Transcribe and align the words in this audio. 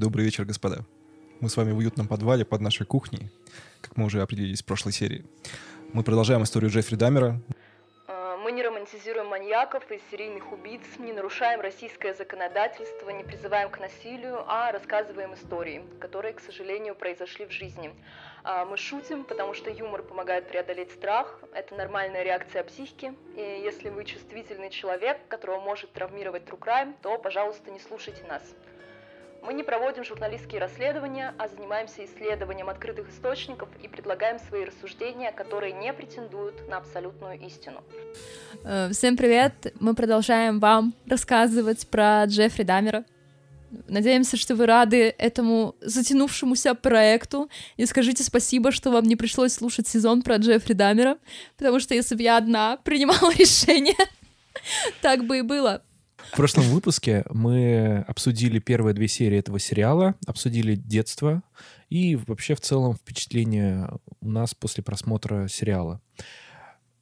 Добрый 0.00 0.24
вечер, 0.24 0.46
господа. 0.46 0.78
Мы 1.40 1.50
с 1.50 1.58
вами 1.58 1.72
в 1.72 1.76
уютном 1.76 2.08
подвале 2.08 2.46
под 2.46 2.62
нашей 2.62 2.86
кухней, 2.86 3.28
как 3.82 3.98
мы 3.98 4.06
уже 4.06 4.22
определились 4.22 4.62
в 4.62 4.64
прошлой 4.64 4.92
серии. 4.92 5.26
Мы 5.92 6.02
продолжаем 6.02 6.42
историю 6.42 6.70
Джеффри 6.70 6.96
Даммера. 6.96 7.38
А, 8.08 8.38
Мы 8.38 8.52
не 8.52 8.62
романтизируем 8.62 9.26
маньяков 9.26 9.82
и 9.90 10.00
серийных 10.10 10.52
убийц, 10.52 10.80
не 10.98 11.12
нарушаем 11.12 11.60
российское 11.60 12.14
законодательство, 12.14 13.10
не 13.10 13.24
призываем 13.24 13.68
к 13.68 13.78
насилию, 13.78 14.42
а 14.46 14.72
рассказываем 14.72 15.34
истории, 15.34 15.84
которые, 16.00 16.32
к 16.32 16.40
сожалению, 16.40 16.94
произошли 16.94 17.44
в 17.44 17.50
жизни. 17.50 17.92
А, 18.42 18.64
Мы 18.64 18.78
шутим, 18.78 19.24
потому 19.24 19.52
что 19.52 19.68
юмор 19.68 20.02
помогает 20.02 20.48
преодолеть 20.48 20.92
страх, 20.92 21.40
это 21.52 21.74
нормальная 21.74 22.22
реакция 22.22 22.64
психики, 22.64 23.12
и 23.36 23.60
если 23.62 23.90
вы 23.90 24.06
чувствительный 24.06 24.70
человек, 24.70 25.18
которого 25.28 25.60
может 25.60 25.92
травмировать 25.92 26.44
true 26.44 26.58
crime, 26.58 26.94
то, 27.02 27.18
пожалуйста, 27.18 27.70
не 27.70 27.80
слушайте 27.80 28.24
нас. 28.24 28.42
Мы 29.42 29.54
не 29.54 29.62
проводим 29.62 30.04
журналистские 30.04 30.60
расследования, 30.60 31.34
а 31.38 31.48
занимаемся 31.48 32.04
исследованием 32.04 32.68
открытых 32.68 33.08
источников 33.10 33.68
и 33.82 33.88
предлагаем 33.88 34.38
свои 34.38 34.64
рассуждения, 34.64 35.32
которые 35.32 35.72
не 35.72 35.92
претендуют 35.92 36.68
на 36.68 36.76
абсолютную 36.76 37.40
истину. 37.40 37.82
Э, 38.64 38.90
Всем 38.92 39.16
привет! 39.16 39.72
Мы 39.80 39.94
продолжаем 39.94 40.60
вам 40.60 40.94
рассказывать 41.08 41.86
про 41.88 42.24
Джеффри 42.26 42.64
Даммера. 42.64 43.04
Надеемся, 43.88 44.36
что 44.36 44.56
вы 44.56 44.66
рады 44.66 45.14
этому 45.16 45.74
затянувшемуся 45.80 46.74
проекту 46.74 47.48
и 47.76 47.86
скажите 47.86 48.22
спасибо, 48.22 48.72
что 48.72 48.90
вам 48.90 49.04
не 49.04 49.16
пришлось 49.16 49.54
слушать 49.54 49.88
сезон 49.88 50.22
про 50.22 50.36
Джеффри 50.36 50.74
Даммера, 50.74 51.18
потому 51.56 51.80
что 51.80 51.94
если 51.94 52.14
бы 52.14 52.22
я 52.22 52.36
одна 52.36 52.76
принимала 52.78 53.32
решение, 53.38 53.96
так 55.00 55.24
бы 55.24 55.38
и 55.38 55.42
было. 55.42 55.82
В 56.28 56.36
прошлом 56.36 56.64
выпуске 56.64 57.24
мы 57.30 58.04
обсудили 58.06 58.58
первые 58.58 58.94
две 58.94 59.08
серии 59.08 59.38
этого 59.38 59.58
сериала, 59.58 60.14
обсудили 60.26 60.74
детство 60.74 61.42
и 61.88 62.16
вообще 62.16 62.54
в 62.54 62.60
целом 62.60 62.94
впечатление 62.94 63.90
у 64.20 64.28
нас 64.28 64.54
после 64.54 64.84
просмотра 64.84 65.48
сериала. 65.48 66.00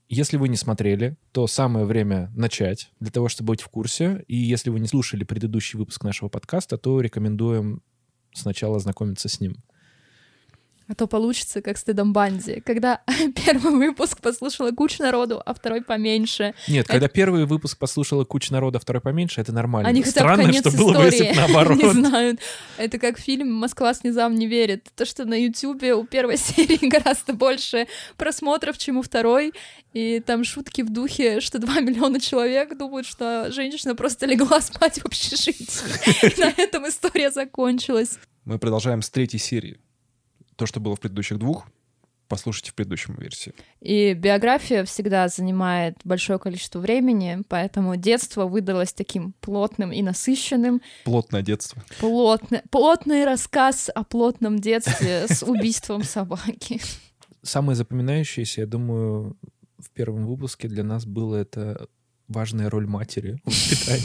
Если 0.08 0.38
вы 0.38 0.48
не 0.48 0.56
смотрели, 0.56 1.18
то 1.32 1.46
самое 1.46 1.84
время 1.84 2.32
начать 2.34 2.90
для 2.98 3.10
того, 3.10 3.28
чтобы 3.28 3.48
быть 3.48 3.60
в 3.60 3.68
курсе. 3.68 4.24
И 4.26 4.36
если 4.36 4.70
вы 4.70 4.80
не 4.80 4.88
слушали 4.88 5.24
предыдущий 5.24 5.78
выпуск 5.78 6.02
нашего 6.02 6.30
подкаста, 6.30 6.78
то 6.78 7.00
рекомендуем 7.02 7.82
сначала 8.32 8.76
ознакомиться 8.78 9.28
с 9.28 9.40
ним. 9.40 9.56
А 10.88 10.94
то 10.94 11.06
получится, 11.06 11.60
как 11.60 11.76
с 11.76 11.84
Тедом 11.84 12.14
Банди, 12.14 12.60
когда 12.64 13.02
первый 13.44 13.74
выпуск 13.74 14.20
послушала 14.22 14.70
куча 14.70 15.02
народу, 15.02 15.42
а 15.44 15.52
второй 15.52 15.82
поменьше. 15.82 16.54
Нет, 16.66 16.86
когда 16.86 17.08
первый 17.08 17.44
выпуск 17.44 17.76
послушала 17.76 18.24
куча 18.24 18.52
народа, 18.52 18.78
второй 18.78 19.02
поменьше, 19.02 19.42
это 19.42 19.52
нормально. 19.52 19.88
Они 19.88 20.02
Странно, 20.02 20.44
конец 20.44 20.60
что 20.66 20.76
было 20.76 20.94
бы, 20.94 21.04
если 21.04 21.32
наоборот. 21.36 21.76
не 21.76 21.90
знают. 21.90 22.40
Это 22.78 22.98
как 22.98 23.18
фильм 23.18 23.52
«Москва 23.52 23.92
слезам 23.92 24.34
не 24.34 24.46
верит». 24.46 24.88
То, 24.96 25.04
что 25.04 25.26
на 25.26 25.34
Ютубе 25.34 25.94
у 25.94 26.04
первой 26.04 26.36
серии 26.38 26.88
гораздо 26.88 27.34
больше 27.34 27.86
просмотров, 28.16 28.78
чем 28.78 28.96
у 28.96 29.02
второй, 29.02 29.52
и 29.92 30.20
там 30.20 30.42
шутки 30.42 30.80
в 30.80 30.90
духе, 30.90 31.40
что 31.40 31.58
2 31.58 31.80
миллиона 31.80 32.18
человек 32.18 32.78
думают, 32.78 33.06
что 33.06 33.50
женщина 33.52 33.94
просто 33.94 34.24
легла 34.24 34.62
спать 34.62 35.00
в 35.00 35.06
общежитии. 35.06 36.40
На 36.40 36.50
этом 36.56 36.88
история 36.88 37.30
закончилась. 37.30 38.18
Мы 38.46 38.58
продолжаем 38.58 39.02
с 39.02 39.10
третьей 39.10 39.38
серии. 39.38 39.78
То, 40.58 40.66
что 40.66 40.80
было 40.80 40.96
в 40.96 41.00
предыдущих 41.00 41.38
двух, 41.38 41.68
послушайте 42.26 42.72
в 42.72 42.74
предыдущем 42.74 43.14
версии. 43.14 43.54
И 43.80 44.12
биография 44.12 44.84
всегда 44.84 45.28
занимает 45.28 45.98
большое 46.02 46.40
количество 46.40 46.80
времени, 46.80 47.42
поэтому 47.48 47.94
детство 47.94 48.44
выдалось 48.46 48.92
таким 48.92 49.34
плотным 49.40 49.92
и 49.92 50.02
насыщенным. 50.02 50.82
Плотное 51.04 51.42
детство. 51.42 51.80
Плотный, 52.00 52.62
плотный 52.70 53.24
рассказ 53.24 53.88
о 53.94 54.02
плотном 54.02 54.58
детстве 54.58 55.28
с 55.28 55.44
убийством 55.44 56.02
собаки. 56.02 56.80
Самое 57.42 57.76
запоминающееся, 57.76 58.62
я 58.62 58.66
думаю, 58.66 59.38
в 59.78 59.90
первом 59.90 60.26
выпуске 60.26 60.66
для 60.66 60.82
нас 60.82 61.06
было 61.06 61.36
это 61.36 61.86
важная 62.26 62.68
роль 62.68 62.88
матери. 62.88 63.40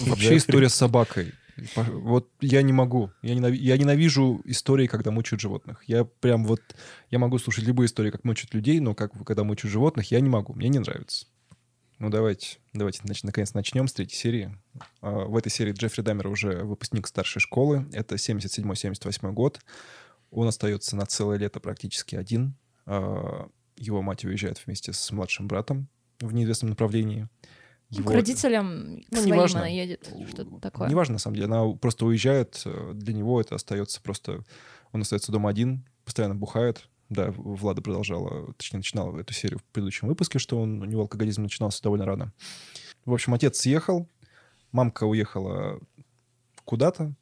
Вообще 0.05 0.37
история 0.37 0.69
с 0.69 0.75
собакой. 0.75 1.33
Вот 1.75 2.29
я 2.41 2.61
не 2.61 2.73
могу. 2.73 3.11
Я, 3.21 3.35
ненави- 3.35 3.57
я 3.57 3.77
ненавижу 3.77 4.41
истории, 4.45 4.87
когда 4.87 5.11
мучают 5.11 5.41
животных. 5.41 5.83
Я 5.87 6.03
прям 6.05 6.45
вот... 6.45 6.61
Я 7.09 7.19
могу 7.19 7.37
слушать 7.37 7.65
любые 7.65 7.85
истории, 7.85 8.11
как 8.11 8.23
мучают 8.23 8.53
людей, 8.53 8.79
но 8.79 8.95
как 8.95 9.11
когда 9.25 9.43
мучают 9.43 9.71
животных, 9.71 10.11
я 10.11 10.19
не 10.19 10.29
могу. 10.29 10.53
Мне 10.53 10.69
не 10.69 10.79
нравится. 10.79 11.27
Ну, 11.99 12.09
давайте, 12.09 12.57
давайте, 12.73 13.01
значит, 13.03 13.23
наконец 13.23 13.53
начнем 13.53 13.87
с 13.87 13.93
третьей 13.93 14.17
серии. 14.17 14.57
А, 15.01 15.25
В 15.25 15.37
этой 15.37 15.49
серии 15.49 15.73
Джеффри 15.73 16.01
Даммер 16.01 16.27
уже 16.27 16.63
выпускник 16.63 17.07
старшей 17.07 17.39
школы. 17.39 17.87
Это 17.93 18.15
77-78 18.15 19.31
год. 19.31 19.59
Он 20.31 20.47
остается 20.47 20.95
на 20.95 21.05
целое 21.05 21.37
лето 21.37 21.59
практически 21.59 22.15
один. 22.15 22.55
А, 22.85 23.47
Его 23.77 24.01
мать 24.01 24.25
уезжает 24.25 24.61
вместе 24.65 24.91
с 24.91 25.11
младшим 25.11 25.47
братом 25.47 25.87
в 26.19 26.33
неизвестном 26.33 26.71
направлении. 26.71 27.29
К 28.01 28.09
родителям 28.11 29.01
к 29.01 29.11
Ну, 29.11 29.17
своим 29.17 29.35
неважно. 29.35 29.59
она 29.59 29.67
едет, 29.69 30.09
что-то 30.29 30.59
такое. 30.59 30.89
Неважно, 30.89 31.13
на 31.13 31.19
самом 31.19 31.35
деле. 31.35 31.47
Она 31.47 31.71
просто 31.73 32.05
уезжает. 32.05 32.61
э, 32.65 32.91
Для 32.93 33.13
него 33.13 33.39
это 33.41 33.55
остается 33.55 34.01
просто... 34.01 34.43
Он 34.91 35.01
остается 35.01 35.31
дома 35.31 35.49
один, 35.49 35.85
постоянно 36.05 36.35
бухает. 36.35 36.87
Да, 37.09 37.31
Влада 37.31 37.81
продолжала, 37.81 38.53
точнее, 38.53 38.77
начинала 38.79 39.19
эту 39.19 39.33
серию 39.33 39.59
в 39.59 39.63
предыдущем 39.65 40.07
выпуске, 40.07 40.39
что 40.39 40.59
он, 40.59 40.81
у 40.81 40.85
него 40.85 41.01
алкоголизм 41.01 41.43
начинался 41.43 41.83
довольно 41.83 42.05
рано. 42.05 42.33
В 43.05 43.13
общем, 43.13 43.33
отец 43.33 43.57
съехал, 43.59 44.07
мамка 44.71 45.03
уехала 45.03 45.79
куда-то, 46.63 47.13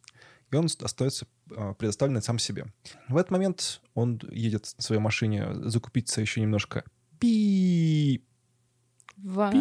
и 0.51 0.55
он 0.55 0.65
остается 0.65 1.25
а, 1.55 1.73
предоставленный 1.73 2.21
сам 2.21 2.39
себе. 2.39 2.67
В 3.09 3.17
этот 3.17 3.31
момент 3.31 3.81
он 3.93 4.21
едет 4.31 4.71
на 4.77 4.83
своей 4.83 5.01
машине 5.01 5.47
закупиться 5.69 6.21
еще 6.21 6.39
немножко 6.41 6.83
пи 7.19 8.23
Вау. 9.17 9.51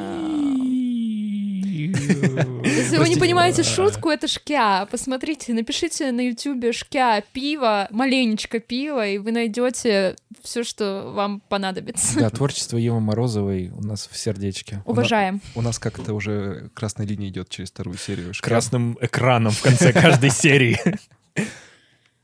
Если 1.86 2.96
вы 2.98 3.08
не 3.08 3.16
понимаете 3.16 3.62
шутку, 3.62 4.10
это 4.10 4.28
шкя. 4.28 4.86
Посмотрите, 4.90 5.52
напишите 5.52 6.12
на 6.12 6.28
ютубе 6.28 6.72
шкя 6.72 7.22
пиво, 7.32 7.88
маленечко 7.90 8.60
пива, 8.60 9.06
и 9.06 9.18
вы 9.18 9.32
найдете 9.32 10.16
все, 10.42 10.64
что 10.64 11.12
вам 11.14 11.40
понадобится. 11.40 12.20
Да, 12.20 12.30
творчество 12.30 12.76
Евы 12.76 13.00
Морозовой 13.00 13.70
у 13.70 13.82
нас 13.82 14.08
в 14.10 14.16
сердечке. 14.16 14.82
Уважаем. 14.84 15.40
У 15.54 15.62
нас 15.62 15.78
как-то 15.78 16.14
уже 16.14 16.70
красная 16.74 17.06
линия 17.06 17.28
идет 17.28 17.48
через 17.48 17.70
вторую 17.70 17.96
серию. 17.96 18.32
Красным 18.40 18.98
экраном 19.00 19.52
в 19.52 19.62
конце 19.62 19.92
каждой 19.92 20.30
серии. 20.30 20.78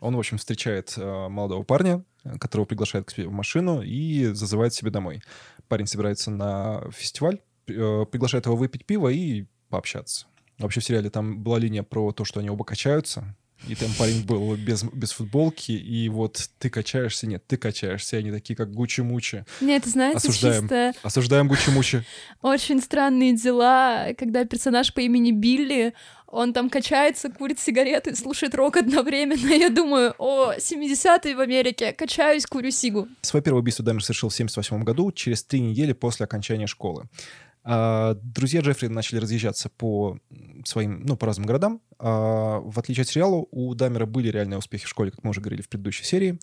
Он, 0.01 0.15
в 0.15 0.19
общем, 0.19 0.39
встречает 0.39 0.93
э, 0.97 1.29
молодого 1.29 1.63
парня, 1.63 2.05
которого 2.39 2.67
приглашает 2.67 3.07
к 3.07 3.11
себе 3.11 3.27
в 3.27 3.33
машину 3.33 3.83
и 3.83 4.27
зазывает 4.27 4.75
себе 4.75 4.91
домой. 4.91 5.23
Парень 5.69 5.87
собирается 5.87 6.31
на 6.31 6.83
фестиваль, 6.93 7.41
приглашает 7.67 8.47
его 8.47 8.57
выпить 8.57 8.85
пиво 8.85 9.09
и 9.09 9.45
пообщаться. 9.69 10.27
Вообще 10.59 10.81
в 10.81 10.85
сериале 10.85 11.11
там 11.11 11.43
была 11.43 11.59
линия 11.59 11.83
про 11.83 12.13
то, 12.13 12.25
что 12.25 12.41
они 12.41 12.49
оба 12.51 12.65
качаются. 12.65 13.37
И 13.69 13.75
там 13.75 13.91
парень 13.99 14.23
был 14.25 14.55
без, 14.55 14.85
без 14.85 15.13
футболки, 15.13 15.73
и 15.73 16.09
вот 16.11 16.51
ты 16.59 16.69
качаешься, 16.69 17.27
нет, 17.27 17.43
ты 17.47 17.57
качаешься, 17.57 18.17
и 18.17 18.19
они 18.21 18.31
такие, 18.31 18.55
как 18.55 18.71
Гучи-Мучи. 18.71 19.45
Нет, 19.63 19.87
знаете, 19.87 20.19
Осуждаем. 20.19 20.63
чисто 20.63 20.93
Осуждаем 21.03 21.49
Гучи-Мучи. 21.51 22.05
очень 22.43 22.83
странные 22.83 23.35
дела, 23.35 24.09
когда 24.19 24.45
персонаж 24.45 24.93
по 24.93 25.01
имени 25.01 25.33
Билли, 25.33 25.95
он 26.27 26.53
там 26.53 26.69
качается, 26.69 27.31
курит 27.31 27.59
сигареты, 27.59 28.15
слушает 28.15 28.55
рок 28.55 28.77
одновременно. 28.77 29.49
Я 29.55 29.71
думаю, 29.71 30.15
о, 30.19 30.53
70-е 30.59 31.35
в 31.35 31.41
Америке, 31.41 31.93
качаюсь, 31.93 32.45
курю 32.45 32.71
сигу. 32.71 33.09
Свое 33.23 33.43
первое 33.43 33.63
убийство 33.63 33.85
Даммер 33.85 34.05
совершил 34.05 34.29
в 34.29 34.35
1978 34.35 34.85
году, 34.85 35.11
через 35.13 35.43
три 35.43 35.61
недели 35.61 35.95
после 35.95 36.25
окончания 36.25 36.67
школы. 36.67 37.05
А, 37.69 38.15
Друзья 38.23 38.61
Джеффри 38.61 38.87
начали 38.87 39.19
разъезжаться 39.19 39.69
по 39.69 40.19
своим, 40.65 41.03
ну, 41.05 41.17
по 41.17 41.27
разным 41.27 41.47
городам. 41.47 41.81
А, 41.99 42.61
В 42.61 42.79
отличие 42.79 43.03
от 43.03 43.09
сериала, 43.09 43.45
у 43.51 43.75
Даммера 43.75 44.07
были 44.07 44.29
реальные 44.29 44.59
успехи 44.59 44.85
в 44.85 44.89
школе, 44.89 45.11
как 45.11 45.25
мы 45.25 45.31
уже 45.31 45.41
говорили 45.41 45.63
в 45.63 45.69
предыдущей 45.69 46.05
серии. 46.05 46.39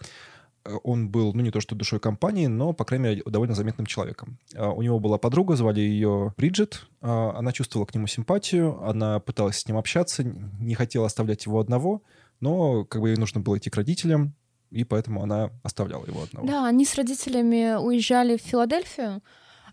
Э, 0.65 0.75
Он 0.83 1.07
был, 1.09 1.33
ну, 1.33 1.41
не 1.41 1.49
то 1.49 1.61
что 1.61 1.75
душой 1.75 2.01
компании, 2.01 2.47
но, 2.47 2.73
по 2.73 2.83
крайней 2.83 3.03
мере, 3.05 3.23
довольно 3.25 3.55
заметным 3.55 3.85
человеком. 3.85 4.37
А, 4.53 4.71
У 4.71 4.81
него 4.81 4.99
была 4.99 5.17
подруга, 5.17 5.55
звали 5.55 5.79
ее 5.79 6.33
Бриджит. 6.35 6.85
А, 7.01 7.33
Она 7.37 7.53
чувствовала 7.53 7.85
к 7.85 7.95
нему 7.95 8.07
симпатию, 8.07 8.83
она 8.83 9.21
пыталась 9.21 9.59
с 9.59 9.67
ним 9.67 9.77
общаться, 9.77 10.23
не 10.25 10.75
хотела 10.75 11.05
оставлять 11.05 11.45
его 11.45 11.61
одного, 11.61 12.01
но 12.41 12.83
как 12.83 13.01
бы 13.01 13.09
ей 13.11 13.15
нужно 13.17 13.39
было 13.39 13.57
идти 13.57 13.69
к 13.69 13.77
родителям, 13.77 14.33
и 14.71 14.83
поэтому 14.83 15.23
она 15.23 15.51
оставляла 15.63 16.05
его 16.05 16.23
одного. 16.23 16.47
Да, 16.47 16.65
они 16.67 16.83
с 16.83 16.95
родителями 16.95 17.77
уезжали 17.77 18.35
в 18.35 18.41
Филадельфию, 18.41 19.21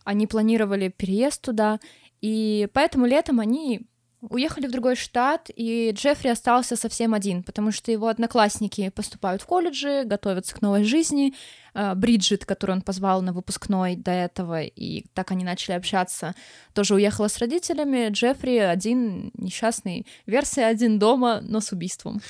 они 0.05 0.27
планировали 0.27 0.89
переезд 0.89 1.43
туда, 1.43 1.81
и 2.21 2.69
поэтому 2.73 3.07
летом 3.07 3.41
они 3.41 3.83
уехали 4.21 4.67
в 4.67 4.71
другой 4.71 4.97
штат, 4.97 5.51
и 5.55 5.93
Джеффри 5.95 6.29
остался 6.29 6.77
совсем 6.77 7.15
один, 7.15 7.43
потому 7.43 7.73
что 7.73 7.91
его 7.91 8.09
одноклассники 8.09 8.91
поступают 8.91 9.41
в 9.43 9.47
колледжи, 9.47 10.03
готовятся 10.05 10.55
к 10.55 10.61
новой 10.61 10.85
жизни. 10.85 11.35
А, 11.73 11.95
Бриджит, 11.95 12.45
которую 12.45 12.77
он 12.77 12.83
позвал 12.83 13.23
на 13.23 13.33
выпускной 13.33 13.97
до 13.97 14.11
этого, 14.11 14.63
и 14.63 15.07
так 15.15 15.31
они 15.31 15.45
начали 15.45 15.75
общаться, 15.75 16.35
тоже 16.75 16.95
уехала 16.95 17.29
с 17.29 17.39
родителями. 17.39 18.11
Джеффри 18.11 18.59
один 18.59 19.31
несчастный, 19.35 20.07
версия 20.27 20.67
один 20.67 20.99
дома, 20.99 21.41
но 21.43 21.61
с 21.61 21.73
убийством. 21.73 22.21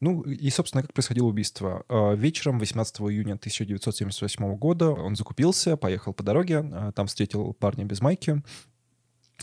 Ну, 0.00 0.22
и, 0.22 0.48
собственно, 0.48 0.82
как 0.82 0.94
происходило 0.94 1.26
убийство. 1.26 1.84
А, 1.88 2.14
Вечером 2.14 2.58
18 2.58 3.00
июня 3.02 3.34
1978 3.34 4.56
года 4.56 4.90
он 4.90 5.14
закупился, 5.14 5.76
поехал 5.76 6.14
по 6.14 6.22
дороге, 6.22 6.58
а, 6.72 6.92
там 6.92 7.06
встретил 7.06 7.52
парня 7.52 7.84
без 7.84 8.00
майки, 8.00 8.42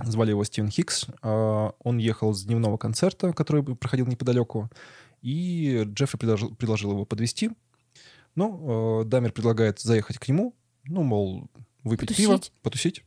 звали 0.04 0.32
его 0.32 0.44
Стивен 0.44 0.70
Хикс. 0.72 1.08
А, 1.22 1.74
Он 1.84 2.00
ехал 2.00 2.34
с 2.34 2.44
дневного 2.44 2.78
концерта, 2.78 3.34
который 3.34 3.64
проходил 3.76 4.08
неподалеку, 4.08 4.70
и 5.22 5.84
Джеффри 5.86 6.18
предложил, 6.18 6.56
предложил 6.56 6.92
его 6.92 7.06
подвести. 7.06 7.52
Ну, 8.36 9.04
Дамер 9.04 9.32
предлагает 9.32 9.80
заехать 9.80 10.20
к 10.20 10.28
нему, 10.28 10.56
ну, 10.86 11.02
мол, 11.02 11.50
выпить 11.84 12.16
пиво, 12.16 12.34
Потусить. 12.34 12.54
потусить. 12.62 13.04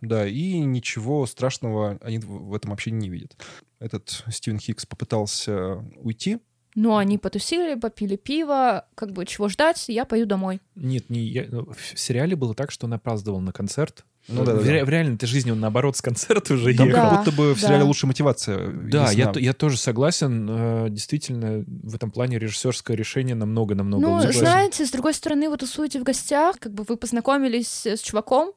Да, 0.00 0.26
и 0.26 0.60
ничего 0.60 1.26
страшного 1.26 1.98
они 2.00 2.18
в 2.18 2.26
в 2.48 2.54
этом 2.54 2.70
вообще 2.70 2.90
не 2.90 3.10
видят. 3.10 3.36
Этот 3.78 4.24
Стивен 4.30 4.58
Хикс 4.58 4.86
попытался 4.86 5.84
уйти, 5.96 6.38
Ну, 6.82 6.96
они 6.96 7.18
потусили, 7.18 7.74
попили 7.74 8.16
пиво, 8.16 8.86
как 8.94 9.12
бы 9.12 9.26
чего 9.26 9.48
ждать, 9.48 9.84
я 9.88 10.06
пою 10.06 10.24
домой. 10.24 10.60
Нет, 10.74 11.10
не 11.10 11.20
я- 11.20 11.44
ну, 11.50 11.68
в 11.94 11.98
сериале 11.98 12.36
было 12.36 12.54
так, 12.54 12.70
что 12.70 12.86
он 12.86 12.94
опаздывал 12.94 13.40
на 13.40 13.52
концерт. 13.52 14.04
Ну 14.28 14.44
да, 14.44 14.54
в, 14.54 14.64
да. 14.64 14.70
ре- 14.72 14.84
в 14.84 14.88
реальной-то 14.88 15.26
жизни 15.26 15.50
он 15.50 15.60
наоборот 15.60 15.96
с 15.96 16.00
концерта 16.02 16.54
уже 16.54 16.74
Там 16.74 16.86
ехал. 16.86 17.00
Да, 17.02 17.08
как 17.10 17.18
будто 17.24 17.32
бы 17.36 17.54
в 17.54 17.60
сериале 17.60 17.80
да. 17.80 17.84
лучшая 17.84 18.08
мотивация. 18.08 18.68
Да, 18.72 19.10
я, 19.10 19.32
я 19.36 19.52
тоже 19.52 19.76
согласен. 19.76 20.48
Э, 20.50 20.86
Действительно, 20.90 21.64
в 21.66 21.94
этом 21.94 22.10
плане 22.10 22.38
режиссерское 22.38 22.96
решение 22.96 23.34
намного-намного 23.34 24.06
Ну, 24.06 24.14
лучше. 24.16 24.38
знаете, 24.38 24.86
с 24.86 24.90
другой 24.90 25.12
стороны, 25.14 25.50
вы 25.50 25.56
тусуете 25.58 26.00
в 26.00 26.02
гостях, 26.02 26.58
как 26.58 26.72
бы 26.72 26.84
вы 26.88 26.96
познакомились 26.96 27.86
с 27.86 28.00
чуваком, 28.00 28.52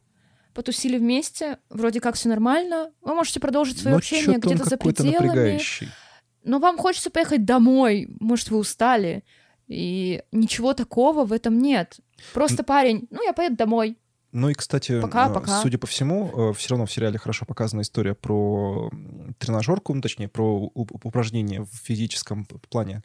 потусили 0.53 0.97
вместе, 0.97 1.57
вроде 1.69 1.99
как 1.99 2.15
все 2.15 2.29
нормально, 2.29 2.91
вы 3.01 3.15
можете 3.15 3.39
продолжить 3.39 3.79
свое 3.79 3.95
Но 3.95 3.97
общение 3.97 4.37
где-то 4.37 4.63
за 4.69 4.77
пределами, 4.77 5.11
напрягающий. 5.13 5.89
Но 6.43 6.59
вам 6.59 6.77
хочется 6.77 7.09
поехать 7.09 7.45
домой, 7.45 8.07
может, 8.19 8.49
вы 8.49 8.57
устали, 8.57 9.23
и 9.67 10.23
ничего 10.31 10.73
такого 10.73 11.25
в 11.25 11.31
этом 11.31 11.57
нет. 11.59 11.97
Просто 12.33 12.63
парень, 12.63 13.07
ну, 13.09 13.23
я 13.23 13.33
поеду 13.33 13.55
домой. 13.55 13.97
Ну 14.33 14.49
и, 14.49 14.53
кстати, 14.53 14.99
Пока, 14.99 15.29
э, 15.29 15.33
пока. 15.33 15.61
судя 15.61 15.77
по 15.77 15.87
всему, 15.87 16.53
все 16.53 16.71
равно 16.71 16.85
в 16.85 16.91
сериале 16.91 17.19
хорошо 17.19 17.45
показана 17.45 17.81
история 17.81 18.15
про 18.15 18.89
тренажерку, 19.37 19.93
ну, 19.93 20.01
точнее, 20.01 20.27
про 20.27 20.71
упражнения 20.73 21.61
в 21.61 21.69
физическом 21.71 22.45
плане. 22.45 23.03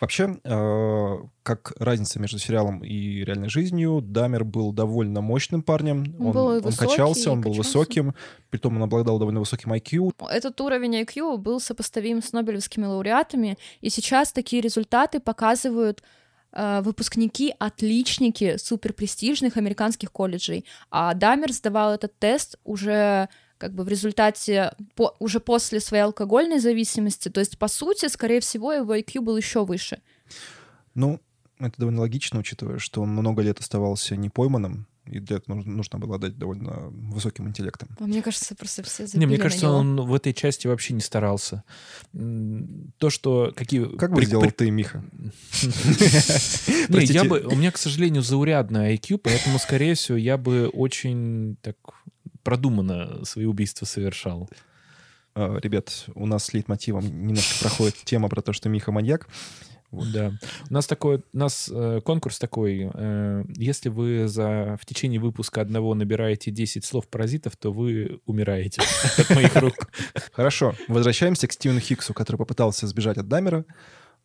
Вообще, 0.00 0.38
э, 0.42 1.16
как 1.42 1.74
разница 1.78 2.18
между 2.18 2.38
сериалом 2.38 2.82
и 2.82 3.24
реальной 3.24 3.50
жизнью, 3.50 4.00
Дамер 4.02 4.44
был 4.44 4.72
довольно 4.72 5.20
мощным 5.20 5.62
парнем. 5.62 6.16
Он 6.18 6.32
был 6.32 6.46
он 6.46 6.60
высокий, 6.60 6.88
качался, 6.90 7.32
он 7.32 7.42
был 7.42 7.52
качался. 7.52 7.68
высоким, 7.68 8.14
притом 8.48 8.76
он 8.76 8.82
обладал 8.82 9.18
довольно 9.18 9.40
высоким 9.40 9.72
IQ. 9.74 10.14
Этот 10.30 10.58
уровень 10.60 11.02
IQ 11.02 11.36
был 11.36 11.60
сопоставим 11.60 12.22
с 12.22 12.32
нобелевскими 12.32 12.86
лауреатами, 12.86 13.58
и 13.82 13.90
сейчас 13.90 14.32
такие 14.32 14.62
результаты 14.62 15.20
показывают 15.20 16.00
э, 16.00 16.19
выпускники, 16.52 17.54
отличники 17.58 18.56
суперпрестижных 18.56 19.56
американских 19.56 20.10
колледжей. 20.10 20.64
А 20.90 21.14
Дамер 21.14 21.52
сдавал 21.52 21.94
этот 21.94 22.18
тест 22.18 22.58
уже 22.64 23.28
как 23.58 23.74
бы 23.74 23.84
в 23.84 23.88
результате, 23.88 24.72
по- 24.94 25.14
уже 25.18 25.38
после 25.38 25.80
своей 25.80 26.04
алкогольной 26.04 26.60
зависимости. 26.60 27.28
То 27.28 27.40
есть, 27.40 27.58
по 27.58 27.68
сути, 27.68 28.08
скорее 28.08 28.40
всего, 28.40 28.72
его 28.72 28.96
IQ 28.96 29.20
был 29.20 29.36
еще 29.36 29.64
выше. 29.66 30.00
Ну, 30.94 31.20
это 31.58 31.74
довольно 31.76 32.00
логично, 32.00 32.40
учитывая, 32.40 32.78
что 32.78 33.02
он 33.02 33.10
много 33.10 33.42
лет 33.42 33.60
оставался 33.60 34.16
непойманным, 34.16 34.86
и 35.10 35.18
для 35.18 35.36
этого 35.38 35.56
нужно, 35.56 35.72
нужно 35.72 35.98
было 35.98 36.14
обладать 36.14 36.38
довольно 36.38 36.88
высоким 36.90 37.48
интеллектом. 37.48 37.88
А 37.98 38.04
Мне 38.04 38.22
кажется, 38.22 38.54
просто 38.54 38.82
все 38.82 39.06
забили 39.06 39.20
Не, 39.20 39.26
мне 39.26 39.36
на 39.36 39.42
кажется, 39.42 39.66
него. 39.66 39.76
он 39.76 40.00
в 40.02 40.14
этой 40.14 40.32
части 40.32 40.66
вообще 40.66 40.94
не 40.94 41.00
старался. 41.00 41.64
То, 42.12 43.10
что 43.10 43.52
какие... 43.56 43.96
Как 43.96 44.12
бы 44.12 44.24
сделал 44.24 44.50
ты, 44.50 44.70
Миха? 44.70 45.04
Я 46.90 47.24
бы, 47.24 47.40
у 47.40 47.56
меня, 47.56 47.72
к 47.72 47.78
сожалению, 47.78 48.22
заурядный 48.22 48.94
IQ, 48.94 49.18
поэтому, 49.18 49.58
скорее 49.58 49.94
всего, 49.94 50.16
я 50.16 50.36
бы 50.36 50.68
очень 50.68 51.56
так 51.62 51.76
продуманно 52.42 53.24
свои 53.24 53.46
убийства 53.46 53.86
совершал. 53.86 54.48
А, 55.34 55.58
Ребят, 55.58 56.06
у 56.14 56.26
нас 56.26 56.44
с 56.44 56.54
лейтмотивом 56.54 57.04
немножко 57.26 57.60
проходит 57.60 57.96
тема 58.04 58.28
про 58.28 58.42
то, 58.42 58.52
что 58.52 58.68
Миха 58.68 58.92
маньяк. 58.92 59.28
Вот. 59.90 60.12
Да. 60.12 60.32
У 60.68 60.72
нас 60.72 60.86
такой, 60.86 61.16
у 61.32 61.36
нас 61.38 61.68
э, 61.72 62.00
конкурс 62.04 62.38
такой. 62.38 62.90
э, 62.92 63.44
если 63.56 63.88
вы 63.88 64.28
за 64.28 64.78
в 64.80 64.86
течение 64.86 65.18
выпуска 65.20 65.60
одного 65.60 65.94
набираете 65.94 66.50
10 66.50 66.84
слов 66.84 67.08
паразитов, 67.08 67.56
то 67.56 67.72
вы 67.72 68.20
умираете 68.26 68.82
от 69.18 69.30
моих 69.30 69.54
рук. 69.56 69.74
Хорошо, 70.32 70.74
возвращаемся 70.88 71.48
к 71.48 71.52
Стивену 71.52 71.80
Хиксу, 71.80 72.14
который 72.14 72.36
попытался 72.36 72.86
сбежать 72.86 73.18
от 73.18 73.28
Дамера. 73.28 73.64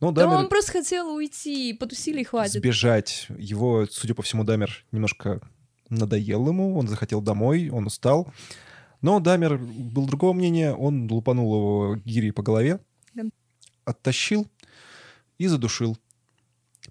Но 0.02 0.12
Да 0.12 0.24
Дамер 0.24 0.38
он 0.40 0.50
просто 0.50 0.74
хотел 0.74 1.08
уйти, 1.16 1.74
потусили 1.74 2.22
и 2.22 2.24
хватит. 2.26 2.54
сбежать. 2.54 3.28
Его, 3.38 3.86
судя 3.90 4.14
по 4.14 4.22
всему, 4.22 4.44
Дамер 4.44 4.86
немножко 4.92 5.40
надоел 5.90 6.48
ему, 6.48 6.78
он 6.78 6.88
захотел 6.88 7.22
домой, 7.22 7.70
он 7.70 7.88
устал. 7.88 8.32
Но 9.02 9.20
Дамер 9.20 9.58
был 9.58 10.06
другого 10.06 10.34
мнения, 10.34 10.74
он 10.74 11.10
лупанул 11.12 11.54
его 11.56 11.96
гири 12.04 12.32
по 12.32 12.44
голове, 12.44 12.80
Да. 13.14 13.24
оттащил 13.86 14.48
и 15.38 15.48
задушил. 15.48 15.98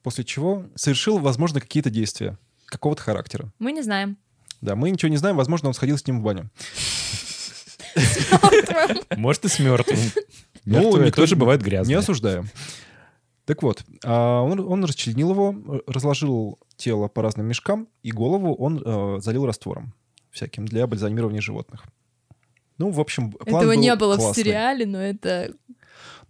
После 0.02 0.24
чего 0.24 0.64
совершил, 0.74 1.18
возможно, 1.18 1.60
какие-то 1.60 1.90
действия 1.90 2.36
какого-то 2.66 3.02
характера. 3.02 3.52
Мы 3.58 3.72
не 3.72 3.82
знаем. 3.82 4.16
Да, 4.60 4.74
мы 4.76 4.90
ничего 4.90 5.08
не 5.10 5.16
знаем, 5.18 5.36
возможно, 5.36 5.68
он 5.68 5.74
сходил 5.74 5.96
с 5.98 6.06
ним 6.06 6.20
в 6.20 6.22
баню. 6.24 6.50
Может, 9.16 9.44
и 9.44 9.48
с 9.48 9.58
мертвым. 9.58 9.98
Ну, 10.64 11.10
тоже 11.12 11.34
не- 11.34 11.38
бывают 11.40 11.62
Не 11.62 11.66
грязные. 11.68 11.98
осуждаем. 11.98 12.48
Так 13.44 13.62
вот, 13.62 13.84
а, 14.04 14.40
он, 14.40 14.58
он 14.60 14.84
расчленил 14.84 15.30
его, 15.32 15.82
разложил 15.86 16.58
тело 16.76 17.08
по 17.08 17.20
разным 17.20 17.46
мешкам, 17.46 17.88
и 18.02 18.10
голову 18.10 18.54
он 18.54 18.82
э, 18.82 19.20
залил 19.20 19.44
раствором 19.44 19.92
всяким 20.30 20.64
для 20.64 20.86
бальзамирования 20.86 21.42
животных. 21.42 21.84
Ну, 22.78 22.88
в 22.90 22.98
общем, 23.00 23.32
план 23.32 23.56
Этого 23.62 23.74
был 23.74 23.80
не 23.80 23.94
было 23.96 24.14
в 24.14 24.18
классный. 24.20 24.42
сериале, 24.44 24.86
но 24.86 24.98
это 24.98 25.52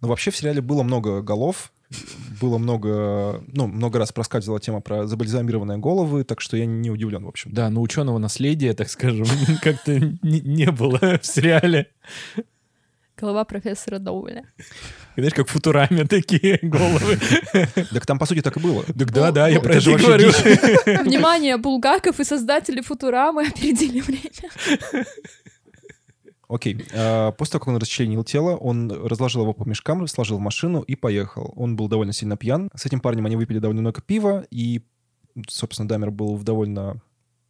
Но 0.01 0.09
вообще 0.09 0.29
в 0.31 0.35
сериале 0.37 0.59
было 0.61 0.83
много 0.83 1.21
голов, 1.21 1.71
было 2.41 2.57
много, 2.57 3.43
ну, 3.47 3.67
много 3.67 3.99
раз 3.99 4.11
проскальзывала 4.11 4.59
тема 4.59 4.81
про 4.81 5.07
забальзамированные 5.07 5.77
головы, 5.77 6.23
так 6.23 6.41
что 6.41 6.57
я 6.57 6.65
не 6.65 6.89
удивлен, 6.91 7.23
в 7.23 7.27
общем. 7.27 7.51
Да, 7.53 7.69
но 7.69 7.81
ученого 7.81 8.17
наследия, 8.17 8.73
так 8.73 8.89
скажем, 8.89 9.25
как-то 9.61 9.99
не, 10.21 10.71
было 10.71 10.99
в 11.21 11.25
сериале. 11.25 11.87
голова 13.17 13.45
профессора 13.45 13.99
Доуэля. 13.99 14.43
Знаешь, 15.15 15.33
как 15.33 15.47
в 15.47 15.51
Футураме 15.51 16.03
такие 16.05 16.59
головы. 16.61 17.17
Так 17.93 18.05
там, 18.05 18.19
по 18.19 18.25
сути, 18.25 18.41
так 18.41 18.57
и 18.57 18.59
было. 18.59 18.83
Так 18.83 19.11
да, 19.11 19.31
да, 19.31 19.47
я 19.47 19.55
Ну, 19.55 19.61
про 19.61 19.75
это 19.75 19.91
говорю. 19.91 20.29
Внимание, 21.03 21.57
Булгаков 21.57 22.19
и 22.19 22.23
создатели 22.25 22.81
Футурамы 22.81 23.47
опередили 23.47 24.01
время. 24.01 25.05
Окей. 26.47 26.85
А, 26.93 27.31
После 27.31 27.53
того, 27.53 27.59
как 27.61 27.67
он 27.69 27.77
расчленил 27.77 28.23
тело, 28.23 28.55
он 28.55 28.91
разложил 28.91 29.41
его 29.41 29.53
по 29.53 29.63
мешкам, 29.67 30.05
сложил 30.07 30.37
в 30.37 30.41
машину 30.41 30.81
и 30.81 30.95
поехал. 30.95 31.53
Он 31.55 31.75
был 31.75 31.87
довольно 31.87 32.13
сильно 32.13 32.37
пьян. 32.37 32.69
С 32.75 32.85
этим 32.85 32.99
парнем 32.99 33.25
они 33.25 33.35
выпили 33.35 33.59
довольно 33.59 33.81
много 33.81 34.01
пива, 34.01 34.45
и, 34.51 34.81
собственно, 35.47 35.87
Дамер 35.87 36.11
был 36.11 36.35
в 36.35 36.43
довольно, 36.43 37.01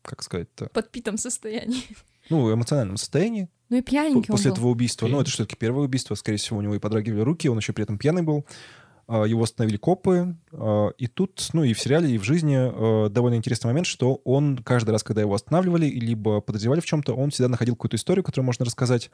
как 0.02 0.24
сказать-то, 0.24 0.68
подпитом 0.74 1.18
состоянии. 1.18 1.84
ну, 2.30 2.52
эмоциональном 2.54 2.98
состоянии 2.98 3.50
Ну 3.70 3.78
и 3.78 3.82
пьяненький 3.82 4.18
он 4.18 4.24
после 4.24 4.50
был. 4.52 4.56
этого 4.56 4.68
убийства. 4.70 5.08
Ну, 5.08 5.16
Окей. 5.18 5.22
это 5.24 5.32
все-таки 5.32 5.56
первое 5.58 5.86
убийство. 5.86 6.16
Скорее 6.16 6.38
всего, 6.38 6.60
у 6.60 6.62
него 6.62 6.76
и 6.76 6.80
подрагивали 6.80 7.22
руки, 7.22 7.50
он 7.50 7.58
еще 7.58 7.74
при 7.74 7.84
этом 7.84 7.98
пьяный 7.98 8.22
был. 8.24 8.46
А, 9.08 9.24
Его 9.26 9.44
остановили 9.44 9.78
копы. 9.78 10.36
а, 10.52 10.90
И 10.98 11.06
тут, 11.08 11.50
ну 11.54 11.64
и 11.64 11.74
в 11.74 11.80
сериале, 11.80 12.10
и 12.10 12.18
в 12.18 12.24
жизни 12.24 12.56
э, 12.58 13.10
довольно 13.10 13.36
интересный 13.36 13.68
момент, 13.68 13.86
что 13.86 14.16
он 14.24 14.58
каждый 14.58 14.90
раз, 14.92 15.04
когда 15.04 15.22
его 15.22 15.34
останавливали, 15.36 15.86
либо 15.86 16.42
подозревали 16.42 16.80
в 16.80 16.86
чем-то, 16.86 17.14
он 17.14 17.30
всегда 17.30 17.50
находил 17.50 17.76
какую-то 17.76 17.98
историю, 17.98 18.24
которую 18.24 18.46
можно 18.48 18.66
рассказать. 18.66 19.12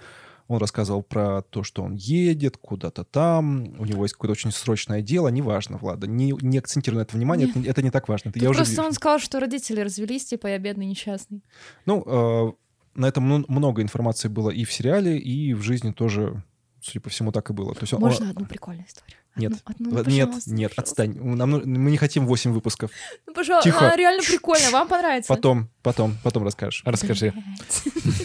Он 0.47 0.59
рассказывал 0.59 1.03
про 1.03 1.41
то, 1.41 1.63
что 1.63 1.83
он 1.83 1.95
едет 1.95 2.55
куда-то 2.57 3.03
там, 3.03 3.75
у 3.79 3.85
него 3.85 4.03
есть 4.05 4.13
какое-то 4.13 4.31
очень 4.31 4.51
срочное 4.51 5.01
дело, 5.01 5.27
неважно, 5.27 5.77
Влада, 5.77 6.07
не, 6.07 6.33
не 6.41 6.57
акцентируй 6.57 6.97
на 6.99 7.01
это 7.03 7.15
внимание, 7.17 7.49
это, 7.49 7.59
это 7.69 7.81
не 7.81 7.91
так 7.91 8.07
важно. 8.07 8.29
Это 8.29 8.39
я 8.39 8.49
уже 8.49 8.59
просто 8.59 8.71
вижу. 8.73 8.83
он 8.83 8.93
сказал, 8.93 9.19
что 9.19 9.39
родители 9.39 9.81
развелись, 9.81 10.25
типа, 10.25 10.47
я 10.47 10.57
бедный 10.57 10.85
несчастный. 10.85 11.43
Ну, 11.85 12.57
на 12.95 13.07
этом 13.07 13.23
мно- 13.23 13.45
много 13.47 13.81
информации 13.81 14.27
было 14.29 14.49
и 14.49 14.63
в 14.65 14.71
сериале, 14.71 15.17
и 15.17 15.53
в 15.53 15.61
жизни 15.61 15.91
тоже, 15.91 16.43
судя 16.81 16.99
по 17.01 17.09
всему, 17.09 17.31
так 17.31 17.49
и 17.49 17.53
было. 17.53 17.73
То 17.73 17.81
есть 17.81 17.93
он- 17.93 18.01
Можно 18.01 18.29
одну 18.31 18.45
прикольную 18.45 18.85
историю? 18.87 19.17
Нет. 19.35 19.53
Одну, 19.63 19.89
одну, 19.89 20.03
ну, 20.03 20.09
нет, 20.09 20.25
пожалуйста, 20.27 20.51
нет, 20.51 20.75
пожалуйста. 20.75 21.03
отстань. 21.03 21.35
Нам 21.35 21.49
ну- 21.49 21.61
мы 21.65 21.91
не 21.91 21.97
хотим 21.97 22.25
8 22.25 22.51
выпусков. 22.51 22.91
Ну, 23.27 23.33
пожалуйста, 23.33 23.69
Тихо. 23.69 23.85
она 23.85 23.95
реально 23.95 24.23
прикольно, 24.23 24.69
вам 24.71 24.87
понравится. 24.87 25.27
Потом, 25.33 25.69
потом, 25.81 26.17
потом 26.23 26.43
расскажешь. 26.43 26.83
Расскажи. 26.85 27.33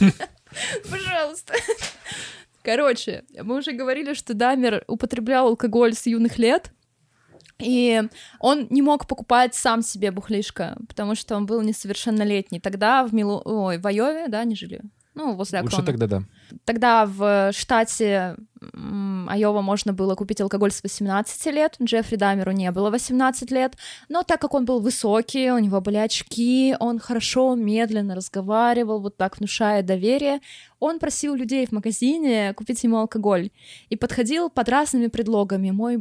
Пожалуйста. 0.91 1.55
Короче, 2.63 3.25
мы 3.43 3.59
уже 3.59 3.73
говорили, 3.73 4.15
что 4.15 4.35
Дамер 4.35 4.85
употреблял 4.89 5.49
алкоголь 5.49 5.95
с 5.95 6.07
юных 6.07 6.39
лет, 6.39 6.73
и 7.59 8.03
он 8.41 8.67
не 8.71 8.83
мог 8.83 9.07
покупать 9.07 9.55
сам 9.55 9.83
себе 9.83 10.11
бухлишко, 10.11 10.77
потому 10.89 11.15
что 11.15 11.37
он 11.37 11.47
был 11.47 11.63
несовершеннолетний. 11.63 12.61
Тогда 12.61 13.05
в 13.07 13.15
Милу... 13.15 13.41
Ой, 13.45 13.79
в 13.79 13.87
Айове, 13.87 14.29
да, 14.29 14.41
они 14.41 14.57
жили? 14.57 14.81
Ну, 15.15 15.35
возле 15.35 15.63
Лучше 15.63 15.77
Акрона. 15.77 15.87
тогда 15.87 16.07
да. 16.07 16.23
Тогда 16.65 17.07
в 17.07 17.53
штате 17.53 18.37
Айова 19.29 19.63
можно 19.63 19.93
было 19.93 20.15
купить 20.15 20.41
алкоголь 20.41 20.71
с 20.71 20.83
18 20.83 21.47
лет, 21.47 21.77
Джеффри 21.83 22.17
Дамеру 22.17 22.53
не 22.53 22.71
было 22.71 22.91
18 22.91 23.51
лет, 23.51 23.77
но 24.09 24.23
так 24.23 24.41
как 24.41 24.55
он 24.55 24.65
был 24.65 24.81
высокий, 24.81 25.51
у 25.51 25.59
него 25.59 25.81
были 25.81 25.97
очки, 25.97 26.77
он 26.79 26.99
хорошо, 26.99 27.55
медленно 27.55 28.15
разговаривал, 28.15 29.01
вот 29.01 29.17
так 29.17 29.39
внушая 29.39 29.83
доверие, 29.83 30.41
он 30.79 30.99
просил 30.99 31.35
людей 31.35 31.67
в 31.67 31.73
магазине 31.73 32.53
купить 32.55 32.85
ему 32.85 32.99
алкоголь 32.99 33.51
и 33.89 33.97
подходил 33.97 34.51
под 34.51 34.69
разными 34.69 35.07
предлогами. 35.07 35.71
Мой, 35.71 35.99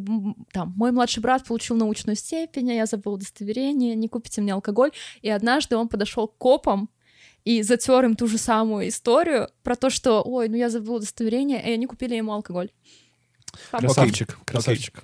там, 0.52 0.74
мой 0.76 0.92
младший 0.92 1.22
брат 1.24 1.46
получил 1.46 1.78
научную 1.78 2.16
степень, 2.16 2.72
а 2.72 2.74
я 2.74 2.86
забыл 2.86 3.14
удостоверение, 3.14 3.96
не 3.96 4.10
купите 4.10 4.42
мне 4.42 4.54
алкоголь. 4.54 4.92
И 5.22 5.30
однажды 5.30 5.78
он 5.78 5.88
подошел 5.88 6.28
к 6.28 6.38
копам 6.38 6.90
и 7.46 7.62
затер 7.62 8.04
им 8.04 8.16
ту 8.16 8.28
же 8.28 8.38
самую 8.38 8.90
историю 8.90 9.50
про 9.64 9.76
то, 9.76 9.90
что, 9.90 10.22
ой, 10.24 10.50
ну 10.50 10.58
я 10.58 10.70
забыл 10.70 10.96
удостоверение, 10.96 11.64
и 11.64 11.72
они 11.72 11.86
купили 11.86 12.16
ему 12.16 12.34
алкоголь. 12.34 12.72
Красавчик, 13.72 14.32
Окей. 14.32 14.44
красавчик. 14.46 15.04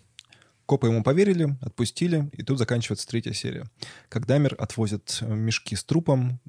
Копы 0.66 0.88
ему 0.88 1.04
поверили, 1.04 1.56
отпустили, 1.62 2.30
и 2.34 2.44
тут 2.44 2.58
заканчивается 2.58 3.08
третья 3.08 3.34
серия. 3.34 3.66
Как 4.10 4.26
Дамер 4.26 4.56
отвозит 4.58 5.20
э, 5.22 5.34
мешки 5.34 5.76
с 5.76 5.84
трупом 5.84 6.40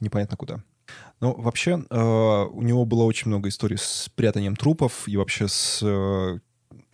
непонятно 0.00 0.36
куда. 0.36 0.62
Но 1.20 1.34
вообще 1.34 1.84
э, 1.88 2.44
у 2.52 2.62
него 2.62 2.84
было 2.84 3.04
очень 3.04 3.28
много 3.28 3.48
историй 3.48 3.78
с 3.78 4.10
прятанием 4.14 4.56
трупов 4.56 5.06
и 5.06 5.16
вообще 5.16 5.48
с 5.48 5.80
э, 5.82 6.38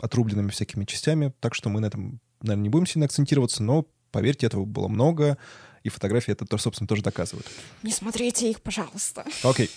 отрубленными 0.01 0.51
всякими 0.51 0.85
частями, 0.85 1.33
так 1.41 1.55
что 1.55 1.69
мы 1.69 1.81
на 1.81 1.87
этом, 1.87 2.21
наверное, 2.43 2.65
не 2.65 2.69
будем 2.69 2.87
сильно 2.87 3.07
акцентироваться, 3.07 3.63
но, 3.63 3.87
поверьте, 4.11 4.47
этого 4.47 4.65
было 4.65 4.89
много, 4.89 5.39
и 5.89 5.91
фотографии 5.91 6.33
это, 6.33 6.47
тоже, 6.47 6.63
собственно, 6.63 6.89
тоже 6.89 7.03
доказывают. 7.03 7.47
Не 7.83 7.93
смотрите 7.93 8.51
их, 8.51 8.61
пожалуйста. 8.63 9.25
Окей. 9.43 9.71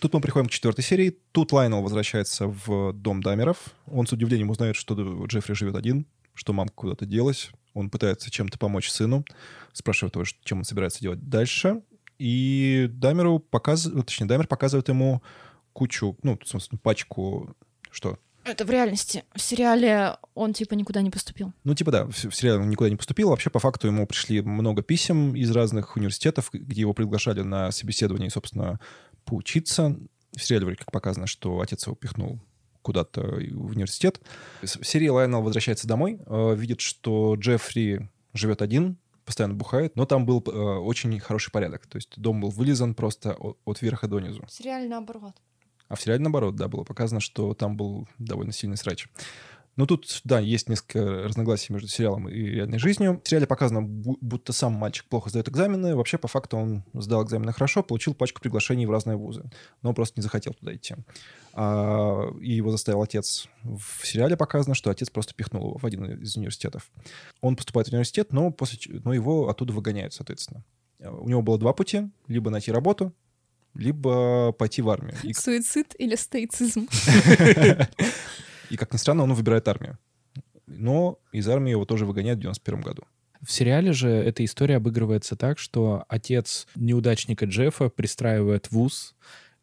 Тут 0.00 0.12
мы 0.12 0.20
приходим 0.20 0.48
к 0.48 0.50
четвертой 0.50 0.84
серии. 0.84 1.18
Тут 1.32 1.52
Лайнел 1.52 1.82
возвращается 1.82 2.46
в 2.46 2.92
дом 2.92 3.22
Дамеров. 3.22 3.58
Он 3.86 4.06
с 4.06 4.12
удивлением 4.12 4.50
узнает, 4.50 4.76
что 4.76 4.94
Джеффри 5.26 5.54
живет 5.54 5.74
один, 5.74 6.06
что 6.34 6.52
мамка 6.52 6.74
куда-то 6.74 7.06
делась. 7.06 7.50
Он 7.74 7.90
пытается 7.90 8.30
чем-то 8.30 8.58
помочь 8.58 8.90
сыну. 8.90 9.24
Спрашивает 9.72 10.14
его, 10.14 10.24
чем 10.44 10.58
он 10.58 10.64
собирается 10.64 11.00
делать 11.00 11.28
дальше. 11.28 11.82
И 12.18 12.88
Дамеру 12.90 13.38
показывает, 13.38 14.06
точнее, 14.06 14.26
Дамер 14.26 14.46
показывает 14.46 14.88
ему 14.88 15.22
кучу, 15.72 16.16
ну, 16.22 16.38
собственно, 16.44 16.78
пачку, 16.78 17.54
что? 17.90 18.18
Это 18.48 18.64
в 18.64 18.70
реальности. 18.70 19.24
В 19.34 19.42
сериале 19.42 20.16
он 20.34 20.54
типа 20.54 20.74
никуда 20.74 21.02
не 21.02 21.10
поступил. 21.10 21.52
Ну, 21.64 21.74
типа, 21.74 21.90
да, 21.90 22.04
в, 22.06 22.12
в 22.12 22.34
сериале 22.34 22.60
он 22.60 22.70
никуда 22.70 22.88
не 22.88 22.96
поступил. 22.96 23.28
Вообще, 23.28 23.50
по 23.50 23.58
факту, 23.58 23.86
ему 23.86 24.06
пришли 24.06 24.40
много 24.40 24.82
писем 24.82 25.36
из 25.36 25.50
разных 25.50 25.96
университетов, 25.96 26.48
где 26.52 26.80
его 26.80 26.94
приглашали 26.94 27.42
на 27.42 27.70
собеседование, 27.70 28.30
собственно, 28.30 28.80
поучиться. 29.24 29.96
В 30.34 30.42
сериале 30.42 30.66
вроде 30.66 30.78
как 30.78 30.92
показано, 30.92 31.26
что 31.26 31.60
отец 31.60 31.86
его 31.86 31.94
пихнул 31.94 32.40
куда-то 32.82 33.20
в 33.20 33.70
университет. 33.72 34.20
В 34.62 34.66
серии 34.66 35.08
Лайонел 35.08 35.42
возвращается 35.42 35.86
домой, 35.86 36.20
э, 36.24 36.54
видит, 36.56 36.80
что 36.80 37.34
Джеффри 37.34 38.08
живет 38.32 38.62
один, 38.62 38.96
постоянно 39.26 39.54
бухает, 39.54 39.94
но 39.94 40.06
там 40.06 40.24
был 40.24 40.42
э, 40.46 40.50
очень 40.50 41.20
хороший 41.20 41.50
порядок. 41.50 41.86
То 41.86 41.96
есть 41.96 42.14
дом 42.16 42.40
был 42.40 42.48
вылизан 42.48 42.94
просто 42.94 43.34
от, 43.34 43.58
от 43.66 43.82
верха 43.82 44.08
до 44.08 44.20
низу. 44.20 44.42
В 44.46 44.50
сериале 44.50 44.88
наоборот. 44.88 45.34
А 45.88 45.96
в 45.96 46.00
сериале, 46.00 46.22
наоборот, 46.22 46.56
да, 46.56 46.68
было 46.68 46.84
показано, 46.84 47.20
что 47.20 47.54
там 47.54 47.76
был 47.76 48.06
довольно 48.18 48.52
сильный 48.52 48.76
срач. 48.76 49.08
Но 49.78 49.86
тут, 49.86 50.22
да, 50.24 50.40
есть 50.40 50.68
несколько 50.68 51.22
разногласий 51.22 51.72
между 51.72 51.86
сериалом 51.86 52.28
и 52.28 52.34
реальной 52.34 52.80
жизнью. 52.80 53.20
В 53.22 53.28
сериале 53.28 53.46
показано, 53.46 53.82
будто 53.82 54.52
сам 54.52 54.72
мальчик 54.72 55.04
плохо 55.04 55.30
сдает 55.30 55.48
экзамены. 55.48 55.94
Вообще, 55.94 56.18
по 56.18 56.26
факту, 56.26 56.56
он 56.56 56.82
сдал 56.94 57.24
экзамены 57.24 57.52
хорошо, 57.52 57.84
получил 57.84 58.12
пачку 58.12 58.40
приглашений 58.40 58.86
в 58.86 58.90
разные 58.90 59.16
вузы, 59.16 59.48
но 59.82 59.94
просто 59.94 60.18
не 60.18 60.22
захотел 60.24 60.52
туда 60.54 60.74
идти. 60.74 60.96
А, 61.52 62.28
и 62.40 62.54
его 62.54 62.72
заставил 62.72 63.02
отец. 63.02 63.46
В 63.62 64.04
сериале 64.04 64.36
показано, 64.36 64.74
что 64.74 64.90
отец 64.90 65.10
просто 65.10 65.32
пихнул 65.34 65.68
его 65.68 65.78
в 65.78 65.84
один 65.84 66.06
из 66.22 66.36
университетов. 66.36 66.90
Он 67.40 67.54
поступает 67.54 67.86
в 67.86 67.92
университет, 67.92 68.32
но, 68.32 68.50
после, 68.50 69.00
но 69.04 69.14
его 69.14 69.48
оттуда 69.48 69.72
выгоняют, 69.72 70.12
соответственно. 70.12 70.64
У 70.98 71.28
него 71.28 71.40
было 71.40 71.56
два 71.56 71.72
пути. 71.72 72.10
Либо 72.26 72.50
найти 72.50 72.72
работу, 72.72 73.14
либо 73.78 74.52
пойти 74.52 74.82
в 74.82 74.90
армию. 74.90 75.16
И... 75.22 75.32
Суицид 75.32 75.94
или 75.98 76.16
стоицизм? 76.16 76.88
И, 78.70 78.76
как 78.76 78.92
ни 78.92 78.98
странно, 78.98 79.22
он 79.22 79.32
выбирает 79.32 79.66
армию. 79.66 79.98
Но 80.66 81.18
из 81.32 81.48
армии 81.48 81.70
его 81.70 81.86
тоже 81.86 82.04
выгоняют 82.04 82.38
в 82.38 82.42
91 82.42 82.80
году. 82.82 83.04
В 83.40 83.50
сериале 83.50 83.92
же 83.92 84.10
эта 84.10 84.44
история 84.44 84.76
обыгрывается 84.76 85.36
так, 85.36 85.58
что 85.58 86.04
отец 86.08 86.66
неудачника 86.74 87.46
Джеффа 87.46 87.88
пристраивает 87.88 88.66
в 88.66 88.72
ВУЗ, 88.72 89.14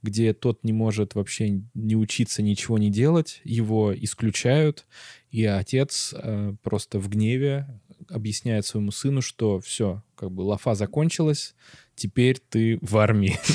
где 0.01 0.33
тот 0.33 0.63
не 0.63 0.71
может 0.71 1.13
вообще 1.15 1.61
не 1.73 1.95
учиться, 1.95 2.41
ничего 2.41 2.77
не 2.77 2.89
делать, 2.89 3.41
его 3.43 3.93
исключают, 3.93 4.85
и 5.29 5.43
отец 5.45 6.13
э, 6.15 6.55
просто 6.63 6.99
в 6.99 7.09
гневе 7.09 7.67
объясняет 8.09 8.65
своему 8.65 8.91
сыну, 8.91 9.21
что 9.21 9.59
все, 9.59 10.03
как 10.15 10.31
бы 10.31 10.41
лафа 10.41 10.75
закончилась, 10.75 11.55
теперь 11.95 12.39
ты 12.39 12.77
в 12.81 12.97
армии. 12.97 13.37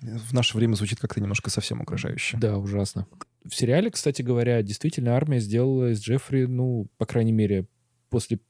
В 0.00 0.32
наше 0.32 0.56
время 0.56 0.74
звучит 0.74 0.98
как-то 0.98 1.20
немножко 1.20 1.48
совсем 1.48 1.80
угрожающе. 1.80 2.36
Да, 2.36 2.58
ужасно. 2.58 3.06
В 3.44 3.54
сериале, 3.54 3.88
кстати 3.88 4.20
говоря, 4.22 4.60
действительно 4.62 5.14
армия 5.14 5.38
сделала 5.38 5.92
из 5.92 6.00
Джеффри, 6.00 6.46
ну, 6.46 6.88
по 6.98 7.06
крайней 7.06 7.30
мере, 7.30 7.68
после 8.10 8.40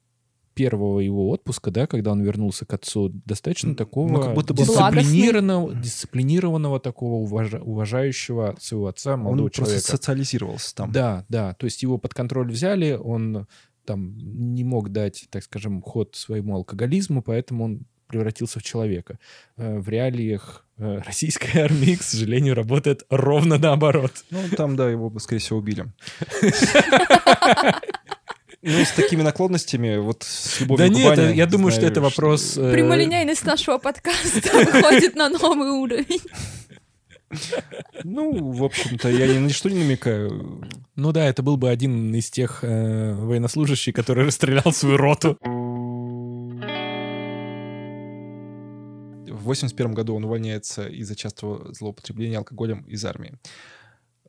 первого 0.55 1.01
его 1.01 1.31
отпуска, 1.31 1.71
да, 1.71 1.87
когда 1.87 2.13
он 2.13 2.23
вернулся 2.23 2.67
к 2.67 2.73
отцу, 2.75 3.11
достаточно 3.27 3.75
такого 3.75 4.09
ну, 4.09 4.21
как 4.21 4.35
будто 4.35 4.55
бы 4.55 4.63
дисциплинированного, 4.63 5.75
дисциплинированного 5.75 6.81
такого 6.81 7.15
уважа, 7.15 7.59
уважающего 7.61 8.57
своего 8.61 8.89
отца, 8.89 9.17
молодого 9.17 9.47
он 9.47 9.51
человека. 9.51 9.75
просто 9.75 9.97
социализировался 9.97 10.75
там. 10.75 10.93
Да, 10.93 11.25
да, 11.29 11.55
то 11.55 11.65
есть 11.65 11.83
его 11.83 11.99
под 11.99 12.15
контроль 12.15 12.51
взяли, 12.51 12.93
он 12.93 13.47
там 13.85 14.17
не 14.17 14.65
мог 14.65 14.91
дать, 14.91 15.27
так 15.31 15.43
скажем, 15.43 15.83
ход 15.83 16.15
своему 16.15 16.55
алкоголизму, 16.57 17.23
поэтому 17.23 17.65
он 17.65 17.87
превратился 18.13 18.61
в 18.61 18.63
человека. 18.63 19.19
Э, 19.57 19.79
в 19.79 19.89
реалиях 19.89 20.65
э, 20.79 21.01
российской 21.07 21.57
армии, 21.59 21.97
к 21.97 22.03
сожалению, 22.03 22.55
работает 22.55 23.05
ровно 23.11 23.59
наоборот. 23.59 24.13
Ну, 24.31 24.41
там, 24.57 24.77
да, 24.77 24.91
его, 24.91 25.13
скорее 25.19 25.41
всего, 25.41 25.59
убили. 25.59 25.87
Ну, 28.65 28.85
с 28.85 28.93
такими 28.93 29.23
наклонностями, 29.23 29.97
вот 29.97 30.23
с 30.23 30.61
любовью 30.61 30.87
Да 30.87 30.95
нет, 30.95 31.35
я 31.35 31.47
думаю, 31.47 31.73
что 31.73 31.85
это 31.85 32.01
вопрос... 32.01 32.57
э, 32.57 32.73
Прямолинейность 32.73 33.45
нашего 33.45 33.79
подкаста 33.79 34.41
выходит 34.53 35.17
на 35.17 35.29
новый 35.31 35.71
уровень. 35.71 36.21
Ну, 38.05 38.53
в 38.53 38.63
общем-то, 38.63 39.09
я 39.09 39.27
ни 39.27 39.39
на 39.39 39.51
что 39.51 39.69
не 39.69 39.81
намекаю. 39.81 40.63
Ну 40.95 41.11
да, 41.13 41.25
это 41.25 41.43
был 41.43 41.57
бы 41.57 41.71
один 41.71 42.15
из 42.15 42.31
тех 42.31 42.63
э, 42.63 43.15
военнослужащих, 43.15 43.95
который 43.95 44.27
расстрелял 44.27 44.73
свою 44.73 44.97
роту. 44.97 45.39
В 49.53 49.55
81 49.55 49.93
году 49.93 50.15
он 50.15 50.25
увольняется 50.25 50.89
из-за 50.89 51.15
частого 51.15 51.75
злоупотребления 51.75 52.39
алкоголем 52.39 52.81
из 52.89 53.05
армии. 53.05 53.35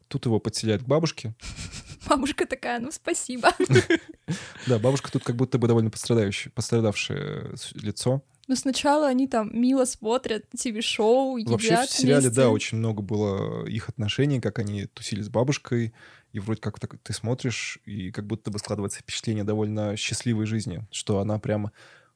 Тут 0.10 0.25
его 0.25 0.42
подселяют 0.42 0.84
к 0.84 0.86
бабушке. 0.86 1.34
Бабушка 2.10 2.46
такая, 2.46 2.80
ну 2.80 2.92
спасибо. 2.92 3.50
Да, 4.68 4.80
бабушка 4.80 5.12
тут 5.12 5.24
как 5.24 5.36
будто 5.38 5.58
бы 5.58 5.68
довольно 5.68 5.89
пострадавшее 5.89 7.56
лицо. 7.75 8.22
Но 8.48 8.56
сначала 8.56 9.08
они 9.08 9.27
там 9.27 9.50
мило 9.53 9.86
смотрят 9.86 10.50
ТВ-шоу, 10.50 11.38
едят 11.38 11.51
Вообще 11.51 11.77
в 11.86 11.89
сериале, 11.89 12.22
вместе. 12.24 12.36
да, 12.42 12.50
очень 12.50 12.77
много 12.77 13.01
было 13.01 13.65
их 13.65 13.88
отношений, 13.88 14.42
как 14.42 14.60
они 14.60 14.86
тусили 14.88 15.22
с 15.22 15.30
бабушкой, 15.30 15.94
и 16.34 16.39
вроде 16.39 16.60
как 16.60 16.80
так 16.80 16.98
ты 17.01 17.13
смотришь, 17.13 17.80
и 17.86 18.12
как 18.12 18.25
будто 18.27 18.51
бы 18.51 18.60
складывается 18.60 19.00
впечатление 19.00 19.46
довольно 19.46 19.96
счастливой 19.96 20.46
жизни, 20.46 20.86
что 20.92 21.20
она 21.20 21.39
прямо, 21.39 21.72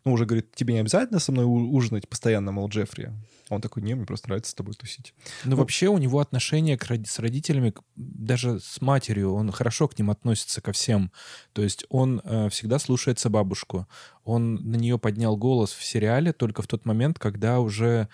ну, 0.07 0.13
уже 0.13 0.25
говорит, 0.25 0.55
тебе 0.55 0.73
не 0.73 0.79
обязательно 0.79 1.19
со 1.19 1.33
мной 1.33 1.43
ужинать 1.45 2.07
постоянно, 2.07 2.53
мол, 2.53 2.69
Джеффри. 2.69 3.11
А 3.49 3.55
он 3.55 3.61
такой, 3.61 3.83
не, 3.83 3.93
мне 3.93 4.05
просто 4.05 4.29
нравится 4.29 4.51
с 4.51 4.53
тобой 4.53 4.73
тусить. 4.73 5.13
Но 5.43 5.57
вообще 5.57 5.87
у 5.87 5.97
него 5.97 6.19
отношение 6.19 6.77
к 6.77 6.87
с 7.05 7.19
родителями, 7.19 7.73
даже 7.95 8.59
с 8.61 8.79
матерью, 8.81 9.33
он 9.33 9.51
хорошо 9.51 9.89
к 9.89 9.99
ним 9.99 10.09
относится 10.09 10.61
ко 10.61 10.71
всем. 10.71 11.11
То 11.51 11.61
есть 11.61 11.85
он 11.89 12.21
э, 12.23 12.47
всегда 12.49 12.79
слушается 12.79 13.29
бабушку. 13.29 13.85
Он 14.23 14.55
на 14.55 14.77
нее 14.77 14.97
поднял 14.97 15.35
голос 15.35 15.73
в 15.73 15.83
сериале 15.83 16.31
только 16.31 16.61
в 16.61 16.67
тот 16.67 16.85
момент, 16.85 17.19
когда 17.19 17.59
уже 17.59 18.07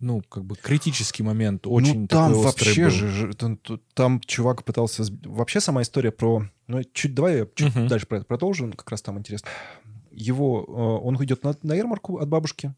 ну, 0.00 0.22
как 0.22 0.44
бы 0.44 0.56
критический 0.56 1.22
момент 1.22 1.66
очень 1.66 2.02
ну, 2.02 2.08
там 2.08 2.30
такой 2.30 2.44
вообще 2.44 2.84
был. 2.84 2.90
же, 2.90 3.34
там, 3.34 3.60
там 3.92 4.20
чувак 4.20 4.64
пытался... 4.64 5.04
Вообще 5.24 5.60
сама 5.60 5.82
история 5.82 6.10
про... 6.10 6.46
Ну, 6.68 6.82
чуть, 6.94 7.14
давай 7.14 7.38
я 7.38 7.46
чуть 7.54 7.74
Мгм. 7.74 7.88
дальше 7.88 8.06
про 8.06 8.18
это 8.18 8.26
продолжу, 8.26 8.72
как 8.74 8.90
раз 8.90 9.02
там 9.02 9.18
интересно. 9.18 9.48
Его... 10.10 10.64
э, 10.68 11.06
Он 11.06 11.22
идет 11.24 11.44
на, 11.44 11.56
на 11.62 11.74
ярмарку 11.74 12.18
от 12.18 12.28
бабушки, 12.28 12.74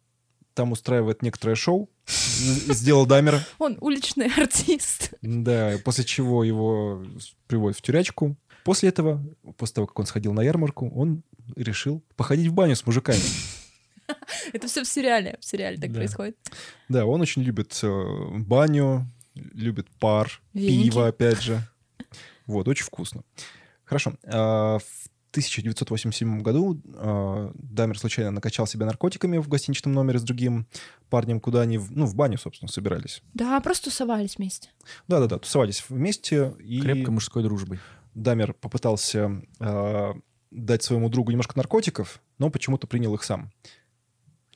там 0.55 0.73
устраивает 0.73 1.23
некоторое 1.23 1.55
шоу, 1.55 1.89
з- 2.07 2.73
сделал 2.75 3.07
Дамера, 3.07 3.41
Он 3.59 3.79
уличный 3.81 4.27
артист. 4.37 5.15
да, 5.23 5.77
после 5.85 6.05
чего 6.05 6.45
его 6.45 7.03
приводят 7.47 7.79
в 7.79 7.83
тюрячку. 7.83 8.37
После 8.65 8.91
этого, 8.91 9.21
после 9.57 9.75
того, 9.77 9.87
как 9.89 9.99
он 9.99 10.07
сходил 10.07 10.33
на 10.33 10.43
ярмарку, 10.43 10.89
он 10.91 11.23
решил 11.57 12.03
походить 12.17 12.47
в 12.49 12.53
баню 12.53 12.77
с 12.77 12.87
мужиками. 12.87 13.19
Это 14.53 14.67
все 14.69 14.83
в 14.85 14.87
сериале. 14.89 15.37
В 15.41 15.45
сериале 15.45 15.79
так 15.79 15.91
Да. 15.91 15.99
происходит. 15.99 16.37
Да, 16.89 17.07
он 17.07 17.21
очень 17.23 17.43
любит 17.43 17.79
э, 17.83 18.29
баню, 18.39 19.07
любит 19.35 19.89
пар, 19.99 20.41
Веники. 20.53 20.91
пиво, 20.91 21.07
опять 21.09 21.41
же. 21.43 21.61
Вот, 22.47 22.69
очень 22.69 22.85
вкусно. 22.85 23.23
Хорошо. 23.85 24.15
А, 24.25 24.79
В 24.79 25.09
1987 25.33 26.43
году 26.43 26.81
а, 26.95 27.51
Дамер 27.55 27.99
случайно 27.99 28.31
накачал 28.31 28.67
себя 28.67 28.87
наркотиками 28.87 29.39
в 29.39 29.49
гостиничном 29.49 29.93
номере 29.95 30.19
с 30.19 30.23
другим 30.23 30.67
парнем, 31.11 31.41
куда 31.41 31.63
они, 31.63 31.79
в- 31.79 31.91
ну, 31.91 32.07
в 32.07 32.15
баню, 32.15 32.39
собственно, 32.39 32.71
собирались. 32.71 33.23
Да, 33.35 33.59
просто 33.61 33.87
тусовались 33.91 34.37
вместе. 34.37 34.69
Да-да-да, 35.09 35.39
тусовались 35.39 35.85
вместе, 35.89 36.55
и 36.61 36.81
Крепкой 36.81 37.13
мужской 37.15 37.43
дружбой. 37.43 37.81
Дамер 38.15 38.53
попытался 38.53 39.43
а, 39.59 40.13
дать 40.51 40.83
своему 40.83 41.09
другу 41.09 41.31
немножко 41.31 41.55
наркотиков, 41.57 42.21
но 42.39 42.51
почему-то 42.51 42.87
принял 42.87 43.15
их 43.15 43.23
сам. 43.25 43.51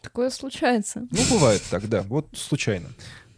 Такое 0.02 0.28
случается. 0.30 1.08
Ну, 1.10 1.18
бывает 1.30 1.62
так, 1.70 1.88
да, 1.88 2.02
вот 2.02 2.28
случайно. 2.34 2.88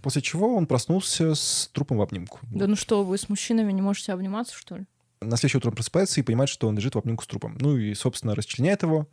После 0.03 0.23
чего 0.23 0.55
он 0.57 0.67
проснулся 0.67 1.35
с 1.35 1.71
трупом 1.73 1.99
в 1.99 2.03
обнимку. 2.03 2.41
Да 2.43 2.67
ну 2.67 2.77
что, 2.77 3.05
вы 3.05 3.17
с 3.17 3.29
мужчинами 3.29 3.73
не 3.73 3.81
можете 3.83 4.13
обниматься, 4.13 4.55
что 4.57 4.77
ли? 4.77 4.87
На 5.21 5.37
следующее 5.37 5.59
утро 5.59 5.71
он 5.71 5.75
просыпается 5.75 6.21
и 6.21 6.23
понимает, 6.23 6.49
что 6.49 6.69
он 6.69 6.77
лежит 6.77 6.95
в 6.95 6.99
обнимку 6.99 7.25
с 7.25 7.27
трупом. 7.27 7.57
Ну 7.61 7.77
и, 7.77 7.95
собственно, 7.95 8.35
расчленяет 8.35 8.83
его 8.83 9.09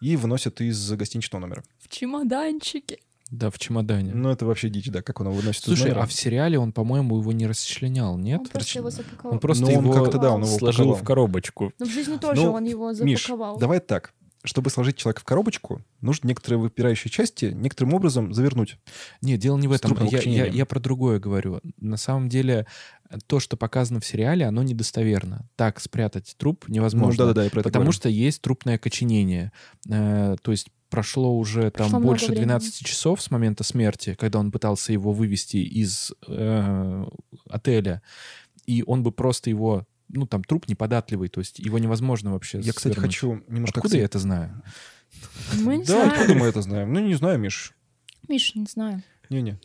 и 0.00 0.16
выносит 0.16 0.60
из 0.60 0.92
гостиничного 0.92 1.40
номера. 1.42 1.62
В 1.78 1.88
чемоданчике. 1.88 2.98
Да, 3.30 3.48
в 3.50 3.58
чемодане. 3.58 4.12
Ну, 4.12 4.28
это 4.28 4.44
вообще 4.44 4.68
дичь, 4.68 4.88
да, 4.90 5.00
как 5.00 5.20
он 5.20 5.28
его 5.28 5.36
выносит 5.36 5.62
из 5.62 5.66
Слушай, 5.68 5.84
номера. 5.88 6.02
а 6.02 6.06
в 6.06 6.12
сериале 6.12 6.58
он, 6.58 6.72
по-моему, 6.72 7.18
его 7.18 7.32
не 7.32 7.46
расчленял, 7.46 8.18
нет? 8.18 8.40
Он 8.40 8.46
просто 8.48 8.78
его 8.80 8.90
запаковал. 8.90 9.32
Он 9.32 9.40
просто 9.40 9.64
Ну, 9.64 9.68
он 9.78 9.84
его 9.86 9.92
как-то, 9.94 10.18
да, 10.18 10.32
он 10.32 10.42
его 10.44 10.58
сложил 10.58 10.88
упаковал. 10.90 11.02
в 11.02 11.06
коробочку. 11.06 11.72
Ну, 11.78 11.86
в 11.86 11.90
жизни 11.90 12.18
тоже 12.18 12.42
Ну, 12.42 12.52
он 12.52 12.64
его 12.64 12.92
Миш, 12.92 13.22
запаковал. 13.26 13.58
давай 13.58 13.80
так. 13.80 14.12
Чтобы 14.44 14.70
сложить 14.70 14.96
человека 14.96 15.20
в 15.20 15.24
коробочку, 15.24 15.82
нужно 16.00 16.26
некоторые 16.26 16.58
выпирающие 16.58 17.10
части 17.10 17.44
некоторым 17.54 17.94
образом 17.94 18.34
завернуть. 18.34 18.76
Нет, 19.20 19.38
дело 19.38 19.56
не 19.56 19.68
в 19.68 19.72
этом. 19.72 19.96
Я, 20.06 20.20
я- 20.20 20.46
я 20.46 20.66
про 20.66 20.80
другое 20.80 21.20
говорю. 21.20 21.60
На 21.78 21.96
самом 21.96 22.28
деле, 22.28 22.66
то, 23.26 23.38
что 23.38 23.56
показано 23.56 24.00
в 24.00 24.04
сериале, 24.06 24.44
оно 24.46 24.62
недостоверно. 24.64 25.48
Так 25.54 25.78
спрятать 25.78 26.34
труп 26.38 26.64
невозможно. 26.68 27.12
Ну, 27.12 27.28
да-да-да, 27.28 27.44
я 27.44 27.50
про 27.50 27.60
это 27.60 27.68
Потому 27.68 27.84
говорю. 27.84 27.92
что 27.96 28.08
есть 28.08 28.42
трупное 28.42 28.74
окоченение. 28.76 29.52
Э, 29.88 30.34
то 30.42 30.50
есть 30.50 30.68
прошло 30.90 31.38
уже 31.38 31.70
там 31.70 31.86
Прошло 31.86 31.98
много 32.00 32.06
больше 32.10 32.26
времени. 32.26 32.44
12 32.44 32.84
часов 32.84 33.22
с 33.22 33.30
момента 33.30 33.62
смерти, 33.64 34.14
когда 34.18 34.40
он 34.40 34.50
пытался 34.50 34.92
его 34.92 35.12
вывести 35.12 35.58
из 35.58 36.12
э, 36.26 37.04
отеля, 37.48 38.02
и 38.66 38.82
он 38.86 39.02
бы 39.02 39.12
просто 39.12 39.50
его, 39.50 39.86
ну 40.12 40.26
там 40.26 40.44
труп 40.44 40.68
неподатливый, 40.68 41.28
то 41.28 41.40
есть 41.40 41.58
его 41.58 41.78
невозможно 41.78 42.32
вообще 42.32 42.58
Я, 42.60 42.72
кстати, 42.72 42.94
свернуть. 42.94 43.06
хочу 43.16 43.42
немножко... 43.48 43.80
Откуда 43.80 43.96
я 43.96 44.04
акцент- 44.04 44.10
это 44.10 44.18
знаю? 44.18 44.62
Мы 45.60 45.76
не 45.78 45.84
Да, 45.84 45.92
знаем. 45.94 46.10
откуда 46.12 46.34
мы 46.34 46.46
это 46.46 46.62
знаем? 46.62 46.92
Ну, 46.92 47.00
не 47.00 47.14
знаю, 47.14 47.38
Миш. 47.38 47.72
Миш, 48.28 48.54
не 48.54 48.66
знаю. 48.66 49.02
Не-не. 49.30 49.58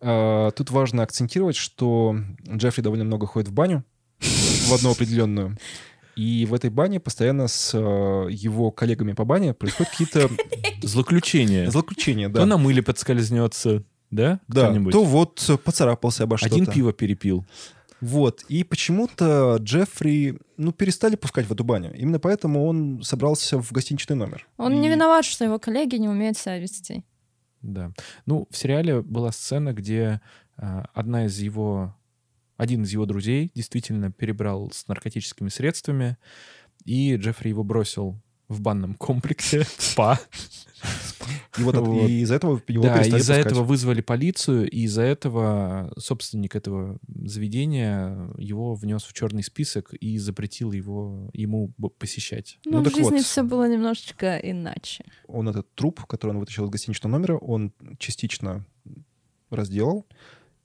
А, 0.00 0.50
Тут 0.50 0.70
важно 0.70 1.02
акцентировать, 1.02 1.56
что 1.56 2.16
Джеффри 2.48 2.82
довольно 2.82 3.04
много 3.04 3.26
ходит 3.26 3.48
в 3.48 3.52
баню, 3.52 3.84
в 4.20 4.72
одну 4.74 4.90
определенную. 4.90 5.56
И 6.16 6.46
в 6.46 6.54
этой 6.54 6.70
бане 6.70 7.00
постоянно 7.00 7.48
с 7.48 7.72
э, 7.74 7.78
его 8.30 8.70
коллегами 8.70 9.14
по 9.14 9.24
бане 9.24 9.52
происходят 9.52 9.90
какие-то 9.90 10.30
злоключения. 10.82 11.70
То 11.70 12.34
Да, 12.34 12.46
на 12.46 12.56
мыле 12.56 12.82
подскользнется, 12.82 13.82
да? 14.10 14.40
да. 14.48 14.72
то 14.92 15.04
вот 15.04 15.60
поцарапался 15.64 16.24
обо 16.24 16.36
что-то. 16.38 16.54
Один 16.54 16.66
пиво 16.66 16.92
перепил. 16.92 17.44
Вот. 18.04 18.44
И 18.50 18.64
почему-то 18.64 19.56
Джеффри, 19.60 20.38
ну, 20.58 20.72
перестали 20.72 21.16
пускать 21.16 21.46
в 21.46 21.52
эту 21.52 21.64
баню. 21.64 21.90
Именно 21.96 22.18
поэтому 22.18 22.66
он 22.66 23.02
собрался 23.02 23.58
в 23.62 23.72
гостиничный 23.72 24.14
номер. 24.14 24.46
Он 24.58 24.78
не 24.78 24.88
И- 24.88 24.90
виноват, 24.90 25.24
что 25.24 25.42
его 25.44 25.58
коллеги 25.58 25.96
не 25.96 26.08
умеют 26.08 26.36
себя 26.36 26.58
вести. 26.58 27.02
Да. 27.62 27.92
Ну, 28.26 28.46
в 28.50 28.56
сериале 28.58 29.00
была 29.00 29.32
сцена, 29.32 29.72
где 29.72 30.20
а, 30.58 30.84
одна 30.92 31.24
из 31.24 31.38
его, 31.38 31.96
один 32.58 32.82
из 32.82 32.92
его 32.92 33.06
друзей 33.06 33.50
действительно 33.54 34.12
перебрал 34.12 34.70
с 34.70 34.86
наркотическими 34.86 35.48
средствами, 35.48 36.18
и 36.84 37.16
Джеффри 37.16 37.48
его 37.48 37.64
бросил 37.64 38.20
в 38.48 38.60
банном 38.60 38.94
комплексе 38.94 39.62
в 39.62 39.82
спа. 39.82 40.20
И 41.58 41.62
вот, 41.62 41.74
от- 41.76 41.86
Вот. 41.86 42.08
и 42.08 42.20
из-за 42.22 42.34
этого 42.34 42.60
его 42.66 42.82
Да, 42.84 42.98
перестали 42.98 43.20
из-за 43.20 43.34
этого 43.34 43.62
вызвали 43.62 44.00
полицию, 44.00 44.68
и 44.68 44.80
из-за 44.80 45.02
этого 45.02 45.92
собственник 45.98 46.56
этого 46.56 46.98
заведения 47.08 48.30
его 48.38 48.74
внес 48.74 49.04
в 49.04 49.12
черный 49.12 49.42
список 49.42 49.94
и 49.94 50.18
запретил 50.18 50.72
его 50.72 51.30
ему 51.32 51.72
посещать. 51.98 52.58
Но 52.64 52.80
Ну, 52.80 52.90
в 52.90 52.92
жизни 52.94 53.02
вот. 53.18 53.22
все 53.22 53.42
было 53.42 53.68
немножечко 53.70 54.36
иначе. 54.38 55.04
Он 55.28 55.48
этот 55.48 55.72
труп, 55.74 56.04
который 56.06 56.30
он 56.32 56.38
вытащил 56.40 56.64
из 56.66 56.70
гостиничного 56.70 57.12
номера, 57.12 57.36
он 57.36 57.72
частично 57.98 58.64
разделал, 59.50 60.06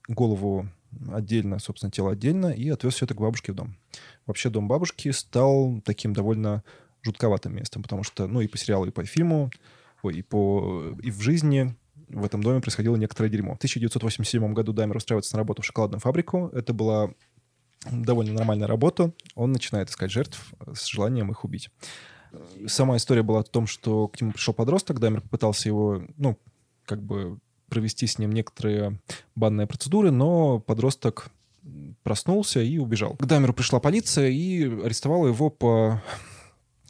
голову 0.08 0.68
отдельно, 1.12 1.58
собственно, 1.60 1.92
тело 1.92 2.10
отдельно, 2.12 2.48
и 2.48 2.68
отвез 2.68 2.94
все 2.94 3.04
это 3.04 3.14
к 3.14 3.20
бабушке 3.20 3.52
в 3.52 3.54
дом. 3.54 3.76
Вообще 4.26 4.50
дом 4.50 4.66
бабушки 4.66 5.10
стал 5.12 5.80
таким 5.84 6.12
довольно 6.12 6.64
жутковатым 7.02 7.54
местом, 7.54 7.82
потому 7.82 8.02
что, 8.02 8.26
ну, 8.26 8.40
и 8.40 8.48
по 8.48 8.58
сериалу, 8.58 8.86
и 8.86 8.90
по 8.90 9.04
фильму, 9.04 9.50
и, 10.08 10.22
по, 10.22 10.94
и 11.02 11.10
в 11.10 11.20
жизни 11.20 11.76
в 12.08 12.24
этом 12.24 12.42
доме 12.42 12.60
происходило 12.60 12.96
некоторое 12.96 13.28
дерьмо. 13.28 13.54
В 13.54 13.58
1987 13.58 14.52
году 14.54 14.72
Даймер 14.72 14.96
устраивается 14.96 15.34
на 15.34 15.38
работу 15.38 15.62
в 15.62 15.66
шоколадную 15.66 16.00
фабрику. 16.00 16.50
Это 16.52 16.72
была 16.72 17.10
довольно 17.90 18.32
нормальная 18.32 18.66
работа. 18.66 19.12
Он 19.34 19.52
начинает 19.52 19.90
искать 19.90 20.10
жертв 20.10 20.52
с 20.74 20.86
желанием 20.86 21.30
их 21.30 21.44
убить. 21.44 21.70
Сама 22.66 22.96
история 22.96 23.22
была 23.22 23.40
о 23.40 23.44
том, 23.44 23.66
что 23.66 24.08
к 24.08 24.20
нему 24.20 24.32
пришел 24.32 24.54
подросток, 24.54 25.00
Даймер 25.00 25.20
попытался 25.20 25.68
его, 25.68 26.02
ну, 26.16 26.38
как 26.84 27.02
бы 27.02 27.38
провести 27.68 28.06
с 28.06 28.18
ним 28.18 28.32
некоторые 28.32 29.00
банные 29.34 29.66
процедуры, 29.66 30.10
но 30.10 30.60
подросток 30.60 31.30
проснулся 32.02 32.60
и 32.60 32.78
убежал. 32.78 33.16
К 33.16 33.26
Даймеру 33.26 33.52
пришла 33.52 33.80
полиция 33.80 34.28
и 34.28 34.64
арестовала 34.64 35.28
его 35.28 35.50
по... 35.50 36.02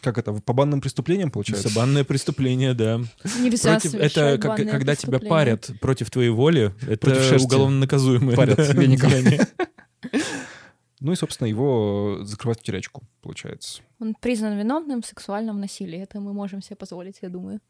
Как 0.00 0.18
это? 0.18 0.32
По 0.32 0.52
банным 0.52 0.80
преступлениям, 0.80 1.30
получается? 1.30 1.68
Это 1.68 1.76
банное 1.76 2.04
преступление, 2.04 2.74
да. 2.74 3.00
Нельзя 3.40 3.72
Против, 3.72 3.94
это 3.94 4.38
как- 4.38 4.56
когда 4.56 4.94
тебя 4.94 5.18
парят 5.18 5.70
против 5.80 6.10
твоей 6.10 6.30
воли, 6.30 6.74
это 6.88 7.36
уголовно 7.40 7.80
наказуемое 7.80 8.36
парят 8.36 8.56
да, 8.56 8.72
веником. 8.72 9.10
Ну 11.02 11.12
и, 11.12 11.16
собственно, 11.16 11.48
его 11.48 12.18
закрывают 12.24 12.60
в 12.60 12.62
тюрячку, 12.62 13.02
получается. 13.22 13.80
Он 14.00 14.14
признан 14.20 14.58
виновным 14.58 15.00
в 15.00 15.06
сексуальном 15.06 15.58
насилии. 15.58 15.98
Это 15.98 16.20
мы 16.20 16.34
можем 16.34 16.60
себе 16.60 16.76
позволить, 16.76 17.16
я 17.22 17.30
думаю. 17.30 17.60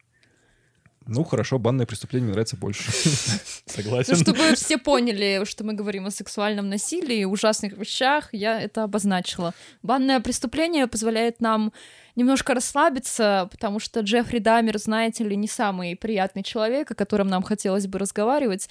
Ну, 1.07 1.25
хорошо, 1.25 1.59
банное 1.59 1.87
преступление 1.87 2.27
мне 2.27 2.33
нравится 2.33 2.57
больше. 2.57 2.91
Согласен. 3.67 4.15
Ну, 4.15 4.21
чтобы 4.21 4.55
все 4.55 4.79
поняли, 4.79 5.45
что 5.45 5.65
мы 5.65 5.73
говорим 5.73 6.07
о 6.07 6.11
сексуальном 6.11 6.69
насилии, 6.69 7.25
ужасных 7.25 7.77
вещах, 7.79 8.29
я 8.33 8.61
это 8.61 8.85
обозначила. 8.85 9.55
Банное 9.83 10.21
преступление 10.21 10.87
позволяет 10.87 11.41
нам 11.41 11.73
немножко 12.17 12.55
расслабиться, 12.55 13.49
потому 13.51 13.81
что 13.81 14.01
Джеффри 14.01 14.39
Дамер, 14.39 14.79
знаете 14.79 15.25
ли, 15.25 15.37
не 15.37 15.49
самый 15.49 15.97
приятный 15.97 16.43
человек, 16.43 16.91
о 16.91 16.95
котором 16.95 17.29
нам 17.29 17.43
хотелось 17.43 17.87
бы 17.87 17.99
разговаривать. 17.99 18.69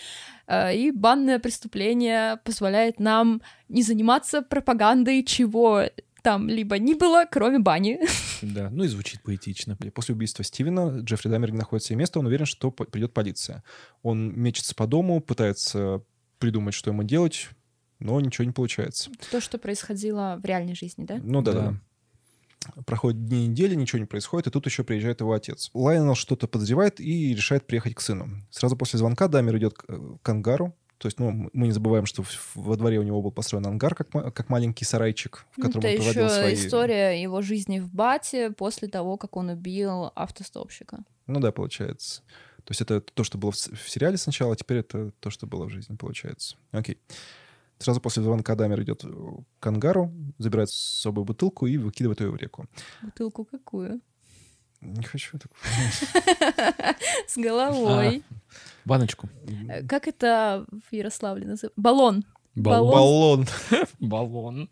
Э, 0.47 0.75
И 0.75 0.91
банное 0.91 1.39
преступление 1.39 2.37
позволяет 2.43 2.99
нам 2.99 3.41
не 3.69 3.81
заниматься 3.81 4.41
пропагандой 4.43 5.23
чего 5.23 5.83
там 6.21 6.47
либо 6.47 6.77
ни 6.77 6.93
было, 6.93 7.25
кроме 7.29 7.59
бани. 7.59 7.99
Да, 8.41 8.69
ну 8.69 8.83
и 8.83 8.87
звучит 8.87 9.21
поэтично. 9.21 9.77
И 9.83 9.89
После 9.89 10.15
убийства 10.15 10.43
Стивена 10.43 10.99
Джеффри 10.99 11.29
Дамер 11.29 11.51
не 11.51 11.57
находит 11.57 11.85
себе 11.85 11.97
места, 11.97 12.19
он 12.19 12.25
уверен, 12.25 12.45
что 12.45 12.71
придет 12.71 13.13
полиция. 13.13 13.63
Он 14.01 14.33
мечется 14.39 14.75
по 14.75 14.87
дому, 14.87 15.19
пытается 15.19 16.03
придумать, 16.37 16.73
что 16.73 16.91
ему 16.91 17.03
делать, 17.03 17.49
но 17.99 18.19
ничего 18.19 18.45
не 18.45 18.51
получается. 18.51 19.11
То, 19.31 19.41
что 19.41 19.57
происходило 19.57 20.39
в 20.41 20.45
реальной 20.45 20.75
жизни, 20.75 21.03
да? 21.03 21.19
Ну 21.21 21.41
да, 21.41 21.51
да. 21.51 21.61
Да. 21.61 22.81
Проходят 22.85 23.25
дни 23.25 23.47
недели, 23.47 23.75
ничего 23.75 23.99
не 23.99 24.05
происходит, 24.05 24.47
и 24.47 24.51
тут 24.51 24.65
еще 24.65 24.83
приезжает 24.83 25.21
его 25.21 25.33
отец. 25.33 25.69
Лайонел 25.73 26.15
что-то 26.15 26.47
подозревает 26.47 26.99
и 26.99 27.33
решает 27.33 27.65
приехать 27.65 27.95
к 27.95 28.01
сыну. 28.01 28.27
Сразу 28.49 28.75
после 28.75 28.99
звонка 28.99 29.27
Дамер 29.27 29.57
идет 29.57 29.75
к, 29.75 29.85
э, 29.87 30.17
к 30.21 30.29
ангару. 30.29 30.75
То 30.99 31.07
есть, 31.07 31.17
ну, 31.17 31.49
мы 31.53 31.67
не 31.67 31.71
забываем, 31.71 32.05
что 32.05 32.25
во 32.55 32.75
дворе 32.75 32.99
у 32.99 33.03
него 33.03 33.21
был 33.21 33.31
построен 33.31 33.65
ангар, 33.65 33.95
как, 33.95 34.11
как 34.11 34.49
маленький 34.49 34.83
сарайчик, 34.83 35.45
в 35.51 35.61
котором 35.61 35.85
Это 35.85 35.87
он 35.87 35.95
проводил 35.95 36.25
еще 36.25 36.29
свои... 36.29 36.53
история 36.55 37.21
его 37.21 37.41
жизни 37.41 37.79
в 37.79 37.89
Бате 37.93 38.51
после 38.51 38.89
того, 38.89 39.15
как 39.15 39.37
он 39.37 39.47
убил 39.47 40.11
автостопщика. 40.13 40.99
Ну 41.25 41.39
да, 41.39 41.53
получается. 41.53 42.21
То 42.65 42.71
есть 42.71 42.81
это 42.81 42.99
то, 42.99 43.23
что 43.23 43.37
было 43.37 43.51
в 43.51 43.89
сериале 43.89 44.17
сначала, 44.17 44.53
а 44.53 44.55
теперь 44.57 44.79
это 44.79 45.11
то, 45.21 45.29
что 45.29 45.47
было 45.47 45.65
в 45.65 45.69
жизни, 45.69 45.95
получается. 45.95 46.57
Окей. 46.71 46.97
Сразу 47.77 48.01
после 48.01 48.21
звонка 48.21 48.55
Дамер 48.55 48.81
идет 48.83 49.05
э, 49.05 49.09
к 49.61 49.67
ангару, 49.67 50.11
забирает 50.37 50.69
с 50.69 50.75
собой 50.75 51.23
бутылку 51.23 51.65
и 51.65 51.77
выкидывает 51.77 52.19
ее 52.19 52.29
в 52.29 52.35
реку. 52.35 52.67
Бутылку 53.01 53.45
какую? 53.45 54.01
Не 54.81 55.03
хочу 55.03 55.37
так. 55.37 55.51
С 57.27 57.37
головой. 57.37 58.23
Баночку. 58.85 59.29
Э, 59.69 59.83
Как 59.85 60.07
это 60.07 60.65
в 60.71 60.93
Ярославле 60.93 61.45
называется? 61.45 61.73
Баллон. 61.75 62.25
Баллон. 62.55 63.47
Баллон. 63.99 64.69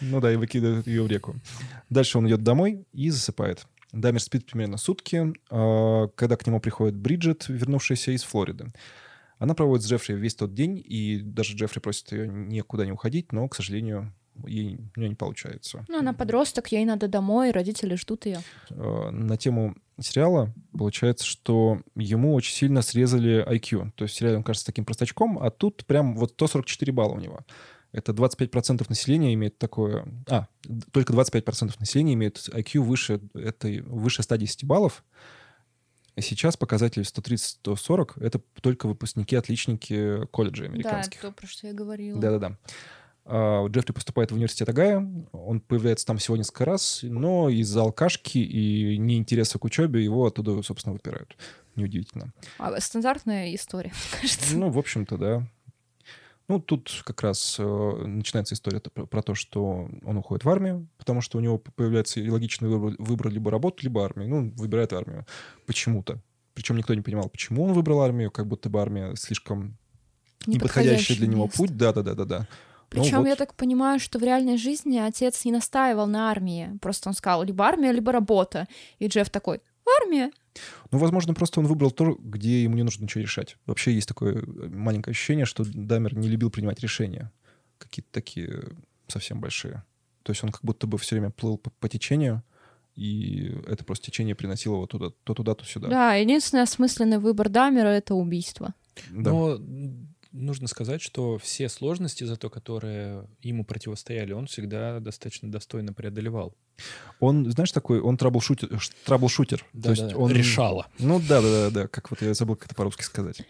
Ну 0.00 0.20
да, 0.20 0.32
и 0.32 0.36
выкидывает 0.36 0.86
ее 0.86 1.02
в 1.02 1.08
реку. 1.08 1.34
Дальше 1.88 2.18
он 2.18 2.28
идет 2.28 2.42
домой 2.42 2.86
и 2.92 3.10
засыпает. 3.10 3.66
Дамер 3.92 4.20
спит 4.20 4.46
примерно 4.46 4.76
сутки, 4.76 5.32
а, 5.50 6.06
когда 6.14 6.36
к 6.36 6.46
нему 6.46 6.60
приходит 6.60 6.96
Бриджит, 6.96 7.48
вернувшаяся 7.48 8.12
из 8.12 8.22
Флориды. 8.22 8.68
Она 9.38 9.54
проводит 9.54 9.84
с 9.84 9.88
Джеффри 9.88 10.14
весь 10.14 10.34
тот 10.34 10.54
день, 10.54 10.80
и 10.84 11.18
даже 11.18 11.56
Джеффри 11.56 11.80
просит 11.80 12.12
ее 12.12 12.28
никуда 12.28 12.84
не 12.84 12.92
уходить, 12.92 13.32
но, 13.32 13.48
к 13.48 13.56
сожалению, 13.56 14.14
ей, 14.46 14.78
у 14.96 15.00
нее 15.00 15.08
не 15.10 15.14
получается. 15.14 15.84
Ну, 15.88 15.98
она 15.98 16.12
подросток, 16.12 16.72
ей 16.72 16.84
надо 16.84 17.08
домой, 17.08 17.50
родители 17.50 17.94
ждут 17.94 18.26
ее. 18.26 18.40
Э, 18.70 19.10
на 19.10 19.36
тему 19.36 19.76
сериала 20.00 20.52
получается, 20.76 21.24
что 21.26 21.80
ему 21.94 22.34
очень 22.34 22.54
сильно 22.54 22.82
срезали 22.82 23.46
IQ. 23.46 23.92
То 23.96 24.04
есть 24.04 24.14
в 24.14 24.18
сериале 24.18 24.38
он 24.38 24.42
кажется 24.42 24.66
таким 24.66 24.84
простачком, 24.84 25.38
а 25.38 25.50
тут 25.50 25.84
прям 25.86 26.16
вот 26.16 26.32
144 26.32 26.92
балла 26.92 27.14
у 27.14 27.20
него. 27.20 27.40
Это 27.92 28.12
25% 28.12 28.86
населения 28.88 29.34
имеет 29.34 29.58
такое... 29.58 30.06
А, 30.28 30.46
только 30.92 31.12
25% 31.12 31.74
населения 31.80 32.14
имеет 32.14 32.36
IQ 32.36 32.80
выше, 32.80 33.20
этой, 33.34 33.80
выше 33.80 34.22
110 34.22 34.64
баллов. 34.64 35.04
Сейчас 36.18 36.56
показатель 36.56 37.02
130-140— 37.02 38.12
это 38.24 38.40
только 38.60 38.86
выпускники-отличники 38.86 40.26
колледжей 40.26 40.68
американских. 40.68 41.22
Да, 41.22 41.28
то, 41.28 41.34
про 41.34 41.46
что 41.46 41.66
я 41.66 41.72
говорила. 41.72 42.20
Да-да-да. 42.20 42.58
А, 43.24 43.66
Джеффри 43.66 43.92
поступает 43.92 44.30
в 44.30 44.34
университет 44.34 44.68
Агая, 44.68 45.06
он 45.32 45.60
появляется 45.60 46.06
там 46.06 46.18
всего 46.18 46.36
несколько 46.36 46.64
раз, 46.64 47.00
но 47.02 47.48
из-за 47.48 47.82
алкашки 47.82 48.38
и 48.38 48.96
неинтереса 48.98 49.58
к 49.58 49.64
учебе 49.64 50.02
его 50.02 50.26
оттуда, 50.26 50.62
собственно, 50.62 50.94
выпирают. 50.94 51.36
Неудивительно. 51.76 52.32
А, 52.58 52.80
стандартная 52.80 53.54
история, 53.54 53.92
кажется. 54.20 54.56
Ну, 54.56 54.70
в 54.70 54.78
общем-то, 54.78 55.16
да. 55.16 55.46
Ну, 56.48 56.58
тут 56.58 57.02
как 57.04 57.22
раз 57.22 57.56
э, 57.60 58.04
начинается 58.06 58.56
история 58.56 58.80
про, 58.80 59.06
про 59.06 59.22
то, 59.22 59.36
что 59.36 59.88
он 60.04 60.16
уходит 60.16 60.44
в 60.44 60.48
армию, 60.48 60.88
потому 60.98 61.20
что 61.20 61.38
у 61.38 61.40
него 61.40 61.58
появляется 61.58 62.20
логичный 62.20 62.68
выбор, 62.68 62.96
выбор 62.98 63.28
либо 63.28 63.52
работу, 63.52 63.76
либо 63.82 64.04
армию. 64.04 64.28
Ну, 64.28 64.52
выбирает 64.56 64.92
армию 64.92 65.26
почему-то. 65.66 66.20
Причем 66.54 66.76
никто 66.76 66.92
не 66.94 67.02
понимал, 67.02 67.28
почему 67.28 67.62
он 67.66 67.72
выбрал 67.72 68.00
армию, 68.00 68.32
как 68.32 68.48
будто 68.48 68.68
бы 68.68 68.82
армия 68.82 69.14
слишком 69.14 69.78
неподходящий 70.46 71.14
для 71.14 71.28
него 71.28 71.44
место. 71.44 71.58
путь. 71.58 71.76
Да-да-да-да-да. 71.76 72.48
Причем 72.90 73.18
ну, 73.18 73.20
вот. 73.20 73.28
я 73.28 73.36
так 73.36 73.54
понимаю, 73.54 74.00
что 74.00 74.18
в 74.18 74.22
реальной 74.22 74.56
жизни 74.56 74.98
отец 74.98 75.44
не 75.44 75.52
настаивал 75.52 76.08
на 76.08 76.28
армии. 76.30 76.76
Просто 76.82 77.08
он 77.08 77.14
сказал 77.14 77.44
либо 77.44 77.64
армия, 77.64 77.92
либо 77.92 78.10
работа. 78.10 78.66
И 78.98 79.06
Джефф 79.06 79.30
такой, 79.30 79.60
армия. 80.02 80.32
Ну, 80.90 80.98
возможно, 80.98 81.32
просто 81.32 81.60
он 81.60 81.66
выбрал 81.66 81.92
то, 81.92 82.16
где 82.18 82.64
ему 82.64 82.74
не 82.74 82.82
нужно 82.82 83.04
ничего 83.04 83.22
решать. 83.22 83.56
Вообще 83.64 83.94
есть 83.94 84.08
такое 84.08 84.44
маленькое 84.44 85.12
ощущение, 85.12 85.46
что 85.46 85.64
Дамер 85.64 86.16
не 86.16 86.28
любил 86.28 86.50
принимать 86.50 86.80
решения. 86.80 87.30
Какие-то 87.78 88.10
такие 88.10 88.64
совсем 89.06 89.40
большие. 89.40 89.84
То 90.24 90.32
есть 90.32 90.42
он 90.42 90.50
как 90.50 90.62
будто 90.64 90.88
бы 90.88 90.98
все 90.98 91.14
время 91.14 91.30
плыл 91.30 91.58
по, 91.58 91.70
по 91.70 91.88
течению, 91.88 92.42
и 92.96 93.54
это 93.68 93.84
просто 93.84 94.06
течение 94.06 94.34
приносило 94.34 94.74
его 94.74 94.86
туда, 94.86 95.10
то 95.24 95.32
туда, 95.32 95.54
то 95.54 95.64
сюда. 95.64 95.88
Да, 95.88 96.14
единственный 96.14 96.64
осмысленный 96.64 97.18
выбор 97.18 97.48
Дамера— 97.48 97.88
это 97.88 98.14
убийство. 98.14 98.74
Да. 99.10 99.30
Но 99.30 99.58
нужно 100.32 100.68
сказать, 100.68 101.02
что 101.02 101.38
все 101.38 101.68
сложности, 101.68 102.24
зато 102.24 102.50
которые 102.50 103.26
ему 103.42 103.64
противостояли, 103.64 104.32
он 104.32 104.46
всегда 104.46 105.00
достаточно 105.00 105.50
достойно 105.50 105.92
преодолевал. 105.92 106.54
Он, 107.18 107.50
знаешь, 107.50 107.72
такой, 107.72 108.00
он 108.00 108.16
troubleshooter, 108.16 108.80
troubleshooter. 109.04 109.64
Да, 109.72 109.82
то 109.82 109.90
есть 109.90 110.08
да, 110.12 110.16
он 110.16 110.32
решала. 110.32 110.86
Ну 110.98 111.20
да, 111.20 111.42
да, 111.42 111.50
да, 111.50 111.70
да, 111.70 111.88
как 111.88 112.10
вот 112.10 112.22
я 112.22 112.32
забыл, 112.32 112.56
как 112.56 112.66
это 112.66 112.74
по-русски 112.74 113.02
сказать. 113.02 113.42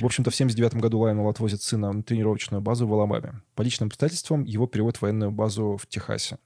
В 0.00 0.04
общем-то, 0.04 0.30
в 0.30 0.34
79 0.34 0.74
году 0.74 0.98
Лайнел 0.98 1.28
отвозит 1.28 1.62
сына 1.62 1.92
на 1.92 2.02
тренировочную 2.02 2.60
базу 2.60 2.86
в 2.86 2.92
Алабаме. 2.92 3.42
По 3.54 3.62
личным 3.62 3.88
обстоятельствам 3.88 4.44
его 4.44 4.66
переводят 4.66 4.98
в 4.98 5.02
военную 5.02 5.30
базу 5.30 5.76
в 5.76 5.86
Техасе. 5.86 6.38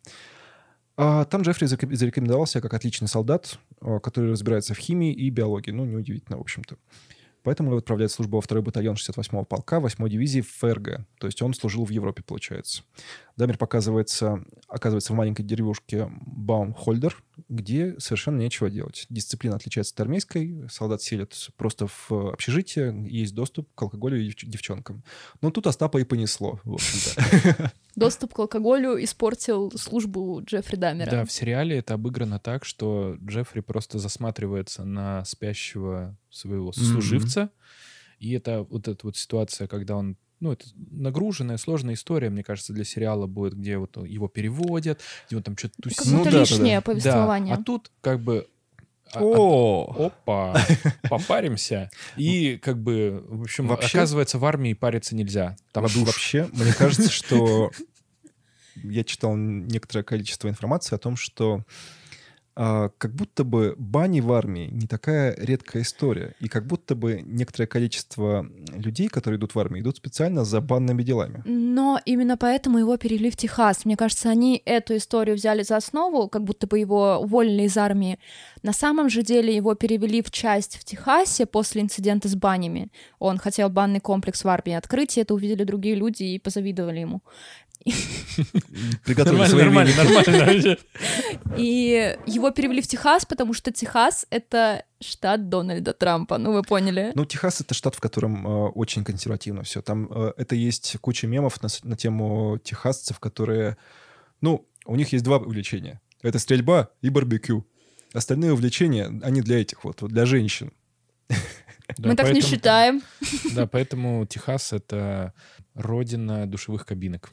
А 1.00 1.24
там 1.26 1.42
Джеффри 1.42 1.66
зарек- 1.66 1.94
зарекомендовал 1.94 2.46
себя 2.46 2.60
как 2.60 2.74
отличный 2.74 3.06
солдат, 3.06 3.58
а, 3.80 4.00
который 4.00 4.32
разбирается 4.32 4.74
в 4.74 4.78
химии 4.78 5.12
и 5.12 5.30
биологии. 5.30 5.70
Ну, 5.70 5.84
неудивительно, 5.84 6.38
в 6.38 6.40
общем-то. 6.40 6.76
Поэтому 7.42 7.70
его 7.70 7.78
отправляют 7.78 8.12
в 8.12 8.14
службу 8.14 8.38
во 8.38 8.40
второй 8.40 8.62
батальон 8.62 8.96
68-го 8.96 9.44
полка 9.44 9.78
8-й 9.78 10.10
дивизии 10.10 10.40
ФРГ. 10.40 11.06
То 11.18 11.26
есть 11.26 11.40
он 11.42 11.54
служил 11.54 11.84
в 11.84 11.90
Европе, 11.90 12.22
получается. 12.22 12.82
Дамер 13.36 13.56
показывается, 13.58 14.44
оказывается 14.68 15.12
в 15.12 15.16
маленькой 15.16 15.44
деревушке 15.44 16.10
Баумхольдер, 16.10 17.22
где 17.48 17.98
совершенно 17.98 18.38
нечего 18.38 18.70
делать. 18.70 19.06
Дисциплина 19.08 19.56
отличается 19.56 19.94
от 19.94 20.00
армейской. 20.00 20.68
Солдат 20.70 21.02
селят 21.02 21.50
просто 21.56 21.86
в 21.86 22.10
общежитие, 22.32 23.06
есть 23.08 23.34
доступ 23.34 23.68
к 23.74 23.82
алкоголю 23.82 24.20
и 24.20 24.28
девч- 24.28 24.46
девчонкам. 24.46 25.02
Но 25.40 25.50
тут 25.50 25.66
Остапа 25.66 25.98
и 25.98 26.04
понесло, 26.04 26.60
в 26.64 26.74
общем-то. 26.74 27.72
Доступ 27.96 28.34
к 28.34 28.38
алкоголю 28.38 29.02
испортил 29.02 29.72
службу 29.72 30.40
Джеффри 30.44 30.76
Дамера. 30.76 31.10
Да, 31.10 31.24
в 31.24 31.32
сериале 31.32 31.78
это 31.78 31.94
обыграно 31.94 32.38
так, 32.38 32.64
что 32.64 33.16
Джеффри 33.24 33.60
просто 33.60 33.98
засматривается 33.98 34.84
на 34.84 35.24
спящего 35.24 36.16
своего 36.30 36.72
сослуживца. 36.72 37.50
И 38.18 38.32
это 38.32 38.62
вот 38.62 38.88
эта 38.88 39.06
вот 39.06 39.16
ситуация, 39.16 39.66
когда 39.68 39.96
он 39.96 40.16
ну, 40.40 40.52
это 40.52 40.66
нагруженная, 40.90 41.56
сложная 41.56 41.94
история, 41.94 42.30
мне 42.30 42.42
кажется, 42.44 42.72
для 42.72 42.84
сериала 42.84 43.26
будет, 43.26 43.54
где 43.54 43.76
вот 43.78 43.96
его 44.06 44.28
переводят, 44.28 45.00
где 45.26 45.36
он 45.36 45.42
там 45.42 45.56
что-то 45.56 45.74
Как 45.82 45.94
тусит. 45.94 46.12
Ну 46.12 46.18
будто 46.18 46.30
да, 46.30 46.36
да, 46.36 46.40
лишнее 46.40 46.76
да. 46.78 46.82
повествование. 46.82 47.54
Да, 47.56 47.60
а 47.60 47.64
тут 47.64 47.90
как 48.00 48.20
бы... 48.20 48.46
а- 49.12 49.18
а- 49.18 49.22
О! 49.22 50.06
Опа, 50.06 50.60
попаримся. 51.10 51.90
И 52.16 52.56
как 52.58 52.80
бы, 52.82 53.24
в 53.28 53.42
общем, 53.42 53.66
Вообще- 53.66 53.98
оказывается, 53.98 54.38
в 54.38 54.44
армии 54.44 54.74
париться 54.74 55.16
нельзя. 55.16 55.56
Там 55.72 55.84
душ. 55.84 55.94
Вообще, 56.06 56.48
мне 56.52 56.72
кажется, 56.72 57.10
что 57.10 57.70
я 58.84 59.02
читал 59.04 59.34
некоторое 59.34 60.04
количество 60.04 60.48
информации 60.48 60.94
о 60.94 60.98
том, 60.98 61.16
что 61.16 61.64
как 62.58 63.14
будто 63.14 63.44
бы 63.44 63.76
бани 63.78 64.20
в 64.20 64.32
армии 64.32 64.68
не 64.72 64.88
такая 64.88 65.36
редкая 65.38 65.84
история. 65.84 66.34
И 66.40 66.48
как 66.48 66.66
будто 66.66 66.96
бы 66.96 67.22
некоторое 67.24 67.68
количество 67.68 68.46
людей, 68.74 69.08
которые 69.08 69.38
идут 69.38 69.54
в 69.54 69.58
армию, 69.60 69.82
идут 69.84 69.98
специально 69.98 70.44
за 70.44 70.60
банными 70.60 71.04
делами. 71.04 71.42
Но 71.44 72.00
именно 72.04 72.36
поэтому 72.36 72.78
его 72.78 72.96
перевели 72.96 73.30
в 73.30 73.36
Техас. 73.36 73.84
Мне 73.84 73.96
кажется, 73.96 74.28
они 74.28 74.60
эту 74.64 74.96
историю 74.96 75.36
взяли 75.36 75.62
за 75.62 75.76
основу, 75.76 76.28
как 76.28 76.42
будто 76.42 76.66
бы 76.66 76.80
его 76.80 77.18
уволили 77.18 77.62
из 77.62 77.76
армии. 77.76 78.18
На 78.64 78.72
самом 78.72 79.08
же 79.08 79.22
деле 79.22 79.54
его 79.54 79.76
перевели 79.76 80.20
в 80.20 80.32
часть 80.32 80.78
в 80.78 80.84
Техасе 80.84 81.46
после 81.46 81.82
инцидента 81.82 82.28
с 82.28 82.34
банями. 82.34 82.90
Он 83.20 83.38
хотел 83.38 83.70
банный 83.70 84.00
комплекс 84.00 84.42
в 84.42 84.48
армии 84.48 84.72
открыть, 84.72 85.16
и 85.16 85.20
это 85.20 85.32
увидели 85.32 85.62
другие 85.62 85.94
люди 85.94 86.24
и 86.24 86.40
позавидовали 86.40 86.98
ему. 86.98 87.22
Приготовили 89.04 89.40
Нормально, 89.40 89.48
свои 89.48 89.64
нормально, 89.64 89.92
нормально. 90.26 90.76
И 91.56 92.18
его 92.26 92.50
перевели 92.50 92.82
в 92.82 92.86
Техас, 92.86 93.24
потому 93.24 93.54
что 93.54 93.72
Техас— 93.72 94.26
это 94.30 94.84
штат 95.00 95.48
Дональда 95.48 95.92
Трампа, 95.92 96.38
ну 96.38 96.52
вы 96.52 96.62
поняли. 96.62 97.12
Ну, 97.14 97.24
Техас— 97.24 97.60
это 97.62 97.74
штат, 97.74 97.94
в 97.94 98.00
котором 98.00 98.46
э, 98.46 98.68
очень 98.70 99.04
консервативно 99.04 99.62
все. 99.62 99.80
Там 99.80 100.08
э, 100.10 100.32
это 100.36 100.54
есть 100.54 100.96
куча 101.00 101.26
мемов 101.26 101.62
на, 101.62 101.68
на 101.84 101.96
тему 101.96 102.58
техасцев, 102.62 103.18
которые... 103.20 103.76
Ну, 104.40 104.68
у 104.86 104.96
них 104.96 105.12
есть 105.12 105.24
два 105.24 105.38
увлечения. 105.38 106.00
Это 106.22 106.38
стрельба 106.38 106.90
и 107.00 107.10
барбекю. 107.10 107.66
Остальные 108.12 108.52
увлечения, 108.52 109.06
они 109.22 109.40
для 109.42 109.60
этих 109.60 109.84
вот, 109.84 110.02
для 110.02 110.26
женщин. 110.26 110.72
Да, 111.96 112.10
Мы 112.10 112.16
так 112.16 112.32
не 112.32 112.42
считаем. 112.42 113.02
Да, 113.54 113.66
поэтому 113.66 114.26
Техас— 114.26 114.72
это 114.74 115.32
родина 115.74 116.46
душевых 116.46 116.84
кабинок. 116.84 117.30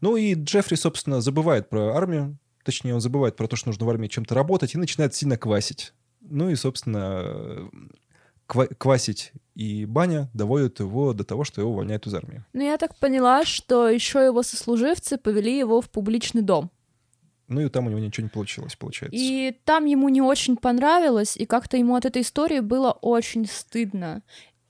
Ну 0.00 0.16
и 0.16 0.34
Джеффри, 0.34 0.76
собственно, 0.76 1.20
забывает 1.20 1.68
про 1.68 1.94
армию. 1.96 2.38
Точнее, 2.64 2.94
он 2.94 3.00
забывает 3.00 3.36
про 3.36 3.48
то, 3.48 3.56
что 3.56 3.68
нужно 3.68 3.86
в 3.86 3.90
армии 3.90 4.08
чем-то 4.08 4.34
работать, 4.34 4.74
и 4.74 4.78
начинает 4.78 5.14
сильно 5.14 5.36
квасить. 5.36 5.92
Ну 6.20 6.48
и, 6.48 6.54
собственно, 6.54 7.22
э, 7.24 7.68
ква- 8.48 8.72
квасить 8.74 9.32
и 9.54 9.84
баня 9.84 10.30
доводят 10.32 10.80
его 10.80 11.12
до 11.12 11.24
того, 11.24 11.44
что 11.44 11.60
его 11.60 11.72
увольняют 11.72 12.06
из 12.06 12.14
армии. 12.14 12.44
Ну, 12.52 12.62
я 12.62 12.78
так 12.78 12.96
поняла, 12.96 13.44
что 13.44 13.88
еще 13.88 14.24
его 14.24 14.42
сослуживцы 14.42 15.18
повели 15.18 15.58
его 15.58 15.80
в 15.80 15.90
публичный 15.90 16.42
дом. 16.42 16.70
Ну 17.48 17.60
и 17.60 17.68
там 17.68 17.86
у 17.86 17.90
него 17.90 18.00
ничего 18.00 18.24
не 18.24 18.30
получилось, 18.30 18.76
получается. 18.76 19.18
И 19.18 19.54
там 19.64 19.84
ему 19.84 20.08
не 20.08 20.22
очень 20.22 20.56
понравилось, 20.56 21.36
и 21.36 21.44
как-то 21.44 21.76
ему 21.76 21.96
от 21.96 22.04
этой 22.06 22.22
истории 22.22 22.60
было 22.60 22.92
очень 22.92 23.46
стыдно. 23.46 24.22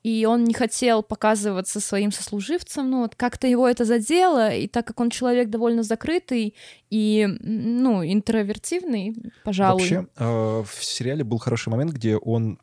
И 0.02 0.26
он 0.26 0.44
не 0.44 0.52
хотел 0.52 1.02
показываться 1.02 1.80
своим 1.80 2.10
сослуживцам, 2.10 2.90
ну 2.90 3.02
вот 3.02 3.14
как-то 3.14 3.46
его 3.46 3.68
это 3.68 3.84
задело, 3.84 4.52
и 4.52 4.66
так 4.66 4.86
как 4.86 4.98
он 4.98 5.10
человек 5.10 5.48
довольно 5.48 5.84
закрытый 5.84 6.54
и, 6.90 7.28
ну, 7.40 8.04
интровертивный, 8.04 9.14
пожалуй. 9.44 9.80
Вообще, 9.80 10.06
э, 10.16 10.64
в 10.66 10.84
сериале 10.84 11.22
был 11.22 11.38
хороший 11.38 11.68
момент, 11.68 11.92
где 11.92 12.16
он 12.16 12.58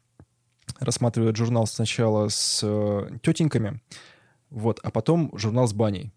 рассматривает 0.80 1.38
журнал 1.38 1.66
сначала 1.66 2.28
с 2.28 2.62
э, 2.62 3.10
тетеньками, 3.22 3.80
вот, 4.50 4.80
а 4.84 4.92
потом 4.92 5.32
журнал 5.38 5.68
с 5.68 5.74
баней. 5.74 6.12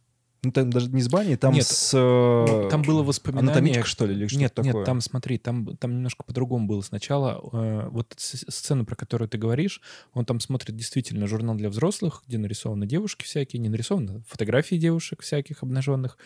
Ну, 0.44 0.50
там 0.50 0.70
даже 0.70 0.88
не 0.90 1.00
с 1.00 1.08
баней, 1.08 1.36
там 1.36 1.54
Нет, 1.54 1.64
с... 1.64 1.92
э, 1.94 2.68
Там 2.68 2.82
было 2.82 3.04
воспоминание... 3.04 3.52
Анатомичка, 3.52 3.84
что 3.86 4.06
ли, 4.06 4.14
или 4.14 4.26
что 4.26 4.38
Нет, 4.40 4.52
такое? 4.52 4.72
нет, 4.72 4.84
там 4.84 5.00
смотри, 5.00 5.38
там, 5.38 5.76
там 5.76 5.92
немножко 5.94 6.24
по-другому 6.24 6.66
было. 6.66 6.80
Сначала 6.80 7.40
э, 7.52 7.88
вот 7.90 8.12
с- 8.16 8.44
сцену, 8.48 8.84
про 8.84 8.96
которую 8.96 9.28
ты 9.28 9.38
говоришь, 9.38 9.80
он 10.14 10.24
там 10.24 10.40
смотрит 10.40 10.74
действительно 10.74 11.28
журнал 11.28 11.54
для 11.54 11.68
взрослых, 11.70 12.24
где 12.26 12.38
нарисованы 12.38 12.86
девушки 12.86 13.22
всякие, 13.24 13.60
не 13.60 13.68
нарисованы, 13.68 14.24
фотографии 14.28 14.74
девушек 14.74 15.22
всяких 15.22 15.62
обнаженных. 15.62 16.18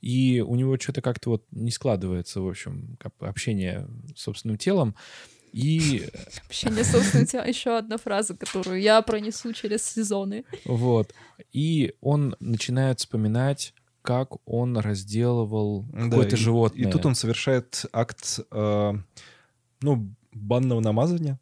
И 0.00 0.44
у 0.46 0.54
него 0.54 0.78
что-то 0.78 1.02
как-то 1.02 1.30
вот 1.30 1.44
не 1.50 1.72
складывается, 1.72 2.40
в 2.42 2.48
общем, 2.48 2.96
общение 3.18 3.88
с 4.14 4.22
собственным 4.22 4.58
телом. 4.58 4.94
И 5.56 6.06
Общение 6.46 6.84
с 6.84 6.90
собственным 6.90 7.26
телом. 7.26 7.46
Еще 7.48 7.78
одна 7.78 7.96
фраза, 7.96 8.36
которую 8.36 8.78
я 8.78 9.00
пронесу 9.00 9.54
через 9.54 9.82
сезоны. 9.84 10.44
Вот. 10.66 11.14
И 11.50 11.94
он 12.02 12.36
начинает 12.40 13.00
вспоминать, 13.00 13.72
как 14.02 14.34
он 14.44 14.76
разделывал 14.76 15.86
Да, 15.94 16.10
какое-то 16.10 16.36
животное. 16.36 16.86
И 16.86 16.92
тут 16.92 17.06
он 17.06 17.14
совершает 17.14 17.86
акт, 17.90 18.40
э, 18.50 18.92
ну, 19.80 20.14
банного 20.32 20.80
намазания. 20.80 21.40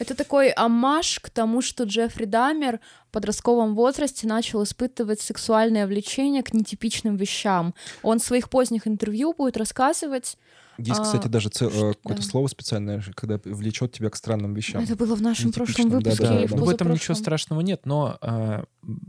Это 0.00 0.14
такой 0.14 0.48
амаш 0.50 1.20
к 1.20 1.28
тому, 1.28 1.60
что 1.60 1.84
Джеффри 1.84 2.24
Дамер 2.24 2.80
в 3.08 3.12
подростковом 3.12 3.74
возрасте 3.74 4.26
начал 4.26 4.62
испытывать 4.62 5.20
сексуальное 5.20 5.86
влечение 5.86 6.42
к 6.42 6.54
нетипичным 6.54 7.16
вещам. 7.16 7.74
Он 8.02 8.18
в 8.18 8.24
своих 8.24 8.48
поздних 8.48 8.88
интервью 8.88 9.34
будет 9.36 9.58
рассказывать... 9.58 10.38
Есть, 10.78 11.00
А, 11.00 11.02
кстати, 11.02 11.26
даже 11.28 11.50
цел- 11.50 11.68
э, 11.68 11.72
что- 11.72 11.94
какое-то 12.02 12.22
да. 12.22 12.28
слово 12.28 12.46
специальное, 12.46 13.04
влечет 13.44 13.92
тебя 13.92 14.08
к 14.08 14.16
странным 14.16 14.54
вещам. 14.54 14.82
Это 14.82 14.96
было 14.96 15.14
в 15.14 15.20
нашем 15.20 15.52
прошлом 15.52 15.90
выпуске 15.90 16.24
или 16.24 16.46
да. 16.46 16.54
в 16.56 16.58
Ну, 16.58 16.64
в 16.64 16.70
этом 16.70 16.90
ничего 16.92 17.14
страшного 17.14 17.60
нет, 17.60 17.84
но, 17.84 18.16
а, 18.22 18.64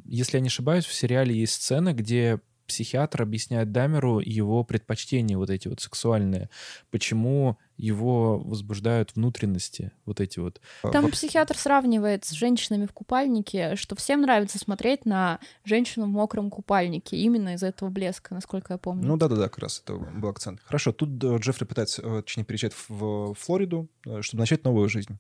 если 0.06 0.36
я 0.36 0.42
не 0.42 0.48
ошибаюсь, 0.50 0.84
в 0.84 0.94
сериале 0.94 1.34
есть 1.34 1.54
сцена, 1.54 1.94
где 1.94 2.42
психиатр 2.72 3.22
объясняет 3.22 3.72
Дамеру 3.74 4.20
его 4.20 4.64
предпочтения 4.64 5.38
вот 5.38 5.50
эти 5.50 5.68
вот 5.68 5.82
сексуальные, 5.82 6.50
почему 6.90 7.58
его 7.82 8.38
возбуждают 8.38 9.16
внутренности 9.16 9.92
вот 10.06 10.22
эти 10.22 10.40
вот. 10.40 10.62
Там 10.84 11.06
Во- 11.06 11.10
психиатр 11.10 11.58
сравнивает 11.58 12.24
с 12.26 12.32
женщинами 12.32 12.86
в 12.86 12.94
купальнике, 12.94 13.76
что 13.76 13.96
всем 13.96 14.22
нравится 14.22 14.60
смотреть 14.60 15.06
на 15.06 15.40
женщину 15.66 16.06
в 16.06 16.10
мокром 16.10 16.52
купальнике, 16.52 17.18
именно 17.18 17.56
из 17.56 17.64
этого 17.64 17.90
блеска, 17.90 18.36
насколько 18.36 18.74
я 18.74 18.78
помню. 18.78 19.06
Ну 19.06 19.18
да-да-да, 19.18 19.50
как 19.50 19.60
раз 19.60 19.82
это 19.84 19.96
был 19.96 20.30
акцент. 20.30 20.62
Хорошо, 20.64 20.92
тут 20.92 21.24
э, 21.24 21.38
Джеффри 21.38 21.66
пытается, 21.66 22.02
э, 22.04 22.22
точнее, 22.22 22.46
переезжать 22.46 22.74
в, 22.74 23.34
в 23.34 23.34
Флориду, 23.34 23.90
э, 24.06 24.22
чтобы 24.22 24.42
начать 24.42 24.64
новую 24.64 24.88
жизнь. 24.88 25.18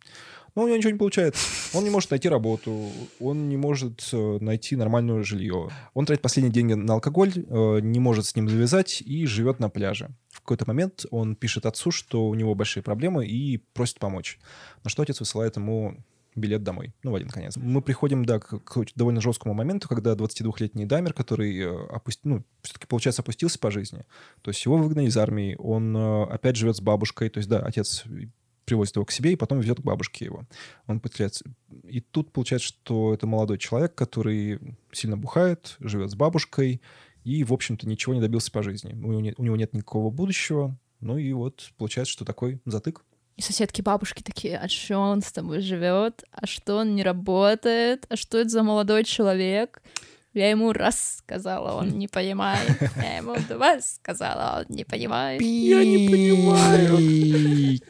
Но 0.55 0.63
у 0.63 0.67
него 0.67 0.77
ничего 0.77 0.91
не 0.91 0.97
получается. 0.97 1.77
Он 1.77 1.83
не 1.83 1.89
может 1.89 2.11
найти 2.11 2.27
работу, 2.27 2.89
он 3.19 3.47
не 3.47 3.57
может 3.57 4.09
э, 4.11 4.37
найти 4.41 4.75
нормальное 4.75 5.23
жилье. 5.23 5.69
Он 5.93 6.05
тратит 6.05 6.21
последние 6.21 6.51
деньги 6.51 6.73
на 6.73 6.95
алкоголь, 6.95 7.31
э, 7.35 7.79
не 7.81 7.99
может 7.99 8.25
с 8.25 8.35
ним 8.35 8.49
завязать 8.49 9.01
и 9.01 9.25
живет 9.25 9.59
на 9.59 9.69
пляже. 9.69 10.09
В 10.31 10.41
какой-то 10.41 10.65
момент 10.67 11.05
он 11.11 11.35
пишет 11.35 11.65
отцу, 11.65 11.91
что 11.91 12.27
у 12.27 12.35
него 12.35 12.53
большие 12.55 12.83
проблемы 12.83 13.25
и 13.25 13.57
просит 13.73 13.99
помочь. 13.99 14.39
На 14.83 14.89
что 14.89 15.03
отец 15.03 15.19
высылает 15.19 15.55
ему 15.55 15.97
билет 16.35 16.63
домой, 16.63 16.93
ну, 17.03 17.11
в 17.11 17.15
один 17.15 17.27
конец. 17.27 17.57
Мы 17.57 17.81
приходим, 17.81 18.23
да, 18.23 18.39
к, 18.39 18.59
к 18.59 18.85
довольно 18.95 19.19
жесткому 19.19 19.53
моменту, 19.53 19.89
когда 19.89 20.13
22-летний 20.13 20.85
Дамер, 20.85 21.13
который, 21.13 21.57
э, 21.57 21.87
опуст- 21.89 22.21
ну, 22.23 22.43
все-таки, 22.61 22.87
получается, 22.87 23.21
опустился 23.21 23.59
по 23.59 23.71
жизни, 23.71 24.05
то 24.41 24.51
есть 24.51 24.63
его 24.65 24.77
выгнали 24.77 25.07
из 25.07 25.17
армии, 25.17 25.55
он 25.59 25.95
опять 25.95 26.55
живет 26.55 26.77
с 26.77 26.81
бабушкой, 26.81 27.29
то 27.29 27.39
есть, 27.39 27.49
да, 27.49 27.59
отец 27.59 28.05
привозит 28.71 28.95
его 28.95 29.03
к 29.03 29.11
себе 29.11 29.33
и 29.33 29.35
потом 29.35 29.59
везет 29.59 29.81
к 29.81 29.83
бабушке 29.83 30.25
его. 30.25 30.45
Он 30.87 31.01
пытается... 31.01 31.43
И 31.83 31.99
тут 31.99 32.31
получается, 32.31 32.69
что 32.69 33.13
это 33.13 33.27
молодой 33.27 33.57
человек, 33.57 33.95
который 33.95 34.77
сильно 34.93 35.17
бухает, 35.17 35.75
живет 35.79 36.09
с 36.09 36.15
бабушкой 36.15 36.81
и, 37.25 37.43
в 37.43 37.51
общем-то, 37.51 37.85
ничего 37.85 38.15
не 38.15 38.21
добился 38.21 38.49
по 38.49 38.63
жизни. 38.63 38.93
У 38.93 39.11
него 39.11 39.19
нет, 39.19 39.35
у 39.37 39.43
него 39.43 39.57
нет 39.57 39.73
никакого 39.73 40.09
будущего, 40.09 40.79
ну 41.01 41.17
и 41.17 41.33
вот 41.33 41.73
получается, 41.77 42.13
что 42.13 42.23
такой 42.23 42.61
затык. 42.65 43.03
И 43.35 43.41
соседки 43.41 43.81
бабушки 43.81 44.23
такие, 44.23 44.57
а 44.57 44.69
что 44.69 44.99
он 44.99 45.21
с 45.21 45.33
тобой 45.33 45.59
живет? 45.59 46.23
А 46.31 46.47
что 46.47 46.77
он 46.77 46.95
не 46.95 47.03
работает? 47.03 48.05
А 48.07 48.15
что 48.15 48.37
это 48.37 48.49
за 48.49 48.63
молодой 48.63 49.03
человек? 49.03 49.81
Я 50.33 50.49
ему 50.49 50.71
раз 50.71 51.17
сказала, 51.17 51.77
он 51.77 51.89
не 51.89 52.07
понимает. 52.07 52.77
Я 52.95 53.17
ему 53.17 53.35
два 53.49 53.81
сказала, 53.81 54.61
он 54.61 54.73
не 54.73 54.85
понимает. 54.85 55.41
Я 55.41 55.83
не 55.83 56.07
понимаю. 56.07 57.81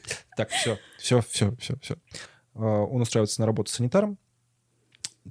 Так, 0.41 0.49
все, 0.49 0.77
все, 0.97 1.21
все, 1.21 1.55
все, 1.59 1.75
все. 1.81 1.95
Он 2.53 3.01
устраивается 3.01 3.41
на 3.41 3.47
работу 3.47 3.71
санитаром. 3.71 4.17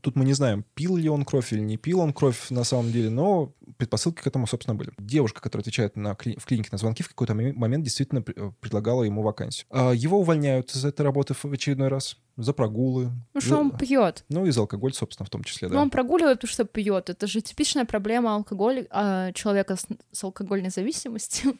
Тут 0.02 0.14
мы 0.14 0.24
не 0.24 0.34
знаем, 0.34 0.64
пил 0.74 0.96
ли 0.96 1.08
он 1.08 1.24
кровь 1.24 1.52
или 1.52 1.60
не 1.60 1.76
пил 1.76 1.98
он 1.98 2.12
кровь 2.12 2.50
на 2.50 2.62
самом 2.62 2.92
деле, 2.92 3.10
но 3.10 3.52
предпосылки 3.76 4.22
к 4.22 4.26
этому, 4.26 4.46
собственно, 4.46 4.76
были. 4.76 4.92
Девушка, 4.98 5.40
которая 5.40 5.62
отвечает 5.62 5.96
на 5.96 6.12
кли- 6.12 6.38
в 6.38 6.46
клинике 6.46 6.68
на 6.70 6.78
звонки, 6.78 7.02
в 7.02 7.08
какой-то 7.08 7.32
моме- 7.34 7.52
момент 7.54 7.82
действительно 7.82 8.22
пр- 8.22 8.52
предлагала 8.60 9.02
ему 9.02 9.22
вакансию. 9.22 9.66
А 9.70 9.90
Его 9.90 10.20
увольняют 10.20 10.70
из 10.76 10.84
этой 10.84 11.02
работы 11.02 11.34
в 11.34 11.44
очередной 11.44 11.88
раз 11.88 12.16
за 12.42 12.52
прогулы. 12.52 13.10
Ну 13.34 13.40
за- 13.40 13.46
что 13.46 13.58
он 13.58 13.70
пьет? 13.76 14.24
Ну 14.28 14.46
и 14.46 14.50
за 14.50 14.60
алкоголь, 14.60 14.92
собственно, 14.92 15.26
в 15.26 15.30
том 15.30 15.44
числе, 15.44 15.68
да. 15.68 15.74
Ну, 15.74 15.80
он 15.82 15.90
прогуливает, 15.90 16.38
потому 16.38 16.52
что 16.52 16.64
пьет. 16.64 17.10
Это 17.10 17.26
же 17.26 17.40
типичная 17.40 17.84
проблема 17.84 18.34
алкоголя, 18.34 18.86
а, 18.90 19.32
человека 19.32 19.76
с, 19.76 19.86
с 20.12 20.24
алкогольной 20.24 20.70
зависимостью. 20.70 21.58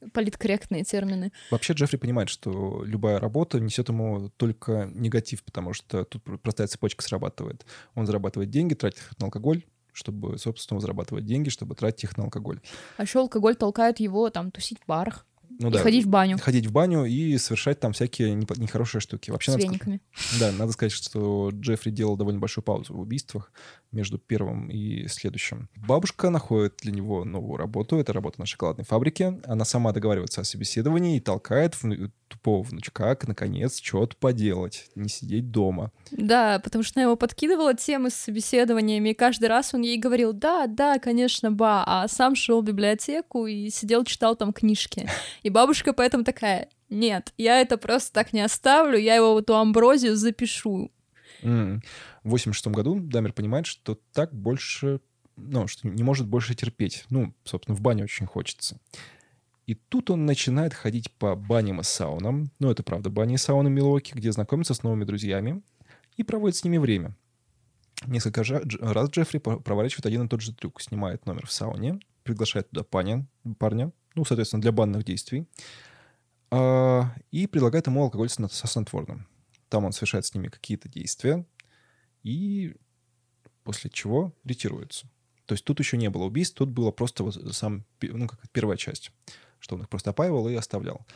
Политкорректные 0.12 0.84
термины. 0.84 1.32
Вообще 1.50 1.72
Джеффри 1.72 1.96
понимает, 1.96 2.28
что 2.28 2.82
любая 2.84 3.18
работа 3.18 3.60
несет 3.60 3.88
ему 3.88 4.30
только 4.36 4.90
негатив, 4.94 5.42
потому 5.44 5.72
что 5.72 6.04
тут 6.04 6.22
пр- 6.22 6.38
простая 6.38 6.66
цепочка 6.66 7.02
срабатывает. 7.02 7.66
Он 7.94 8.06
зарабатывает 8.06 8.50
деньги, 8.50 8.74
тратит 8.74 8.98
их 8.98 9.18
на 9.18 9.26
алкоголь, 9.26 9.64
чтобы, 9.92 10.38
собственно, 10.38 10.80
зарабатывать 10.80 11.24
деньги, 11.24 11.48
чтобы 11.48 11.74
тратить 11.74 12.04
их 12.04 12.16
на 12.16 12.24
алкоголь. 12.24 12.60
А 12.96 13.02
еще 13.02 13.18
алкоголь 13.20 13.56
толкает 13.56 13.98
его 14.00 14.30
там 14.30 14.50
тусить 14.50 14.78
в 14.80 14.86
барах 14.86 15.26
Ну 15.58 15.68
и 15.68 15.72
да, 15.72 15.78
ходить 15.80 16.04
в 16.04 16.08
баню 16.08 16.38
ходить 16.38 16.66
в 16.66 16.72
баню 16.72 17.04
и 17.04 17.36
совершать 17.38 17.80
там 17.80 17.92
всякие 17.92 18.34
нехорошие 18.34 19.00
штуки. 19.00 19.30
Вообще, 19.30 19.52
с 19.52 19.56
вениками. 19.56 20.00
да, 20.38 20.52
надо 20.52 20.72
сказать, 20.72 20.92
что 20.92 21.50
Джеффри 21.52 21.90
делал 21.90 22.16
довольно 22.16 22.40
большую 22.40 22.64
паузу 22.64 22.94
в 22.94 23.00
убийствах 23.00 23.52
между 23.92 24.18
первым 24.18 24.70
и 24.70 25.06
следующим. 25.08 25.68
Бабушка 25.76 26.30
находит 26.30 26.74
для 26.82 26.92
него 26.92 27.24
новую 27.24 27.56
работу. 27.56 27.96
Это 27.96 28.12
работа 28.12 28.40
на 28.40 28.46
шоколадной 28.46 28.84
фабрике. 28.84 29.40
Она 29.44 29.64
сама 29.64 29.92
договаривается 29.92 30.40
о 30.40 30.44
собеседовании 30.44 31.16
и 31.16 31.20
толкает 31.20 31.80
вну- 31.82 32.10
тупого 32.28 32.62
внучка, 32.62 33.14
к, 33.14 33.26
наконец, 33.26 33.80
что-то 33.80 34.16
поделать, 34.16 34.86
не 34.94 35.08
сидеть 35.08 35.50
дома. 35.50 35.90
Да, 36.10 36.60
потому 36.62 36.84
что 36.84 37.00
она 37.00 37.04
его 37.04 37.16
подкидывала 37.16 37.74
темы 37.74 38.10
с 38.10 38.14
собеседованиями, 38.14 39.10
и 39.10 39.14
каждый 39.14 39.48
раз 39.48 39.72
он 39.72 39.80
ей 39.80 39.98
говорил, 39.98 40.32
да, 40.32 40.66
да, 40.66 40.98
конечно, 40.98 41.50
ба, 41.50 41.84
а 41.86 42.06
сам 42.08 42.34
шел 42.34 42.60
в 42.60 42.64
библиотеку 42.64 43.46
и 43.46 43.70
сидел, 43.70 44.04
читал 44.04 44.36
там 44.36 44.52
книжки. 44.52 45.08
И 45.42 45.50
бабушка 45.50 45.92
поэтому 45.92 46.24
такая, 46.24 46.68
нет, 46.90 47.32
я 47.36 47.60
это 47.60 47.78
просто 47.78 48.12
так 48.12 48.32
не 48.32 48.40
оставлю, 48.40 48.98
я 48.98 49.14
его 49.14 49.34
в 49.34 49.38
эту 49.38 49.56
амброзию 49.56 50.16
запишу. 50.16 50.90
М. 51.42 51.82
В 52.24 52.30
86 52.30 52.68
году 52.68 52.98
Дамер 53.00 53.32
понимает, 53.32 53.66
что 53.66 53.98
так 54.12 54.34
больше, 54.34 55.00
ну, 55.36 55.66
что 55.66 55.88
не 55.88 56.02
может 56.02 56.26
больше 56.26 56.54
терпеть. 56.54 57.04
Ну, 57.10 57.34
собственно, 57.44 57.76
в 57.76 57.80
баню 57.80 58.04
очень 58.04 58.26
хочется. 58.26 58.78
И 59.66 59.74
тут 59.74 60.10
он 60.10 60.24
начинает 60.24 60.72
ходить 60.72 61.12
по 61.12 61.36
баням 61.36 61.80
и 61.80 61.84
саунам. 61.84 62.50
Ну, 62.58 62.70
это 62.70 62.82
правда, 62.82 63.10
бани 63.10 63.34
и 63.34 63.38
сауны 63.38 63.68
Милуоки, 63.68 64.14
где 64.14 64.32
знакомится 64.32 64.74
с 64.74 64.82
новыми 64.82 65.04
друзьями 65.04 65.62
и 66.16 66.22
проводит 66.22 66.56
с 66.56 66.64
ними 66.64 66.78
время. 66.78 67.14
Несколько 68.06 68.44
раз 68.44 69.10
Джеффри 69.10 69.38
проворачивает 69.38 70.06
один 70.06 70.24
и 70.24 70.28
тот 70.28 70.40
же 70.40 70.54
трюк. 70.54 70.80
Снимает 70.80 71.26
номер 71.26 71.46
в 71.46 71.52
сауне, 71.52 72.00
приглашает 72.22 72.70
туда 72.70 72.82
парня, 72.82 73.26
парня 73.58 73.92
ну, 74.18 74.24
соответственно, 74.24 74.60
для 74.60 74.72
банных 74.72 75.04
действий, 75.04 75.46
а, 76.50 77.14
и 77.30 77.46
предлагает 77.46 77.86
ему 77.86 78.02
алкоголь 78.02 78.28
со 78.28 78.66
снотворным. 78.66 79.28
Там 79.68 79.84
он 79.84 79.92
совершает 79.92 80.24
с 80.26 80.34
ними 80.34 80.48
какие-то 80.48 80.88
действия, 80.88 81.44
и 82.22 82.74
после 83.64 83.90
чего 83.90 84.34
ретируется. 84.44 85.08
То 85.46 85.54
есть 85.54 85.64
тут 85.64 85.78
еще 85.78 85.96
не 85.96 86.10
было 86.10 86.24
убийств, 86.24 86.56
тут 86.56 86.68
было 86.68 86.90
просто 86.90 87.24
вот 87.24 87.34
сам, 87.54 87.84
ну, 88.02 88.28
как 88.28 88.38
первая 88.52 88.76
часть, 88.76 89.12
что 89.58 89.76
он 89.76 89.82
их 89.82 89.88
просто 89.88 90.10
опаивал 90.10 90.48
и 90.48 90.54
оставлял. 90.54 91.06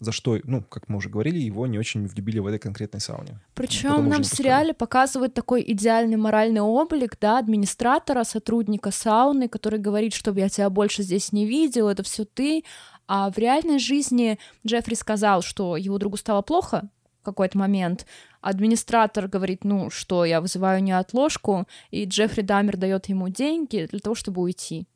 За 0.00 0.12
что, 0.12 0.38
ну, 0.44 0.62
как 0.62 0.88
мы 0.88 0.96
уже 0.96 1.08
говорили, 1.08 1.38
его 1.38 1.66
не 1.66 1.78
очень 1.78 2.06
влюбили 2.06 2.38
в 2.38 2.46
этой 2.46 2.58
конкретной 2.58 3.00
сауне. 3.00 3.40
Причем 3.54 3.90
Потом 3.90 4.08
нам 4.08 4.22
в 4.22 4.26
сериале 4.26 4.74
показывают 4.74 5.34
такой 5.34 5.62
идеальный 5.66 6.16
моральный 6.16 6.60
облик, 6.60 7.16
да, 7.20 7.38
администратора, 7.38 8.24
сотрудника 8.24 8.90
сауны, 8.90 9.48
который 9.48 9.78
говорит, 9.78 10.14
чтобы 10.14 10.40
я 10.40 10.48
тебя 10.48 10.70
больше 10.70 11.02
здесь 11.02 11.30
не 11.30 11.46
видел, 11.46 11.88
это 11.88 12.02
все 12.02 12.24
ты. 12.24 12.64
А 13.06 13.30
в 13.30 13.38
реальной 13.38 13.78
жизни 13.78 14.38
Джеффри 14.66 14.94
сказал, 14.94 15.42
что 15.42 15.76
его 15.76 15.98
другу 15.98 16.16
стало 16.16 16.42
плохо 16.42 16.90
какой-то 17.22 17.58
момент. 17.58 18.06
Администратор 18.40 19.28
говорит, 19.28 19.64
ну 19.64 19.90
что, 19.90 20.24
я 20.24 20.40
вызываю 20.40 20.82
неотложку, 20.82 21.66
и 21.90 22.04
Джеффри 22.04 22.42
Дамер 22.42 22.76
дает 22.76 23.06
ему 23.06 23.28
деньги 23.28 23.88
для 23.90 24.00
того, 24.00 24.14
чтобы 24.14 24.42
уйти. 24.42 24.86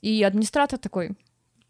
И 0.00 0.22
администратор 0.22 0.78
такой, 0.78 1.12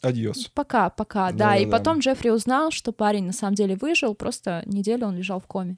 Адьос. 0.03 0.47
пока, 0.55 0.91
пока, 0.91 1.33
да. 1.33 1.57
И 1.57 1.65
Да-да-да. 1.65 1.79
потом 1.79 1.99
Джеффри 2.01 2.31
узнал, 2.31 2.71
что 2.71 2.93
парень 2.93 3.25
на 3.27 3.33
самом 3.33 3.55
деле 3.55 3.77
выжил, 3.77 4.15
просто 4.15 4.63
неделю 4.67 5.07
он 5.07 5.17
лежал 5.17 5.41
в 5.41 5.47
коме. 5.47 5.77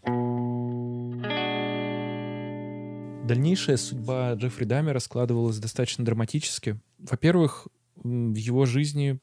Дальнейшая 3.27 3.77
судьба 3.77 4.35
Джеффри 4.35 4.65
Дамера 4.65 5.01
складывалась 5.01 5.59
достаточно 5.59 6.05
драматически. 6.05 6.79
Во-первых, 6.99 7.67
в 8.03 8.35
его 8.35 8.67
жизни 8.67 9.19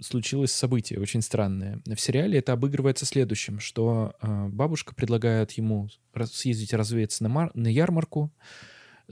случилось 0.00 0.52
событие 0.52 1.00
очень 1.00 1.22
странное. 1.22 1.80
В 1.86 2.00
сериале 2.00 2.38
это 2.38 2.52
обыгрывается 2.52 3.06
следующим, 3.06 3.60
что 3.60 4.14
э, 4.20 4.48
бабушка 4.48 4.94
предлагает 4.94 5.52
ему 5.52 5.88
съездить 6.24 6.74
развеяться 6.74 7.22
на, 7.22 7.28
мар- 7.28 7.50
на 7.54 7.68
ярмарку, 7.68 8.32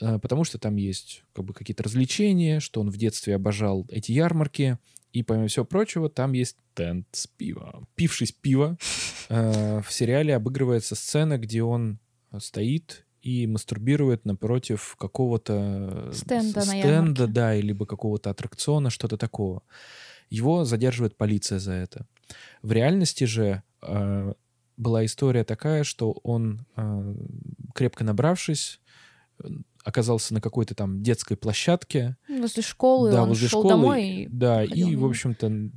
э, 0.01 0.19
потому 0.19 0.45
что 0.45 0.59
там 0.59 0.77
есть 0.77 1.25
как 1.33 1.45
бы 1.45 1.55
какие-то 1.55 1.83
развлечения, 1.83 2.61
что 2.61 2.81
он 2.81 2.91
в 2.91 2.97
детстве 2.97 3.35
обожал 3.35 3.87
эти 3.89 4.13
ярмарки, 4.13 4.79
и, 5.13 5.23
помимо 5.23 5.47
всего 5.47 5.65
прочего, 5.65 6.11
там 6.11 6.33
есть 6.33 6.57
тент 6.75 7.07
с 7.13 7.29
пивом. 7.29 7.87
Пившись 7.95 8.33
пиво, 8.33 8.77
э, 9.29 9.81
в 9.81 9.93
сериале 9.93 10.35
обыгрывается 10.35 10.97
сцена, 10.97 11.39
где 11.39 11.63
он 11.63 12.01
стоит 12.41 13.04
и 13.25 13.47
мастурбирует 13.47 14.27
напротив 14.27 14.97
какого-то 14.99 16.11
Стенда 16.13 16.61
стенда, 16.61 17.27
да, 17.27 17.55
либо 17.55 17.87
какого-то 17.87 18.29
аттракциона, 18.29 18.91
что-то 18.91 19.17
такого. 19.17 19.63
Его 20.29 20.67
задерживает 20.67 21.17
полиция 21.17 21.59
за 21.59 21.73
это. 21.73 22.07
В 22.61 22.73
реальности 22.73 23.25
же 23.25 23.63
э, 23.81 24.35
была 24.77 25.07
история 25.07 25.45
такая, 25.45 25.85
что 25.85 26.13
он, 26.23 26.67
э, 26.77 27.15
крепко 27.75 28.05
набравшись, 28.05 28.81
э, 29.39 29.49
оказался 29.85 30.35
на 30.35 30.43
какой-то 30.43 30.75
там 30.75 31.03
детской 31.03 31.39
площадке, 31.39 32.19
Возле 32.29 32.63
школы 32.63 33.11
да, 33.11 33.23
он 33.23 33.31
возле 33.31 33.49
шел 33.49 33.61
школы, 33.61 33.75
домой 33.75 34.07
и 34.07 34.29
да, 34.29 34.65
и, 34.65 34.97
в 34.97 35.05
общем-то, 35.05 35.71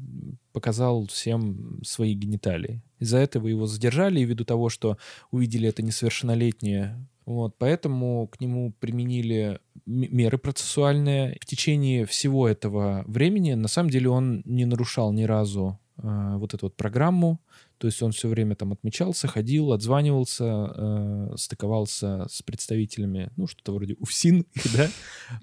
показал 0.52 1.08
всем 1.08 1.82
свои 1.86 2.14
гениталии. 2.14 2.82
Из-за 3.00 3.20
этого 3.20 3.48
его 3.48 3.68
задержали, 3.68 4.20
и 4.20 4.26
ввиду 4.26 4.44
того, 4.44 4.68
что 4.68 4.98
увидели 5.32 5.70
это 5.70 5.82
несовершеннолетнее, 5.82 7.08
вот, 7.28 7.58
поэтому 7.58 8.30
к 8.30 8.40
нему 8.40 8.72
применили 8.80 9.60
меры 9.86 10.38
процессуальные. 10.38 11.38
В 11.42 11.46
течение 11.46 12.06
всего 12.06 12.48
этого 12.48 13.04
времени, 13.06 13.54
на 13.54 13.68
самом 13.68 13.90
деле, 13.90 14.10
он 14.10 14.44
не 14.46 14.64
нарушал 14.64 15.12
ни 15.12 15.24
разу 15.24 15.78
э, 15.98 16.36
вот 16.38 16.54
эту 16.54 16.68
вот 16.68 16.78
программу, 16.78 17.42
то 17.80 17.88
есть 17.88 18.02
он 18.02 18.14
все 18.14 18.30
время 18.30 18.56
там 18.56 18.72
отмечался, 18.72 19.28
ходил, 19.28 19.74
отзванивался, 19.74 20.46
э, 20.74 21.34
стыковался 21.36 22.28
с 22.30 22.42
представителями, 22.44 23.30
ну, 23.36 23.46
что-то 23.46 23.74
вроде 23.74 23.96
УФСИН, 24.00 24.46
да, 24.78 24.90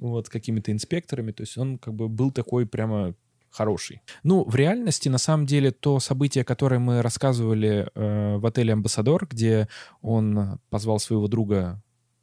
вот, 0.00 0.30
какими-то 0.30 0.72
инспекторами. 0.72 1.32
То 1.32 1.42
есть 1.42 1.58
он 1.58 1.76
как 1.76 1.92
бы 1.92 2.08
был 2.08 2.30
такой 2.30 2.66
прямо 2.66 3.14
хороший. 3.54 4.02
Ну, 4.22 4.44
в 4.44 4.54
реальности, 4.56 5.08
на 5.08 5.18
самом 5.18 5.46
деле, 5.46 5.70
то 5.70 6.00
событие, 6.00 6.44
которое 6.44 6.78
мы 6.78 7.02
рассказывали 7.02 7.88
э, 7.94 8.36
в 8.36 8.46
отеле 8.46 8.72
«Амбассадор», 8.72 9.26
где 9.30 9.68
он 10.02 10.58
позвал 10.70 10.98
своего 10.98 11.28
друга 11.28 11.80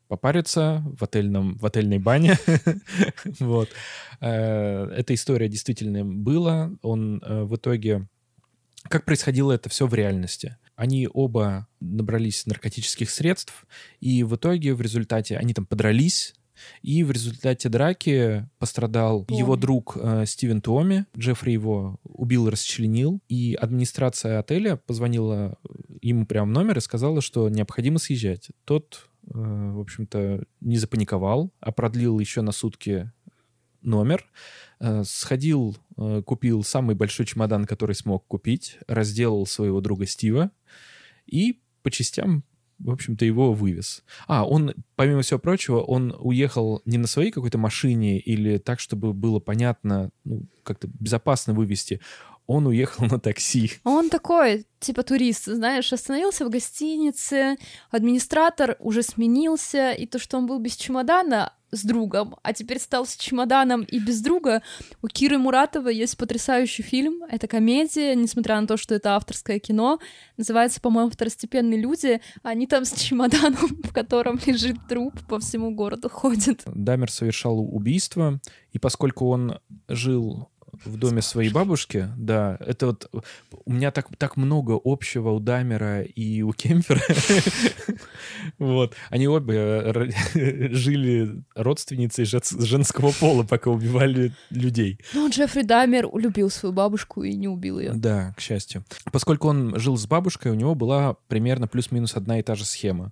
попариться 0.08 0.84
в, 1.00 1.04
отельном, 1.04 1.58
в 1.58 1.66
отельной 1.66 2.00
бане. 2.00 2.38
вот. 3.40 3.70
Э, 4.20 4.88
Эта 4.88 5.14
история 5.14 5.48
действительно 5.48 6.04
была. 6.04 6.72
Он 6.82 7.22
э, 7.24 7.44
в 7.44 7.56
итоге... 7.56 8.10
Как 8.90 9.06
происходило 9.06 9.54
это 9.54 9.70
все 9.70 9.88
в 9.88 9.94
реальности? 9.94 10.58
Они 10.76 11.08
оба 11.14 11.68
набрались 11.80 12.46
наркотических 12.46 13.10
средств, 13.10 13.66
и 14.00 14.24
в 14.24 14.36
итоге 14.36 14.74
в 14.74 14.82
результате 14.82 15.38
они 15.38 15.54
там 15.54 15.66
подрались, 15.66 16.34
и 16.82 17.04
в 17.04 17.12
результате 17.12 17.70
драки 17.70 18.48
пострадал 18.60 19.26
Туоми. 19.26 19.40
его 19.40 19.56
друг 19.56 19.98
э, 20.00 20.26
Стивен 20.26 20.62
Туоми. 20.62 21.06
Джеффри 21.18 21.52
его 21.52 22.00
убил 22.04 22.48
и 22.48 22.52
расчленил. 22.52 23.22
И 23.28 23.56
администрация 23.60 24.40
отеля 24.40 24.78
позвонила 24.78 25.58
ему 26.02 26.26
прямо 26.26 26.50
в 26.50 26.54
номер 26.54 26.78
и 26.78 26.82
сказала, 26.82 27.22
что 27.22 27.50
необходимо 27.50 28.00
съезжать. 28.00 28.50
Тот, 28.66 29.10
э, 29.28 29.30
в 29.34 29.80
общем-то, 29.80 30.44
не 30.60 30.78
запаниковал, 30.78 31.54
а 31.60 31.72
продлил 31.72 32.20
еще 32.20 32.42
на 32.42 32.52
сутки 32.52 33.12
номер, 33.82 34.26
э, 34.80 35.04
сходил, 35.06 35.78
э, 35.98 36.22
купил 36.26 36.64
самый 36.64 36.96
большой 36.96 37.26
чемодан, 37.26 37.66
который 37.66 37.96
смог 37.96 38.26
купить, 38.28 38.78
разделал 38.88 39.46
своего 39.46 39.82
друга 39.82 40.06
Стива 40.06 40.52
и 41.26 41.62
по 41.84 41.92
частям 41.92 42.44
в 42.84 42.92
общем-то, 42.92 43.26
его 43.26 43.54
вывез. 43.54 44.04
А, 44.28 44.46
он, 44.46 44.74
помимо 44.96 45.22
всего 45.22 45.40
прочего, 45.40 45.82
он 45.82 46.16
уехал 46.20 46.82
не 46.86 46.98
на 46.98 47.08
своей 47.08 47.32
какой-то 47.32 47.58
машине 47.58 48.20
или 48.20 48.58
так, 48.58 48.80
чтобы 48.80 49.14
было 49.14 49.40
понятно, 49.40 50.10
ну, 50.24 50.44
как-то 50.64 50.88
безопасно 50.88 51.54
вывести. 51.54 52.02
Он 52.48 52.68
уехал 52.68 53.06
на 53.06 53.20
такси. 53.20 53.72
Он 53.84 54.10
такой, 54.10 54.66
типа 54.80 55.04
турист, 55.04 55.46
знаешь, 55.46 55.94
остановился 55.94 56.46
в 56.46 56.50
гостинице, 56.50 57.58
администратор 57.92 58.76
уже 58.80 59.04
сменился, 59.04 59.92
и 59.92 60.06
то, 60.06 60.20
что 60.20 60.38
он 60.38 60.48
был 60.48 60.60
без 60.60 60.76
чемодана 60.76 61.54
с 61.72 61.84
другом, 61.84 62.36
а 62.44 62.54
теперь 62.54 62.80
стал 62.80 63.06
с 63.06 63.16
чемоданом 63.16 63.84
и 63.84 64.00
без 64.00 64.22
друга. 64.22 64.62
У 65.02 65.08
Киры 65.08 65.38
Муратовой 65.38 65.96
есть 65.96 66.18
потрясающий 66.18 66.84
фильм, 66.84 67.24
это 67.30 67.48
комедия, 67.48 68.16
несмотря 68.16 68.60
на 68.60 68.68
то, 68.68 68.78
что 68.78 68.96
это 68.96 69.16
авторское 69.16 69.60
кино, 69.60 70.00
называется, 70.38 70.82
по-моему, 70.82 71.10
«Второстепенные 71.10 71.80
люди», 71.80 72.22
они 72.44 72.68
там 72.68 72.86
с 72.86 72.94
чемоданом, 72.94 73.56
в 73.84 73.94
котором 73.94 74.40
лежит 74.46 74.78
труп, 74.88 75.20
по 75.28 75.40
всему 75.40 75.72
городу 75.72 76.10
ходят. 76.10 76.62
Дамер 76.66 77.12
совершал 77.12 77.60
убийство, 77.60 78.40
и 78.72 78.80
поскольку 78.80 79.30
он 79.30 79.60
жил 79.88 80.51
в 80.86 80.98
доме 80.98 81.22
своей 81.22 81.52
бабушки, 81.52 82.10
да, 82.18 82.58
это 82.60 82.88
вот 82.88 83.10
у 83.66 83.74
меня 83.74 83.92
так, 83.92 84.08
так 84.18 84.38
много 84.38 84.80
общего 84.84 85.30
у 85.32 85.40
Дамера 85.40 86.02
и 86.02 86.42
у 86.42 86.54
Кемпера. 86.54 87.02
Вот. 88.58 88.96
Они 89.10 89.28
обе 89.28 89.56
р- 89.56 90.12
жили 90.74 91.44
родственницей 91.56 92.26
женского 92.26 93.12
пола, 93.12 93.44
пока 93.44 93.70
убивали 93.70 94.34
людей. 94.50 95.00
Ну, 95.14 95.30
Джеффри 95.30 95.64
Дамер 95.64 96.08
улюбил 96.12 96.50
свою 96.50 96.74
бабушку 96.74 97.24
и 97.24 97.36
не 97.36 97.48
убил 97.48 97.80
ее. 97.80 97.94
Да, 97.94 98.34
к 98.38 98.42
счастью. 98.42 98.84
Поскольку 99.12 99.48
он 99.48 99.78
жил 99.80 99.98
с 99.98 100.06
бабушкой, 100.08 100.52
у 100.52 100.56
него 100.56 100.76
была 100.76 101.16
примерно 101.28 101.68
плюс-минус 101.68 102.16
одна 102.16 102.40
и 102.40 102.44
та 102.44 102.56
же 102.56 102.66
схема. 102.66 103.12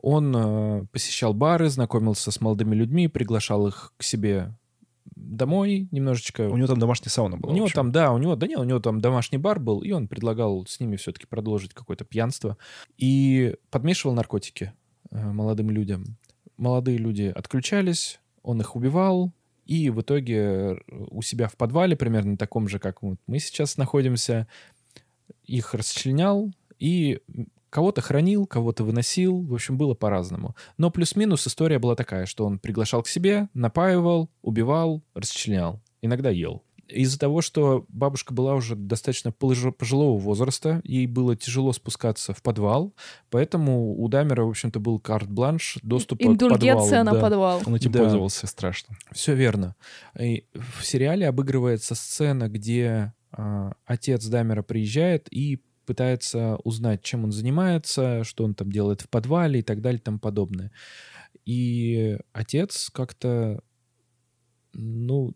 Он 0.00 0.34
э, 0.36 0.86
посещал 0.92 1.34
бары, 1.34 1.68
знакомился 1.68 2.30
с 2.30 2.40
молодыми 2.40 2.74
людьми, 2.74 3.08
приглашал 3.08 3.66
их 3.66 3.92
к 3.96 4.02
себе 4.02 4.54
домой 5.14 5.88
немножечко. 5.90 6.48
У 6.48 6.56
него 6.56 6.66
там 6.66 6.78
домашняя 6.78 7.10
сауна 7.10 7.36
была. 7.36 7.52
У 7.52 7.56
него 7.56 7.68
там, 7.68 7.92
да, 7.92 8.12
у 8.12 8.18
него, 8.18 8.36
да 8.36 8.46
нет, 8.46 8.58
у 8.58 8.64
него 8.64 8.80
там 8.80 9.00
домашний 9.00 9.38
бар 9.38 9.60
был, 9.60 9.80
и 9.80 9.90
он 9.92 10.08
предлагал 10.08 10.66
с 10.66 10.80
ними 10.80 10.96
все-таки 10.96 11.26
продолжить 11.26 11.74
какое-то 11.74 12.04
пьянство. 12.04 12.56
И 12.96 13.56
подмешивал 13.70 14.14
наркотики 14.14 14.72
э, 15.10 15.32
молодым 15.32 15.70
людям. 15.70 16.04
Молодые 16.56 16.98
люди 16.98 17.32
отключались, 17.34 18.20
он 18.42 18.60
их 18.60 18.74
убивал, 18.74 19.32
и 19.64 19.90
в 19.90 20.00
итоге 20.00 20.36
э, 20.36 20.76
у 21.10 21.22
себя 21.22 21.48
в 21.48 21.56
подвале, 21.56 21.96
примерно 21.96 22.36
таком 22.36 22.68
же, 22.68 22.78
как 22.78 23.02
мы 23.02 23.38
сейчас 23.38 23.76
находимся, 23.76 24.48
их 25.44 25.74
расчленял 25.74 26.50
и 26.78 27.20
кого-то 27.70 28.00
хранил, 28.00 28.46
кого-то 28.46 28.84
выносил. 28.84 29.42
В 29.42 29.54
общем, 29.54 29.76
было 29.76 29.94
по-разному. 29.94 30.54
Но 30.76 30.90
плюс-минус 30.90 31.46
история 31.46 31.78
была 31.78 31.94
такая, 31.94 32.26
что 32.26 32.44
он 32.44 32.58
приглашал 32.58 33.02
к 33.02 33.08
себе, 33.08 33.48
напаивал, 33.54 34.30
убивал, 34.42 35.02
расчленял. 35.14 35.80
Иногда 36.02 36.30
ел. 36.30 36.62
Из-за 36.88 37.18
того, 37.18 37.42
что 37.42 37.84
бабушка 37.88 38.32
была 38.32 38.54
уже 38.54 38.74
достаточно 38.74 39.30
пожилого 39.30 40.18
возраста, 40.18 40.80
ей 40.84 41.06
было 41.06 41.36
тяжело 41.36 41.74
спускаться 41.74 42.32
в 42.32 42.40
подвал, 42.42 42.94
поэтому 43.28 43.94
у 43.94 44.08
Дамера, 44.08 44.44
в 44.44 44.48
общем-то, 44.48 44.80
был 44.80 44.98
карт-бланш 44.98 45.76
доступа 45.82 46.24
к 46.24 46.26
Индульгенция 46.26 47.00
подвалу. 47.00 47.04
на 47.04 47.12
да. 47.12 47.20
подвал. 47.20 47.62
Он 47.66 47.74
этим 47.74 47.92
Да. 47.92 47.98
пользовался 47.98 48.46
страшно. 48.46 48.96
Все 49.12 49.34
верно. 49.34 49.76
И 50.18 50.46
в 50.54 50.82
сериале 50.82 51.28
обыгрывается 51.28 51.94
сцена, 51.94 52.48
где 52.48 53.12
а, 53.32 53.72
отец 53.84 54.24
Дамера 54.26 54.62
приезжает 54.62 55.28
и 55.30 55.60
пытается 55.88 56.56
узнать, 56.64 57.02
чем 57.02 57.24
он 57.24 57.32
занимается, 57.32 58.22
что 58.22 58.44
он 58.44 58.54
там 58.54 58.70
делает 58.70 59.00
в 59.00 59.08
подвале 59.08 59.58
и 59.60 59.62
так 59.62 59.80
далее 59.80 59.98
и 59.98 60.02
тому 60.02 60.18
подобное. 60.20 60.70
И 61.44 62.16
отец 62.32 62.90
как-то, 62.92 63.60
ну, 64.74 65.34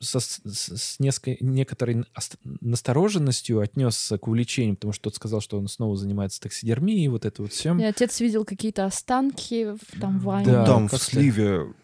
со- 0.00 0.20
с, 0.20 0.40
с 0.44 1.00
несколько, 1.00 1.44
некоторой 1.44 2.04
ост- 2.14 2.36
настороженностью 2.60 3.60
отнесся 3.60 4.18
к 4.18 4.28
увлечению, 4.28 4.76
потому 4.76 4.92
что 4.92 5.04
тот 5.04 5.16
сказал, 5.16 5.40
что 5.40 5.58
он 5.58 5.66
снова 5.68 5.96
занимается 5.96 6.40
таксидермией, 6.40 7.04
и 7.06 7.08
вот 7.08 7.24
это 7.24 7.42
вот 7.42 7.52
все. 7.52 7.76
И 7.76 7.82
отец 7.82 8.20
видел 8.20 8.44
какие-то 8.44 8.84
останки 8.84 9.72
в- 9.72 10.00
там 10.00 10.20
в 10.20 10.24
ванне. 10.24 10.46
Да, 10.52 10.66
там 10.66 10.88
в 10.88 10.96
сливе... 10.98 11.74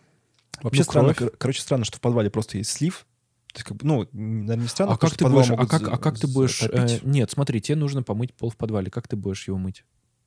Вообще 0.62 0.83
Ну, 0.83 0.85
странно, 0.85 1.14
кровь. 1.14 1.31
кор- 1.31 1.38
короче, 1.38 1.61
странно, 1.62 1.85
что 1.85 1.97
в 1.97 2.01
подвале 2.01 2.31
просто 2.31 2.59
есть 2.59 2.71
слив. 2.71 3.07
То 3.55 3.59
есть, 3.59 3.69
как 3.69 3.77
бы, 3.77 3.87
ну, 3.87 4.09
наверное, 4.12 4.64
не 4.64 4.67
странно, 4.69 4.93
А 4.93 4.97
потому 4.97 5.11
как 5.11 5.14
что 5.14 5.25
ты 5.25 5.31
будешь, 5.31 5.51
а 5.51 5.67
как, 5.67 5.88
а 5.88 5.97
как 5.97 6.19
ты 6.19 6.27
будешь... 6.27 6.61
э, 6.64 6.99
нет, 7.05 7.31
смотри, 7.31 7.61
тебе 7.61 7.77
нужно 7.77 8.03
помыть 8.03 8.35
пол 8.35 8.51
в 8.51 8.57
подвале. 8.57 8.90
Как 8.90 9.07
ты 9.07 9.14
будешь 9.14 9.47
его 9.47 9.59
мыть? 9.59 9.85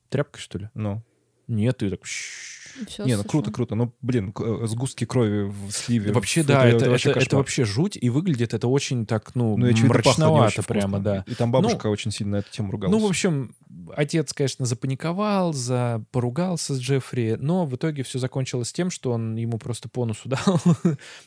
Тряпкой, 0.08 0.40
что 0.40 0.56
ли? 0.58 0.70
Ну, 0.72 1.02
Нет, 1.48 1.78
ты 1.78 1.90
так... 1.90 2.04
Всё 2.04 3.04
не, 3.04 3.16
ну 3.16 3.24
круто, 3.24 3.50
круто. 3.50 3.74
Ну, 3.74 3.92
блин, 4.02 4.32
э, 4.38 4.66
сгустки 4.66 5.04
крови 5.04 5.50
в 5.50 5.70
сливе. 5.72 6.12
Вообще, 6.12 6.44
да, 6.44 6.64
это, 6.64 6.76
это, 6.76 6.90
вообще 6.90 7.10
это 7.10 7.36
вообще 7.36 7.64
жуть, 7.64 7.98
и 8.00 8.08
выглядит 8.08 8.54
это 8.54 8.68
очень 8.68 9.04
так, 9.04 9.34
ну, 9.34 9.56
Ну, 9.56 9.66
мрачновато 9.86 10.62
прямо, 10.62 10.98
вкусно. 10.98 11.00
да. 11.00 11.24
И 11.26 11.34
там 11.34 11.50
бабушка 11.50 11.88
очень 11.88 12.12
сильно 12.12 12.36
на 12.36 12.40
эту 12.40 12.52
тему 12.52 12.70
ругалась. 12.70 12.92
Ну, 12.92 13.04
в 13.04 13.08
общем, 13.08 13.56
отец, 13.96 14.32
конечно, 14.32 14.64
запаниковал, 14.64 15.52
за... 15.52 16.04
поругался 16.12 16.74
с 16.74 16.78
Джеффри, 16.78 17.36
но 17.40 17.66
в 17.66 17.74
итоге 17.74 18.04
все 18.04 18.20
закончилось 18.20 18.72
тем, 18.72 18.90
что 18.90 19.10
он 19.10 19.34
ему 19.34 19.58
просто 19.58 19.88
по 19.88 20.04
носу 20.04 20.28
дал. 20.28 20.60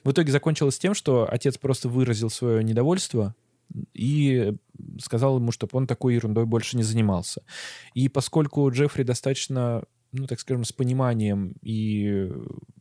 в 0.03 0.11
итоге 0.11 0.31
закончилось 0.31 0.79
тем, 0.79 0.93
что 0.93 1.27
отец 1.29 1.57
просто 1.57 1.89
выразил 1.89 2.29
свое 2.29 2.63
недовольство 2.63 3.35
и 3.93 4.53
сказал 4.99 5.37
ему, 5.37 5.51
чтобы 5.51 5.77
он 5.77 5.87
такой 5.87 6.15
ерундой 6.15 6.45
больше 6.45 6.77
не 6.77 6.83
занимался. 6.83 7.41
И 7.93 8.09
поскольку 8.09 8.69
Джеффри 8.69 9.03
достаточно, 9.03 9.83
ну, 10.11 10.27
так 10.27 10.39
скажем, 10.39 10.63
с 10.63 10.71
пониманием 10.71 11.55
и 11.61 12.31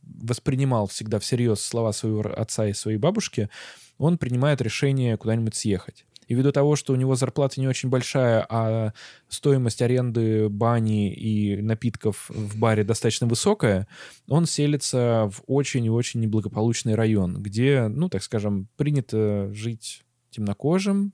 воспринимал 0.03 0.87
всегда 0.87 1.19
всерьез 1.19 1.61
слова 1.61 1.91
своего 1.91 2.21
отца 2.21 2.67
и 2.67 2.73
своей 2.73 2.97
бабушки, 2.97 3.49
он 3.97 4.17
принимает 4.17 4.61
решение 4.61 5.17
куда-нибудь 5.17 5.55
съехать. 5.55 6.05
И 6.27 6.33
ввиду 6.33 6.53
того, 6.53 6.77
что 6.77 6.93
у 6.93 6.95
него 6.95 7.15
зарплата 7.15 7.59
не 7.59 7.67
очень 7.67 7.89
большая, 7.89 8.45
а 8.49 8.93
стоимость 9.27 9.81
аренды 9.81 10.47
бани 10.47 11.13
и 11.13 11.61
напитков 11.61 12.29
в 12.29 12.57
баре 12.57 12.85
достаточно 12.85 13.27
высокая, 13.27 13.85
он 14.29 14.45
селится 14.45 15.29
в 15.29 15.43
очень 15.47 15.85
и 15.85 15.89
очень 15.89 16.21
неблагополучный 16.21 16.95
район, 16.95 17.41
где, 17.41 17.87
ну, 17.89 18.07
так 18.07 18.23
скажем, 18.23 18.69
принято 18.77 19.51
жить 19.51 20.03
темнокожим, 20.29 21.11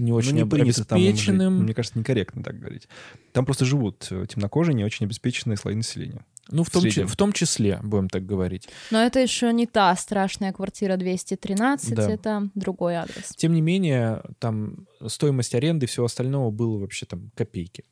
не 0.00 0.12
очень 0.12 0.32
ну, 0.32 0.44
не 0.44 0.46
принято 0.46 0.84
там 0.84 0.98
обеспеченным. 0.98 1.62
Мне 1.62 1.74
кажется, 1.74 1.98
некорректно 1.98 2.42
так 2.42 2.58
говорить. 2.58 2.88
Там 3.32 3.44
просто 3.44 3.64
живут 3.64 4.08
э, 4.10 4.26
темнокожие, 4.28 4.74
не 4.74 4.84
очень 4.84 5.06
обеспеченные 5.06 5.56
слои 5.56 5.74
населения. 5.74 6.24
Ну, 6.48 6.64
в 6.64 6.70
том, 6.70 6.82
среднем. 6.82 7.06
в 7.06 7.16
том 7.16 7.32
числе, 7.32 7.78
будем 7.82 8.08
так 8.08 8.26
говорить. 8.26 8.68
Но 8.90 9.00
это 9.00 9.20
еще 9.20 9.52
не 9.52 9.66
та 9.66 9.94
страшная 9.94 10.52
квартира 10.52 10.96
213, 10.96 11.94
Да. 11.94 12.10
это 12.10 12.48
другой 12.54 12.94
адрес. 12.94 13.28
Тем 13.36 13.52
не 13.52 13.60
менее, 13.60 14.22
там 14.38 14.86
стоимость 15.06 15.54
аренды 15.54 15.84
и 15.84 15.88
всего 15.88 16.06
остального 16.06 16.50
было 16.50 16.78
вообще 16.78 17.06
там 17.06 17.30
копейки. 17.36 17.84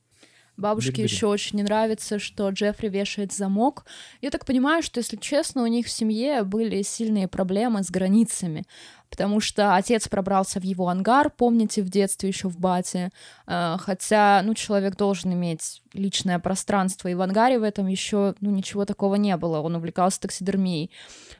Бабушке 0.56 0.90
Бери-бери. 0.90 1.14
еще 1.14 1.26
очень 1.28 1.58
не 1.58 1.62
нравится, 1.62 2.18
что 2.18 2.48
Джеффри 2.50 2.88
вешает 2.88 3.32
замок. 3.32 3.84
Я 4.20 4.30
так 4.30 4.44
понимаю, 4.44 4.82
что, 4.82 4.98
если 4.98 5.16
честно, 5.16 5.62
у 5.62 5.66
них 5.68 5.86
в 5.86 5.90
семье 5.90 6.42
были 6.42 6.82
сильные 6.82 7.28
проблемы 7.28 7.84
с 7.84 7.90
границами, 7.92 8.64
потому 9.10 9.40
что 9.40 9.74
отец 9.74 10.08
пробрался 10.08 10.60
в 10.60 10.64
его 10.64 10.88
ангар, 10.88 11.30
помните, 11.30 11.82
в 11.82 11.88
детстве 11.90 12.28
еще 12.28 12.48
в 12.48 12.58
Бате, 12.58 13.10
Э, 13.46 13.76
хотя, 13.78 14.42
ну, 14.44 14.54
человек 14.54 14.96
должен 14.96 15.32
иметь 15.32 15.82
личное 15.94 16.38
пространство, 16.38 17.08
и 17.08 17.14
в 17.14 17.22
ангаре 17.22 17.58
в 17.58 17.62
этом 17.62 17.86
еще, 17.86 18.34
ну, 18.40 18.50
ничего 18.50 18.84
такого 18.84 19.14
не 19.14 19.36
было, 19.36 19.60
он 19.60 19.74
увлекался 19.76 20.20
таксидермией. 20.20 20.90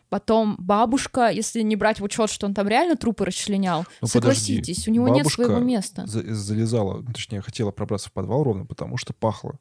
Потом 0.08 0.56
бабушка, 0.58 1.28
если 1.28 1.60
не 1.60 1.76
брать 1.76 2.00
в 2.00 2.04
учет, 2.04 2.30
что 2.30 2.46
он 2.46 2.54
там 2.54 2.66
реально 2.66 2.96
трупы 2.96 3.26
расчленял, 3.26 3.84
Ну, 4.00 4.08
согласитесь, 4.08 4.88
у 4.88 4.90
него 4.90 5.08
нет 5.08 5.18
Бабушка 5.24 5.44
своего 5.44 5.60
места. 5.60 6.06
За- 6.06 6.34
залезала, 6.34 7.02
ну, 7.02 7.12
точнее, 7.12 7.42
хотела 7.42 7.70
пробраться 7.72 8.08
в 8.08 8.12
подвал 8.12 8.42
ровно 8.42 8.64
потому, 8.64 8.96
что 8.96 9.12
пахло. 9.12 9.58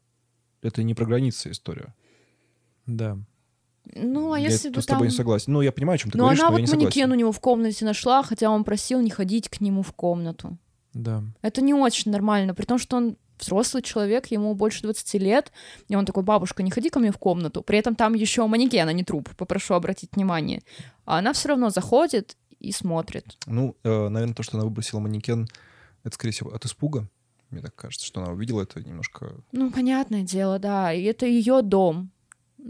Это 0.62 0.82
не 0.82 0.94
про 0.94 1.04
границы 1.04 1.50
история. 1.50 1.94
Да. 2.86 3.18
Ну, 3.94 4.32
а 4.32 4.38
я 4.38 4.48
если 4.48 4.68
бы 4.68 4.82
с 4.82 4.86
тобой 4.86 5.06
там... 5.06 5.08
не 5.08 5.16
согласен. 5.16 5.52
Ну, 5.52 5.60
я 5.60 5.72
понимаю, 5.72 5.96
о 5.96 5.98
чем 5.98 6.10
ты 6.10 6.18
Ну, 6.18 6.24
говоришь, 6.24 6.40
она 6.40 6.50
но 6.50 6.56
я 6.56 6.60
вот 6.60 6.66
не 6.66 6.76
манекен 6.76 6.92
согласен. 6.92 7.12
у 7.12 7.14
него 7.14 7.32
в 7.32 7.40
комнате 7.40 7.84
нашла, 7.84 8.22
хотя 8.22 8.50
он 8.50 8.64
просил 8.64 9.00
не 9.00 9.10
ходить 9.10 9.48
к 9.48 9.60
нему 9.60 9.82
в 9.82 9.92
комнату. 9.92 10.58
Да. 10.94 11.22
Это 11.42 11.60
не 11.60 11.74
очень 11.74 12.10
нормально, 12.10 12.54
при 12.54 12.64
том, 12.64 12.78
что 12.78 12.96
он 12.96 13.16
взрослый 13.38 13.82
человек, 13.82 14.26
ему 14.26 14.54
больше 14.54 14.82
20 14.82 15.14
лет, 15.14 15.52
и 15.88 15.94
он 15.94 16.04
такой, 16.04 16.22
бабушка, 16.22 16.62
не 16.62 16.70
ходи 16.70 16.90
ко 16.90 16.98
мне 16.98 17.12
в 17.12 17.18
комнату. 17.18 17.62
При 17.62 17.78
этом 17.78 17.94
там 17.94 18.14
еще 18.14 18.46
манекен, 18.46 18.88
а 18.88 18.92
не 18.92 19.04
труп, 19.04 19.30
попрошу 19.36 19.74
обратить 19.74 20.10
внимание. 20.14 20.62
А 21.04 21.18
она 21.18 21.32
все 21.32 21.50
равно 21.50 21.70
заходит 21.70 22.36
и 22.58 22.72
смотрит. 22.72 23.36
Ну, 23.46 23.76
э, 23.84 24.08
наверное, 24.08 24.34
то, 24.34 24.42
что 24.42 24.56
она 24.56 24.64
выбросила 24.64 24.98
манекен, 24.98 25.48
это, 26.04 26.14
скорее 26.14 26.32
всего, 26.32 26.50
от 26.50 26.64
испуга. 26.64 27.08
Мне 27.50 27.62
так 27.62 27.74
кажется, 27.74 28.04
что 28.04 28.20
она 28.20 28.32
увидела 28.32 28.62
это 28.62 28.80
немножко... 28.82 29.34
Ну, 29.52 29.70
понятное 29.70 30.22
дело, 30.22 30.58
да, 30.58 30.92
и 30.92 31.02
это 31.04 31.26
ее 31.26 31.62
дом. 31.62 32.10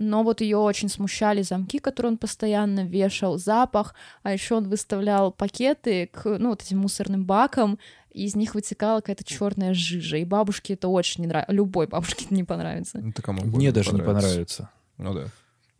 Но 0.00 0.22
вот 0.22 0.40
ее 0.40 0.58
очень 0.58 0.88
смущали 0.88 1.42
замки, 1.42 1.80
которые 1.80 2.12
он 2.12 2.18
постоянно 2.18 2.84
вешал, 2.84 3.36
запах, 3.36 3.96
а 4.22 4.32
еще 4.32 4.54
он 4.54 4.68
выставлял 4.68 5.32
пакеты 5.32 6.06
к 6.06 6.38
ну, 6.38 6.50
вот 6.50 6.62
этим 6.62 6.78
мусорным 6.78 7.24
бакам, 7.24 7.80
и 8.12 8.24
из 8.24 8.36
них 8.36 8.54
вытекала 8.54 9.00
какая-то 9.00 9.24
черная 9.24 9.74
жижа. 9.74 10.16
И 10.18 10.24
бабушке 10.24 10.74
это 10.74 10.86
очень 10.86 11.22
не 11.22 11.26
нравится. 11.26 11.52
Любой 11.52 11.88
бабушке 11.88 12.26
это 12.26 12.34
не 12.34 12.44
понравится. 12.44 13.00
Ну, 13.00 13.12
кому 13.12 13.42
Мне 13.44 13.72
даже 13.72 13.90
не 13.90 14.00
понравится. 14.00 14.68
понравится. 14.68 14.70
Ну 14.98 15.14
да. 15.14 15.24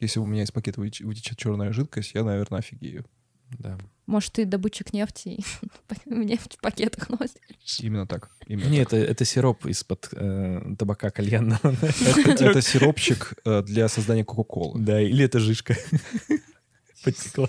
Если 0.00 0.18
у 0.18 0.26
меня 0.26 0.42
из 0.42 0.50
пакета 0.50 0.80
вытечет 0.80 1.38
черная 1.38 1.70
жидкость, 1.70 2.10
я, 2.14 2.24
наверное, 2.24 2.58
офигею. 2.58 3.04
Да. 3.51 3.78
Может, 4.07 4.32
ты 4.32 4.46
добытчик 4.46 4.92
нефти 4.92 5.28
и 5.28 5.44
нефть 6.07 6.57
в 6.57 6.61
пакетах 6.61 7.09
носишь? 7.11 7.80
Именно 7.80 8.07
так. 8.07 8.30
Именно 8.46 8.68
Не, 8.68 8.78
это, 8.78 8.96
это 8.96 9.24
сироп 9.24 9.66
из-под 9.66 10.09
э, 10.12 10.74
табака 10.78 11.11
кальянного. 11.11 11.61
Это 12.40 12.62
сиропчик 12.62 13.34
э, 13.44 13.62
для 13.62 13.88
создания 13.88 14.24
Кока-Колы. 14.24 14.80
Да, 14.80 15.01
или 15.01 15.24
это 15.24 15.38
жишка. 15.40 15.76
Потекла. 17.05 17.49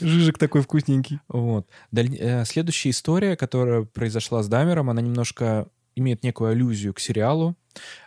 Жижик 0.00 0.38
такой 0.38 0.62
вкусненький. 0.62 1.20
Вот. 1.28 1.68
Даль- 1.90 2.16
э, 2.18 2.44
Следующая 2.44 2.90
история, 2.90 3.36
которая 3.36 3.82
произошла 3.82 4.42
с 4.42 4.48
Дамером, 4.48 4.90
она 4.90 5.00
немножко 5.00 5.68
имеет 5.96 6.22
некую 6.22 6.50
аллюзию 6.50 6.92
к 6.92 7.00
сериалу. 7.00 7.56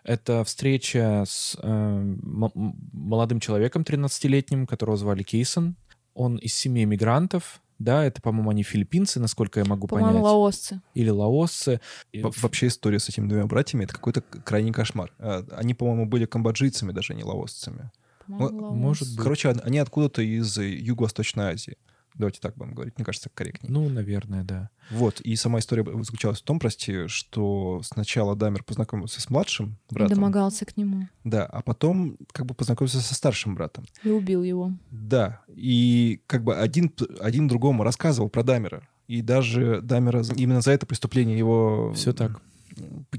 Это 0.04 0.44
встреча 0.44 1.24
с 1.28 1.58
э, 1.62 2.16
молодым 2.22 3.40
человеком 3.40 3.84
13-летним, 3.84 4.66
которого 4.68 4.98
звали 4.98 5.24
Кейсон. 5.24 5.76
Он 6.18 6.38
из 6.38 6.54
семьи 6.54 6.84
мигрантов. 6.86 7.62
Да, 7.80 8.04
это, 8.04 8.22
по-моему, 8.24 8.50
они 8.50 8.64
филиппинцы, 8.64 9.20
насколько 9.20 9.60
я 9.60 9.66
могу 9.66 9.86
По-моему, 9.88 10.10
понять. 10.14 10.24
лаосцы. 10.24 10.82
Или 10.96 11.10
лаосцы. 11.12 11.80
И 12.12 12.24
Во- 12.24 12.32
Вообще 12.42 12.68
история 12.68 12.98
с 13.00 13.08
этими 13.08 13.28
двумя 13.28 13.46
братьями— 13.46 13.84
это 13.86 13.94
какой-то 13.94 14.22
крайний 14.22 14.72
кошмар. 14.74 15.12
Э, 15.20 15.44
Они, 15.52 15.76
по-моему, 15.76 16.08
были 16.08 16.26
камбоджийцами, 16.26 16.92
даже 16.92 17.14
не 17.14 17.24
лаосцами. 17.24 17.92
По-моему, 18.26 18.60
Ну, 18.62 18.74
может 18.76 19.08
быть. 19.16 19.24
Короче, 19.24 19.50
он- 19.50 19.62
они 19.64 19.78
откуда-то 19.78 20.24
из 20.24 20.58
э, 20.58 20.68
Юго-Восточной 20.70 21.52
Азии. 21.54 21.78
Давайте 22.18 22.40
так 22.40 22.56
будем 22.56 22.74
говорить. 22.74 22.96
Мне 22.98 23.06
кажется, 23.06 23.30
корректнее. 23.34 23.72
Ну, 23.72 23.88
наверное, 23.90 24.44
да. 24.44 24.70
Вот. 24.90 25.22
И 25.22 25.36
сама 25.36 25.60
история 25.60 25.84
заключалась 26.04 26.40
в 26.40 26.44
том, 26.44 26.60
прости, 26.60 27.08
что 27.08 27.82
сначала 27.84 28.36
Дамер 28.36 28.64
познакомился 28.64 29.22
с 29.22 29.30
младшим 29.30 29.78
И 29.92 29.94
братом. 29.94 30.16
домогался 30.16 30.66
к 30.66 30.76
нему. 30.78 31.08
Да, 31.24 31.46
а 31.46 31.62
потом 31.62 32.18
как 32.32 32.46
бы 32.46 32.54
познакомился 32.56 33.02
со 33.02 33.14
старшим 33.14 33.56
братом. 33.56 33.86
И 34.04 34.10
убил 34.10 34.42
его. 34.44 34.72
Да, 34.90 35.42
и 35.48 36.22
как 36.28 36.44
бы 36.44 36.56
один, 36.56 36.92
один 37.20 37.48
другому 37.48 37.84
рассказывал 37.84 38.30
про 38.30 38.44
Дамера. 38.44 38.88
И 39.08 39.22
даже 39.22 39.82
Дамера 39.82 40.24
именно 40.36 40.62
за 40.62 40.72
это 40.72 40.86
преступление 40.86 41.38
его... 41.38 41.94
Все 41.94 42.14
так. 42.14 42.42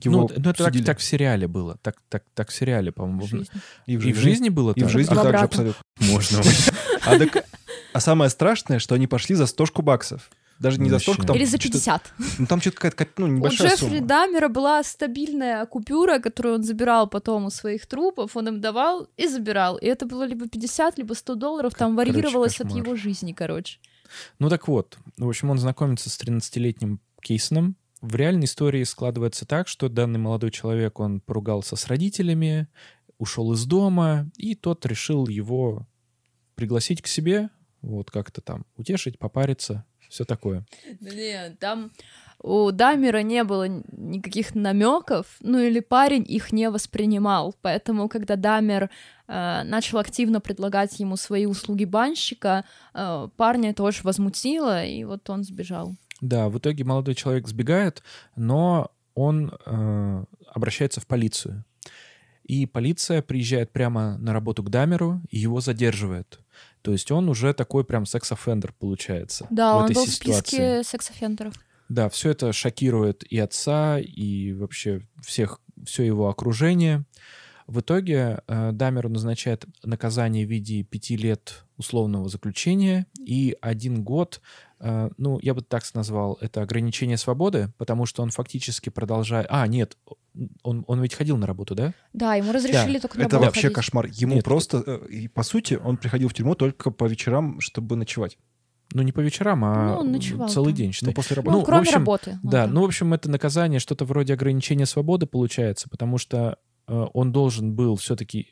Его 0.02 0.28
Ну, 0.28 0.28
ну, 0.36 0.50
это 0.50 0.64
так, 0.64 0.84
так 0.84 0.98
в 0.98 1.02
сериале 1.02 1.48
было. 1.48 1.78
Так, 1.82 1.96
так, 2.08 2.22
так 2.34 2.50
в 2.50 2.54
сериале, 2.54 2.92
по-моему. 2.92 3.22
в 3.22 3.28
жизни. 3.28 3.46
И 3.86 3.96
в 3.96 4.06
И 4.06 4.12
в 4.12 4.16
жизни 4.18 4.50
было 4.50 4.72
И 4.72 4.80
в 4.80 4.84
так? 4.84 4.90
жизни 4.92 5.14
Два 5.14 5.22
также 5.24 5.44
абсолютно. 5.44 5.82
Можно. 6.00 6.42
А, 7.06 7.18
так- 7.18 7.44
а 7.92 8.00
самое 8.00 8.30
страшное, 8.30 8.78
что 8.78 8.94
они 8.94 9.06
пошли 9.06 9.34
за 9.34 9.46
стошку 9.46 9.82
баксов. 9.82 10.30
Даже 10.58 10.80
не 10.80 10.90
за 10.90 10.98
стошку, 10.98 11.24
там 11.24 11.36
Или 11.36 11.44
за 11.44 11.56
что-то- 11.56 11.74
50. 11.74 12.12
Ну, 12.38 12.46
там 12.46 12.60
что-то 12.60 12.78
какая-то 12.78 13.12
ну, 13.18 13.26
У 13.26 13.28
небольшая 13.28 13.70
Джеффри 13.76 13.86
сумма. 13.98 14.06
Дамера 14.08 14.48
была 14.48 14.82
стабильная 14.82 15.64
купюра, 15.66 16.18
которую 16.18 16.56
он 16.56 16.62
забирал 16.64 17.08
потом 17.08 17.44
у 17.44 17.50
своих 17.50 17.86
трупов, 17.86 18.36
он 18.36 18.48
им 18.48 18.60
давал 18.60 19.08
и 19.16 19.28
забирал. 19.28 19.76
И 19.76 19.86
это 19.86 20.04
было 20.04 20.24
либо 20.24 20.48
50, 20.48 20.98
либо 20.98 21.14
100 21.14 21.34
долларов, 21.36 21.74
там 21.76 21.94
Короче, 21.96 22.12
варьировалось 22.12 22.60
от 22.60 22.66
кошмар. 22.66 22.82
его 22.82 22.96
жизни, 22.96 23.32
короче. 23.32 23.78
Ну 24.40 24.48
так 24.48 24.66
вот, 24.66 24.98
в 25.16 25.28
общем, 25.28 25.50
он 25.50 25.58
знакомится 25.58 26.10
с 26.10 26.18
13-летним 26.18 27.00
Кейсоном. 27.22 27.76
В 28.00 28.16
реальной 28.16 28.46
истории 28.46 28.82
складывается 28.82 29.46
так, 29.46 29.68
что 29.68 29.88
данный 29.88 30.18
молодой 30.18 30.50
человек, 30.50 30.98
он 30.98 31.20
поругался 31.20 31.76
с 31.76 31.86
родителями, 31.86 32.66
ушел 33.18 33.52
из 33.52 33.64
дома, 33.64 34.28
и 34.36 34.56
тот 34.56 34.84
решил 34.86 35.28
его 35.28 35.86
пригласить 36.56 37.00
к 37.02 37.06
себе, 37.06 37.50
вот 37.82 38.10
как-то 38.10 38.40
там 38.40 38.66
утешить, 38.76 39.18
попариться, 39.18 39.84
все 40.08 40.24
такое. 40.24 40.64
Блин, 41.00 41.56
там 41.58 41.90
у 42.40 42.70
Дамера 42.70 43.22
не 43.22 43.42
было 43.44 43.66
никаких 43.68 44.54
намеков, 44.54 45.26
ну 45.40 45.58
или 45.58 45.80
парень 45.80 46.24
их 46.26 46.52
не 46.52 46.70
воспринимал. 46.70 47.54
Поэтому, 47.62 48.08
когда 48.08 48.36
Дамер 48.36 48.90
э, 49.26 49.62
начал 49.64 49.98
активно 49.98 50.40
предлагать 50.40 50.98
ему 51.00 51.16
свои 51.16 51.46
услуги 51.46 51.84
банщика, 51.84 52.64
э, 52.94 53.28
парня 53.36 53.70
это 53.70 53.82
очень 53.82 54.04
возмутило, 54.04 54.84
и 54.84 55.04
вот 55.04 55.28
он 55.30 55.42
сбежал. 55.42 55.96
Да, 56.20 56.48
в 56.48 56.58
итоге 56.58 56.84
молодой 56.84 57.14
человек 57.14 57.48
сбегает, 57.48 58.02
но 58.36 58.90
он 59.14 59.52
э, 59.66 60.24
обращается 60.52 61.00
в 61.00 61.06
полицию. 61.06 61.64
И 62.44 62.64
полиция 62.66 63.20
приезжает 63.20 63.72
прямо 63.72 64.16
на 64.18 64.32
работу 64.32 64.62
к 64.62 64.70
Дамеру 64.70 65.20
и 65.28 65.38
его 65.38 65.60
задерживает. 65.60 66.40
То 66.88 66.92
есть 66.92 67.10
он 67.10 67.28
уже 67.28 67.52
такой 67.52 67.84
прям 67.84 68.06
sex 68.06 68.24
offender 68.24 68.72
получается 68.72 69.46
Да, 69.50 69.74
в 69.74 69.76
он 69.76 69.84
этой 69.84 69.94
был 69.96 70.06
в 70.06 70.08
ситуации. 70.08 70.40
списке 70.40 70.84
sex 70.84 70.99
offender 70.99 71.38
ов. 71.38 71.52
Да, 71.90 72.08
все 72.08 72.30
это 72.30 72.50
шокирует 72.54 73.30
и 73.30 73.38
отца, 73.38 73.98
и 73.98 74.54
вообще 74.54 75.02
всех, 75.22 75.60
все 75.84 76.04
его 76.04 76.30
окружение. 76.30 77.04
В 77.66 77.80
итоге 77.80 78.40
э, 78.46 78.70
Дамеру 78.72 79.10
назначает 79.10 79.66
наказание 79.84 80.46
в 80.46 80.48
виде 80.48 80.82
пяти 80.82 81.18
лет 81.18 81.66
условного 81.76 82.30
заключения 82.30 83.04
и 83.18 83.54
один 83.60 84.02
год, 84.02 84.40
ну, 84.80 85.38
я 85.42 85.54
бы 85.54 85.62
так 85.62 85.82
назвал, 85.94 86.38
это 86.40 86.62
ограничение 86.62 87.16
свободы, 87.16 87.72
потому 87.78 88.06
что 88.06 88.22
он 88.22 88.30
фактически 88.30 88.90
продолжает... 88.90 89.46
А, 89.50 89.66
нет, 89.66 89.96
он, 90.62 90.84
он 90.86 91.00
ведь 91.02 91.14
ходил 91.14 91.36
на 91.36 91.46
работу, 91.46 91.74
да? 91.74 91.94
Да, 92.12 92.34
ему 92.36 92.52
разрешили 92.52 92.98
только 92.98 93.18
на 93.18 93.22
Это 93.22 93.38
вообще 93.40 93.62
ходить. 93.62 93.74
кошмар. 93.74 94.06
Ему 94.06 94.36
Нет. 94.36 94.44
просто... 94.44 94.82
э, 94.86 95.06
И, 95.10 95.28
по 95.28 95.42
сути, 95.42 95.74
он 95.82 95.96
приходил 95.96 96.28
в 96.28 96.34
тюрьму 96.34 96.54
только 96.54 96.90
по 96.92 97.06
вечерам, 97.06 97.60
чтобы 97.60 97.96
ночевать. 97.96 98.38
Ну, 98.92 99.02
не 99.02 99.12
по 99.12 99.20
вечерам, 99.20 99.64
а 99.64 99.88
Ну, 99.94 99.98
он 99.98 100.12
ночевал 100.12 100.48
целый 100.48 100.72
там. 100.72 100.76
день, 100.76 100.86
Ну, 100.86 100.92
считай. 100.92 101.12
после 101.14 101.34
Ну, 101.36 101.42
работы. 101.42 101.56
Ну, 101.58 101.62
в 101.62 101.66
кроме 101.66 101.80
общем, 101.82 101.94
работы. 101.98 102.38
Да, 102.42 102.62
там. 102.64 102.74
ну, 102.74 102.82
в 102.82 102.84
общем, 102.84 103.12
это 103.12 103.28
наказание 103.28 103.80
что-то 103.80 104.04
вроде 104.04 104.32
ограничения 104.34 104.86
свободы 104.86 105.26
получается, 105.26 105.88
потому 105.90 106.18
что 106.18 106.56
э, 106.86 107.06
он 107.12 107.32
должен 107.32 107.74
был 107.74 107.96
все-таки 107.96 108.48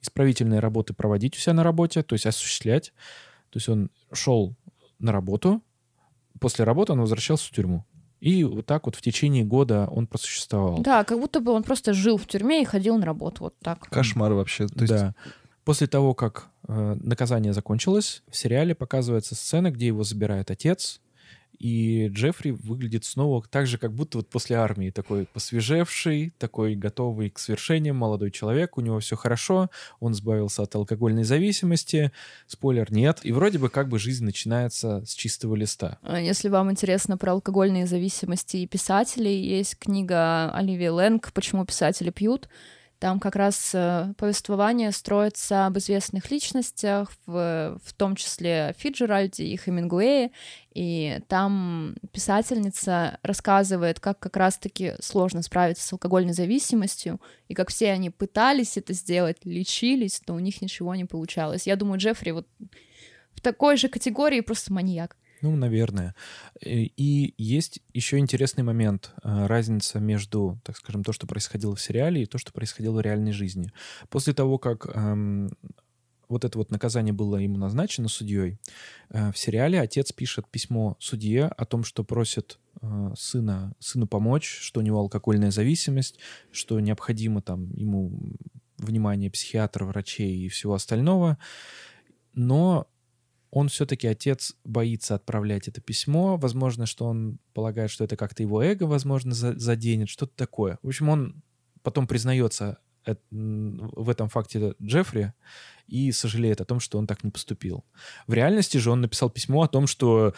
исправительные 0.00 0.60
работы 0.60 0.94
проводить 0.94 1.36
у 1.36 1.38
себя 1.38 1.52
на 1.52 1.62
работе, 1.62 2.02
то 2.02 2.14
есть 2.14 2.26
осуществлять. 2.26 2.92
То 3.50 3.58
есть 3.58 3.68
он 3.68 3.90
шел 4.12 4.56
на 5.02 5.12
работу, 5.12 5.62
после 6.40 6.64
работы 6.64 6.92
он 6.92 7.00
возвращался 7.00 7.48
в 7.48 7.50
тюрьму. 7.50 7.84
И 8.20 8.44
вот 8.44 8.66
так 8.66 8.86
вот 8.86 8.94
в 8.94 9.00
течение 9.02 9.44
года 9.44 9.88
он 9.90 10.06
просуществовал. 10.06 10.78
Да, 10.78 11.02
как 11.02 11.18
будто 11.18 11.40
бы 11.40 11.50
он 11.52 11.64
просто 11.64 11.92
жил 11.92 12.16
в 12.16 12.26
тюрьме 12.26 12.62
и 12.62 12.64
ходил 12.64 12.96
на 12.96 13.04
работу 13.04 13.44
вот 13.44 13.54
так. 13.60 13.80
Кошмар 13.88 14.32
вообще. 14.32 14.68
То 14.68 14.82
есть 14.82 14.92
Да. 14.92 15.14
После 15.64 15.86
того, 15.86 16.14
как 16.14 16.48
э, 16.66 16.96
наказание 17.00 17.52
закончилось, 17.52 18.22
в 18.28 18.36
сериале 18.36 18.74
показывается 18.74 19.34
сцена, 19.34 19.70
где 19.70 19.88
его 19.88 20.02
забирает 20.02 20.50
отец, 20.50 21.00
и 21.62 22.08
Джеффри 22.08 22.50
выглядит 22.50 23.04
снова 23.04 23.40
так 23.48 23.68
же, 23.68 23.78
как 23.78 23.94
будто 23.94 24.18
вот 24.18 24.28
после 24.28 24.56
армии, 24.56 24.90
такой 24.90 25.26
посвежевший, 25.26 26.34
такой 26.36 26.74
готовый 26.74 27.30
к 27.30 27.38
свершениям 27.38 27.94
молодой 27.94 28.32
человек, 28.32 28.76
у 28.76 28.80
него 28.80 28.98
все 28.98 29.14
хорошо, 29.14 29.70
он 30.00 30.10
избавился 30.12 30.64
от 30.64 30.74
алкогольной 30.74 31.22
зависимости, 31.22 32.10
спойлер, 32.48 32.92
нет, 32.92 33.20
и 33.22 33.30
вроде 33.30 33.60
бы 33.60 33.68
как 33.68 33.88
бы 33.88 34.00
жизнь 34.00 34.24
начинается 34.24 35.04
с 35.06 35.14
чистого 35.14 35.54
листа. 35.54 35.98
А 36.02 36.20
Если 36.20 36.48
вам 36.48 36.68
интересно 36.68 37.16
про 37.16 37.30
алкогольные 37.30 37.86
зависимости 37.86 38.56
и 38.56 38.66
писателей, 38.66 39.40
есть 39.40 39.78
книга 39.78 40.52
Оливии 40.52 40.88
Лэнг 40.88 41.32
«Почему 41.32 41.64
писатели 41.64 42.10
пьют». 42.10 42.48
Там 43.02 43.18
как 43.18 43.34
раз 43.34 43.72
э, 43.74 44.14
повествование 44.16 44.92
строится 44.92 45.66
об 45.66 45.76
известных 45.76 46.30
личностях, 46.30 47.10
в, 47.26 47.76
в 47.84 47.92
том 47.94 48.14
числе 48.14 48.76
Фиджеральде 48.78 49.42
и 49.42 49.56
Хемингуэе, 49.56 50.30
и 50.72 51.18
там 51.26 51.96
писательница 52.12 53.18
рассказывает, 53.24 53.98
как 53.98 54.20
как 54.20 54.36
раз-таки 54.36 54.92
сложно 55.00 55.42
справиться 55.42 55.84
с 55.84 55.92
алкогольной 55.92 56.32
зависимостью, 56.32 57.20
и 57.48 57.54
как 57.54 57.70
все 57.70 57.90
они 57.90 58.10
пытались 58.10 58.76
это 58.76 58.92
сделать, 58.92 59.38
лечились, 59.42 60.22
но 60.28 60.36
у 60.36 60.38
них 60.38 60.62
ничего 60.62 60.94
не 60.94 61.04
получалось. 61.04 61.66
Я 61.66 61.74
думаю, 61.74 61.98
Джеффри 61.98 62.30
вот 62.30 62.46
в 63.32 63.40
такой 63.40 63.78
же 63.78 63.88
категории 63.88 64.42
просто 64.42 64.72
маньяк. 64.72 65.16
Ну, 65.42 65.56
наверное. 65.56 66.14
Э, 66.64 66.70
И 66.70 67.34
есть 67.36 67.80
еще 67.92 68.18
интересный 68.18 68.64
момент. 68.64 69.12
э, 69.24 69.46
Разница 69.46 69.98
между, 70.00 70.60
так 70.64 70.76
скажем, 70.76 71.02
то, 71.04 71.12
что 71.12 71.26
происходило 71.26 71.74
в 71.74 71.80
сериале, 71.80 72.22
и 72.22 72.26
то, 72.26 72.38
что 72.38 72.52
происходило 72.52 72.98
в 72.98 73.00
реальной 73.00 73.32
жизни. 73.32 73.72
После 74.08 74.32
того, 74.34 74.58
как 74.58 74.86
эм, 74.94 75.50
вот 76.28 76.44
это 76.44 76.58
вот 76.58 76.70
наказание 76.70 77.12
было 77.12 77.36
ему 77.36 77.58
назначено 77.58 78.08
судьей, 78.08 78.58
э, 79.10 79.32
в 79.32 79.38
сериале 79.38 79.80
отец 79.80 80.12
пишет 80.12 80.46
письмо 80.48 80.96
судье 81.00 81.46
о 81.46 81.64
том, 81.64 81.82
что 81.84 82.04
просит 82.04 82.58
э, 82.80 83.12
сына, 83.16 83.74
сыну 83.80 84.06
помочь, 84.06 84.46
что 84.60 84.80
у 84.80 84.82
него 84.84 84.98
алкогольная 85.00 85.50
зависимость, 85.50 86.18
что 86.52 86.78
необходимо 86.80 87.42
там 87.42 87.72
ему 87.74 88.12
внимание 88.78 89.30
психиатра, 89.30 89.84
врачей 89.84 90.36
и 90.46 90.48
всего 90.48 90.74
остального. 90.74 91.36
Но 92.34 92.86
он 93.52 93.68
все-таки, 93.68 94.06
отец, 94.08 94.56
боится 94.64 95.14
отправлять 95.14 95.68
это 95.68 95.82
письмо. 95.82 96.38
Возможно, 96.38 96.86
что 96.86 97.04
он 97.04 97.38
полагает, 97.52 97.90
что 97.90 98.02
это 98.02 98.16
как-то 98.16 98.42
его 98.42 98.62
эго, 98.62 98.84
возможно, 98.84 99.34
за- 99.34 99.58
заденет, 99.58 100.08
что-то 100.08 100.32
такое. 100.34 100.78
В 100.82 100.88
общем, 100.88 101.10
он 101.10 101.42
потом 101.82 102.06
признается 102.06 102.78
в 103.30 104.08
этом 104.08 104.28
факте 104.30 104.74
Джеффри 104.80 105.34
и 105.86 106.12
сожалеет 106.12 106.60
о 106.62 106.64
том, 106.64 106.80
что 106.80 106.98
он 106.98 107.06
так 107.06 107.24
не 107.24 107.30
поступил. 107.30 107.84
В 108.26 108.32
реальности 108.32 108.78
же 108.78 108.90
он 108.90 109.02
написал 109.02 109.28
письмо 109.28 109.62
о 109.64 109.68
том, 109.68 109.86
что, 109.86 110.34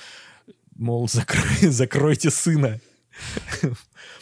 мол, 0.74 1.06
закрой- 1.06 1.68
закройте 1.70 2.30
сына. 2.30 2.80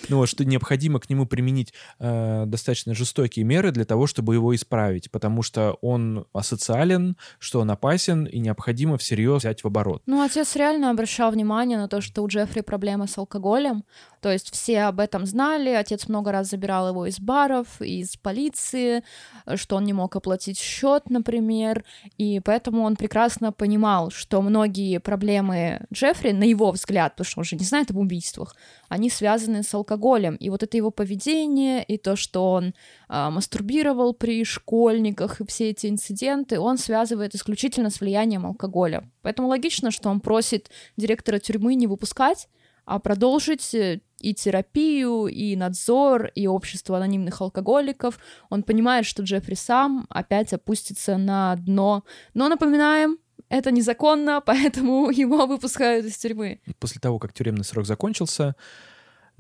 Ну, 0.08 0.18
вот, 0.18 0.28
что 0.28 0.44
необходимо 0.44 1.00
к 1.00 1.08
нему 1.08 1.26
применить 1.26 1.72
э, 1.98 2.44
достаточно 2.46 2.94
жестокие 2.94 3.44
меры 3.44 3.70
для 3.70 3.84
того, 3.84 4.06
чтобы 4.06 4.34
его 4.34 4.54
исправить, 4.54 5.10
потому 5.10 5.42
что 5.42 5.78
он 5.80 6.26
асоциален, 6.32 7.16
что 7.38 7.60
он 7.60 7.70
опасен, 7.70 8.24
и 8.24 8.38
необходимо 8.38 8.98
всерьез 8.98 9.42
взять 9.42 9.62
в 9.62 9.66
оборот. 9.66 10.02
Ну, 10.06 10.22
отец 10.22 10.56
реально 10.56 10.90
обращал 10.90 11.30
внимание 11.30 11.78
на 11.78 11.88
то, 11.88 12.00
что 12.00 12.22
у 12.22 12.28
Джеффри 12.28 12.60
проблемы 12.60 13.08
с 13.08 13.16
алкоголем. 13.18 13.84
То 14.22 14.32
есть 14.32 14.54
все 14.54 14.82
об 14.82 15.00
этом 15.00 15.26
знали. 15.26 15.70
Отец 15.70 16.08
много 16.08 16.30
раз 16.30 16.48
забирал 16.48 16.90
его 16.90 17.06
из 17.06 17.18
баров, 17.18 17.82
из 17.82 18.16
полиции, 18.16 19.02
э, 19.46 19.56
что 19.56 19.74
он 19.76 19.84
не 19.84 19.92
мог 19.92 20.14
оплатить 20.14 20.58
счет, 20.58 21.10
например. 21.10 21.84
И 22.18 22.38
поэтому 22.38 22.84
он 22.84 22.94
прекрасно 22.94 23.50
понимал, 23.50 24.12
что 24.12 24.40
многие 24.40 25.00
проблемы 25.00 25.86
Джеффри, 25.92 26.30
на 26.30 26.44
его 26.44 26.70
взгляд, 26.70 27.14
потому 27.14 27.26
что 27.26 27.40
он 27.40 27.44
же 27.44 27.56
не 27.56 27.64
знает 27.64 27.90
об 27.90 27.96
убийствах, 27.96 28.54
они 28.88 29.10
связаны 29.10 29.64
с 29.64 29.74
алкоголем. 29.74 30.36
И 30.36 30.50
вот 30.50 30.62
это 30.62 30.76
его 30.76 30.92
поведение, 30.92 31.82
и 31.82 31.98
то, 31.98 32.14
что 32.14 32.52
он 32.52 32.74
а, 33.08 33.28
мастурбировал 33.30 34.14
при 34.14 34.44
школьниках, 34.44 35.40
и 35.40 35.46
все 35.46 35.70
эти 35.70 35.88
инциденты, 35.88 36.60
он 36.60 36.78
связывает 36.78 37.34
исключительно 37.34 37.90
с 37.90 38.00
влиянием 38.00 38.46
алкоголя. 38.46 39.10
Поэтому 39.22 39.48
логично, 39.48 39.90
что 39.90 40.10
он 40.10 40.20
просит 40.20 40.70
директора 40.96 41.40
тюрьмы 41.40 41.74
не 41.74 41.88
выпускать, 41.88 42.48
а 42.84 42.98
продолжить 42.98 43.74
э, 43.74 44.00
и 44.22 44.34
терапию, 44.34 45.26
и 45.26 45.56
надзор, 45.56 46.26
и 46.34 46.46
общество 46.46 46.96
анонимных 46.96 47.40
алкоголиков. 47.40 48.18
Он 48.50 48.62
понимает, 48.62 49.06
что 49.06 49.22
Джеффри 49.22 49.54
сам 49.54 50.06
опять 50.08 50.52
опустится 50.52 51.16
на 51.18 51.56
дно. 51.56 52.04
Но 52.34 52.48
напоминаем, 52.48 53.18
это 53.48 53.70
незаконно, 53.70 54.40
поэтому 54.46 55.10
его 55.10 55.46
выпускают 55.46 56.06
из 56.06 56.16
тюрьмы. 56.16 56.60
После 56.78 57.00
того, 57.00 57.18
как 57.18 57.32
тюремный 57.32 57.64
срок 57.64 57.86
закончился, 57.86 58.54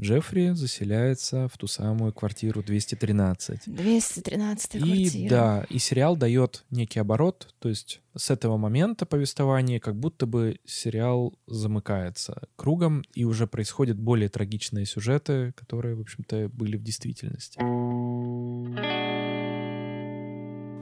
Джеффри 0.02 0.50
заселяется 0.54 1.48
в 1.48 1.56
ту 1.56 1.68
самую 1.68 2.12
квартиру 2.12 2.62
213. 2.62 3.60
213 3.66 4.74
И 4.74 5.28
да, 5.28 5.64
и 5.68 5.78
сериал 5.78 6.16
дает 6.16 6.64
некий 6.70 6.98
оборот, 6.98 7.54
то 7.60 7.68
есть 7.68 8.00
с 8.16 8.30
этого 8.30 8.56
момента 8.56 9.06
повествования 9.06 9.78
как 9.78 9.94
будто 9.94 10.26
бы 10.26 10.58
сериал 10.64 11.34
замыкается 11.46 12.42
кругом, 12.56 13.04
и 13.14 13.24
уже 13.24 13.46
происходят 13.46 13.96
более 13.96 14.28
трагичные 14.28 14.86
сюжеты, 14.86 15.52
которые, 15.52 15.94
в 15.94 16.00
общем-то, 16.00 16.50
были 16.52 16.76
в 16.76 16.82
действительности. 16.82 17.60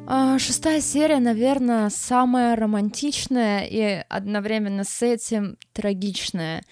А, 0.09 0.39
Шестая 0.39 0.81
серия, 0.81 1.21
наверное, 1.21 1.91
самая 1.91 2.57
романтичная 2.57 3.66
и 3.66 4.03
одновременно 4.09 4.85
с 4.85 5.03
этим 5.03 5.59
трагичная. 5.75 6.64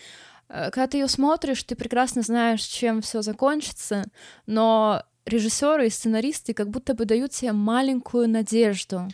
Э, 0.48 0.70
Когда 0.70 0.86
ты 0.86 0.98
ее 0.98 1.08
смотришь, 1.08 1.62
ты 1.62 1.74
прекрасно 1.74 2.22
знаешь, 2.22 2.62
чем 2.62 3.02
все 3.02 3.22
закончится, 3.22 4.04
но 4.46 5.02
режиссеры 5.26 5.86
и 5.86 5.90
сценаристы 5.90 6.54
как 6.54 6.70
будто 6.70 6.94
бы 6.94 7.04
дают 7.04 7.32
тебе 7.32 7.52
маленькую 7.52 8.28
надежду. 8.28 9.08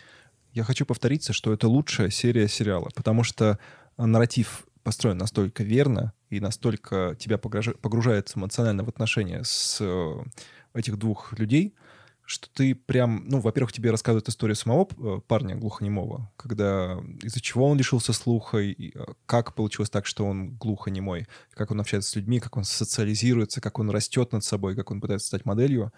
Я 0.52 0.62
хочу 0.62 0.86
повториться, 0.86 1.32
что 1.32 1.52
это 1.52 1.68
лучшая 1.68 2.10
серия 2.10 2.46
сериала, 2.48 2.88
потому 2.94 3.24
что 3.24 3.58
а, 3.96 4.06
нарратив 4.06 4.66
построен 4.84 5.18
настолько 5.18 5.64
верно 5.64 6.12
и 6.30 6.38
настолько 6.40 7.16
тебя 7.18 7.36
погружа- 7.36 7.76
погружает 7.78 8.30
эмоционально 8.34 8.84
в 8.84 8.88
отношения 8.88 9.42
с 9.42 9.78
э, 9.80 10.14
этих 10.74 10.98
двух 10.98 11.36
людей, 11.38 11.74
что 12.26 12.48
ты 12.52 12.74
прям, 12.74 13.24
ну, 13.28 13.40
во-первых, 13.40 13.72
тебе 13.72 13.90
рассказывают 13.90 14.28
историю 14.28 14.56
самого 14.56 14.88
э, 14.96 15.20
парня 15.26 15.56
глухонемого, 15.56 16.30
когда 16.36 16.98
из-за 17.22 17.40
чего 17.40 17.68
он 17.68 17.76
лишился 17.76 18.12
слуха, 18.12 18.58
и 18.58 18.92
э, 18.94 19.04
как 19.26 19.54
получилось 19.54 19.90
так, 19.90 20.06
что 20.06 20.24
он 20.24 20.56
глухонемой, 20.56 21.26
как 21.50 21.70
он 21.70 21.80
общается 21.80 22.10
с 22.10 22.16
людьми, 22.16 22.40
как 22.40 22.56
он 22.56 22.64
социализируется, 22.64 23.60
как 23.60 23.78
он 23.78 23.90
растет 23.90 24.32
над 24.32 24.42
собой, 24.42 24.74
как 24.74 24.90
он 24.90 25.00
пытается 25.00 25.26
стать 25.26 25.44
моделью. 25.44 25.92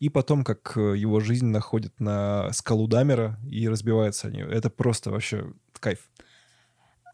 И 0.00 0.08
потом, 0.08 0.44
как 0.44 0.76
э, 0.76 0.96
его 0.96 1.20
жизнь 1.20 1.46
находит 1.46 1.98
на 1.98 2.52
скалу 2.52 2.86
Дамера 2.86 3.38
и 3.48 3.66
разбивается 3.68 4.28
о 4.28 4.30
нее. 4.30 4.48
Это 4.50 4.68
просто 4.68 5.10
вообще 5.10 5.52
кайф. 5.78 6.10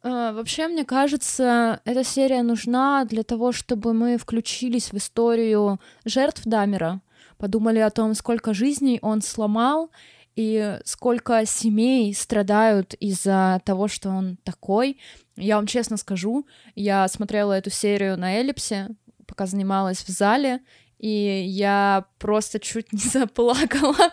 Вообще, 0.02 0.68
мне 0.68 0.84
кажется, 0.84 1.80
эта 1.84 2.04
серия 2.04 2.42
нужна 2.42 3.04
для 3.04 3.24
того, 3.24 3.50
чтобы 3.50 3.92
мы 3.92 4.18
включились 4.18 4.92
в 4.92 4.96
историю 4.96 5.80
жертв 6.04 6.42
Дамера, 6.44 7.00
подумали 7.38 7.78
о 7.78 7.90
том, 7.90 8.14
сколько 8.14 8.54
жизней 8.54 8.98
он 9.02 9.22
сломал, 9.22 9.90
и 10.36 10.78
сколько 10.84 11.46
семей 11.46 12.14
страдают 12.14 12.94
из-за 12.94 13.60
того, 13.64 13.88
что 13.88 14.10
он 14.10 14.36
такой. 14.44 14.98
Я 15.36 15.56
вам 15.56 15.66
честно 15.66 15.96
скажу, 15.96 16.46
я 16.74 17.08
смотрела 17.08 17.54
эту 17.54 17.70
серию 17.70 18.18
на 18.18 18.34
Эллипсе, 18.34 18.90
пока 19.26 19.46
занималась 19.46 20.04
в 20.04 20.08
зале, 20.08 20.60
и 20.98 21.08
я 21.08 22.04
просто 22.18 22.60
чуть 22.60 22.92
не 22.92 22.98
заплакала 23.12 24.12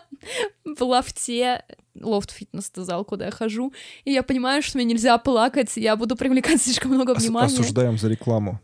в 0.63 0.81
лофте, 0.81 1.65
лофт 1.99 2.31
фитнес 2.31 2.69
это 2.69 2.85
зал, 2.85 3.03
куда 3.03 3.25
я 3.25 3.31
хожу, 3.31 3.73
и 4.05 4.11
я 4.11 4.23
понимаю, 4.23 4.63
что 4.63 4.77
мне 4.77 4.85
нельзя 4.85 5.17
плакать, 5.17 5.75
я 5.75 5.95
буду 5.95 6.15
привлекать 6.15 6.61
слишком 6.61 6.91
много 6.91 7.13
внимания. 7.13 7.47
осуждаем 7.47 7.97
за 7.97 8.07
рекламу. 8.07 8.59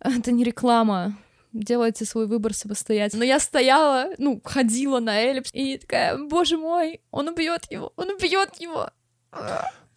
Это 0.00 0.32
не 0.32 0.44
реклама. 0.44 1.16
Делайте 1.54 2.04
свой 2.04 2.26
выбор 2.26 2.52
самостоятельно. 2.52 3.20
Но 3.20 3.24
я 3.24 3.38
стояла, 3.40 4.08
ну, 4.18 4.40
ходила 4.44 4.98
на 5.00 5.18
эллипс, 5.20 5.50
и 5.52 5.78
такая, 5.78 6.18
боже 6.18 6.58
мой, 6.58 7.00
он 7.10 7.28
убьет 7.28 7.70
его, 7.70 7.92
он 7.96 8.10
убьет 8.10 8.60
его. 8.60 8.90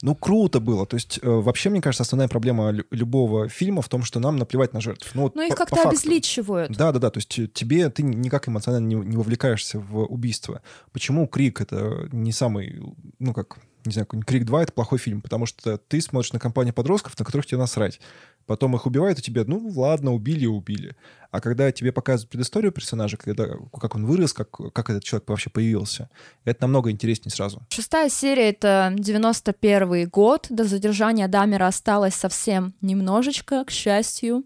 Ну, 0.04 0.14
круто 0.14 0.60
было. 0.60 0.86
То 0.86 0.96
есть, 0.96 1.20
э, 1.24 1.28
вообще, 1.28 1.72
мне 1.72 1.82
кажется, 1.82 2.04
основная 2.04 2.28
проблема 2.28 2.70
лю- 2.70 2.86
любого 2.92 3.50
фильма 3.50 3.82
в 3.82 3.90
том, 3.90 4.04
что 4.04 4.20
нам 4.20 4.36
наплевать 4.38 4.72
на 4.72 4.80
жертв. 4.80 5.10
Ну, 5.16 5.24
вот 5.24 5.36
Ну, 5.36 5.42
их 5.42 5.56
как-то 5.56 5.90
обезличивают. 5.90 6.72
Да, 6.78 6.92
да, 6.92 7.00
да. 7.00 7.10
То 7.10 7.18
есть 7.18 7.40
э, 7.40 7.48
тебе 7.48 7.90
ты 7.90 8.04
никак 8.04 8.48
эмоционально 8.48 8.86
не, 8.86 8.96
не 8.96 9.18
вовлекаешься 9.18 9.80
в 9.80 10.04
убийство. 10.04 10.62
Почему 10.92 11.26
Крик 11.26 11.62
это 11.62 12.08
не 12.12 12.32
самый, 12.32 12.80
ну 13.18 13.34
как, 13.34 13.58
не 13.86 13.92
знаю, 13.92 14.06
какой-нибудь 14.06 14.28
Крик 14.30 14.46
2 14.46 14.64
это 14.64 14.72
плохой 14.74 15.00
фильм, 15.00 15.22
потому 15.22 15.48
что 15.48 15.80
ты 15.80 16.00
смотришь 16.00 16.32
на 16.32 16.40
компанию 16.40 16.76
подростков, 16.76 17.18
на 17.18 17.26
которых 17.26 17.48
тебе 17.48 17.58
насрать. 17.58 18.00
Потом 18.48 18.76
их 18.76 18.86
убивают, 18.86 19.20
и 19.20 19.22
тебе, 19.22 19.44
ну 19.44 19.72
ладно, 19.76 20.14
убили 20.14 20.46
убили. 20.46 20.96
А 21.32 21.42
когда 21.42 21.72
тебе 21.72 21.92
показывают 21.92 22.32
предысторию 22.32 22.72
персонажа, 22.72 23.18
когда, 23.18 23.46
как 23.80 23.96
он 23.96 24.06
вырос, 24.06 24.32
как, 24.32 24.50
как 24.50 24.90
этот 24.90 25.04
человек 25.04 25.28
вообще 25.28 25.50
появился, 25.50 26.10
это 26.46 26.64
намного 26.64 26.90
интереснее 26.90 27.32
сразу. 27.32 27.62
Шестая 27.70 28.10
серия— 28.10 28.50
это 28.52 28.94
91 28.98 30.08
год. 30.08 30.48
До 30.50 30.64
задержания 30.64 31.28
Дамера 31.28 31.68
осталось 31.68 32.16
совсем 32.16 32.74
немножечко, 32.82 33.66
к 33.66 33.72
счастью. 33.72 34.46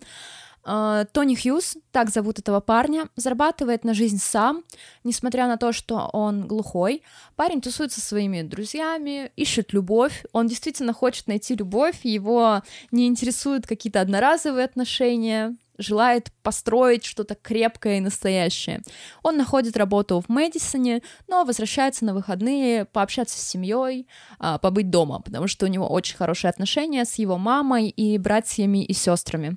А, 0.64 1.06
Тони 1.06 1.36
Хьюз, 1.36 1.78
так 1.92 2.10
зовут 2.10 2.40
этого 2.40 2.60
парня, 2.60 3.08
зарабатывает 3.16 3.84
на 3.84 3.94
жизнь 3.94 4.20
сам, 4.20 4.64
несмотря 5.04 5.48
на 5.48 5.58
то, 5.58 5.72
что 5.72 6.10
он 6.14 6.48
глухой. 6.48 7.04
Парень 7.36 7.62
тусуется 7.62 8.00
со 8.00 8.08
своими 8.08 8.42
друзьями, 8.44 9.32
ищет 9.36 9.74
любовь. 9.74 10.24
Он 10.34 10.48
действительно 10.48 10.94
хочет 10.94 11.28
найти 11.28 11.56
любовь, 11.56 12.02
его 12.04 12.62
не 12.92 13.08
интересуют 13.08 13.66
какие-то 13.66 14.02
одноразовые 14.02 14.66
отношения, 14.66 15.56
желает 15.82 16.32
построить 16.44 17.06
что-то 17.06 17.36
крепкое 17.36 17.98
и 17.98 18.02
настоящее. 18.02 18.82
Он 19.24 19.38
находит 19.38 19.78
работу 19.78 20.22
в 20.22 20.30
Мэдисоне, 20.30 21.02
но 21.28 21.44
возвращается 21.44 22.06
на 22.06 22.14
выходные 22.14 22.86
пообщаться 22.86 23.38
с 23.38 23.48
семьей, 23.48 24.08
а, 24.40 24.58
побыть 24.58 24.90
дома, 24.90 25.20
потому 25.20 25.48
что 25.48 25.66
у 25.66 25.70
него 25.70 25.88
очень 25.88 26.18
хорошие 26.18 26.50
отношения 26.50 27.06
с 27.06 27.16
его 27.16 27.38
мамой 27.38 27.90
и 27.90 28.18
братьями 28.18 28.84
и 28.84 28.94
сестрами. 28.94 29.56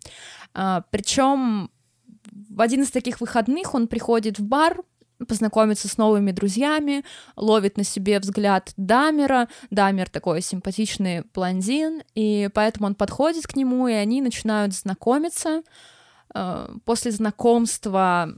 А, 0.55 0.83
Причем 0.91 1.70
в 2.51 2.61
один 2.61 2.83
из 2.83 2.91
таких 2.91 3.20
выходных 3.20 3.75
он 3.75 3.87
приходит 3.87 4.39
в 4.39 4.45
бар, 4.45 4.83
познакомиться 5.27 5.89
с 5.89 5.97
новыми 5.97 6.33
друзьями, 6.33 7.05
ловит 7.37 7.77
на 7.77 7.85
себе 7.85 8.18
взгляд 8.18 8.72
Дамера. 8.77 9.49
Дамер 9.70 10.11
такой 10.11 10.41
симпатичный 10.41 11.22
блондин, 11.33 12.03
и 12.14 12.51
поэтому 12.53 12.87
он 12.87 12.95
подходит 12.95 13.47
к 13.47 13.57
нему, 13.57 13.89
и 13.89 13.93
они 13.93 14.20
начинают 14.20 14.75
знакомиться. 14.75 15.62
Э, 16.35 16.68
после 16.85 17.11
знакомства 17.11 18.28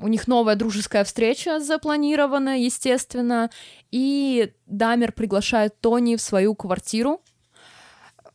у 0.00 0.08
них 0.08 0.26
новая 0.28 0.56
дружеская 0.56 1.04
встреча 1.04 1.60
запланирована, 1.60 2.60
естественно, 2.60 3.50
и 3.90 4.52
Дамер 4.66 5.12
приглашает 5.12 5.80
Тони 5.80 6.16
в 6.16 6.20
свою 6.20 6.54
квартиру, 6.54 7.20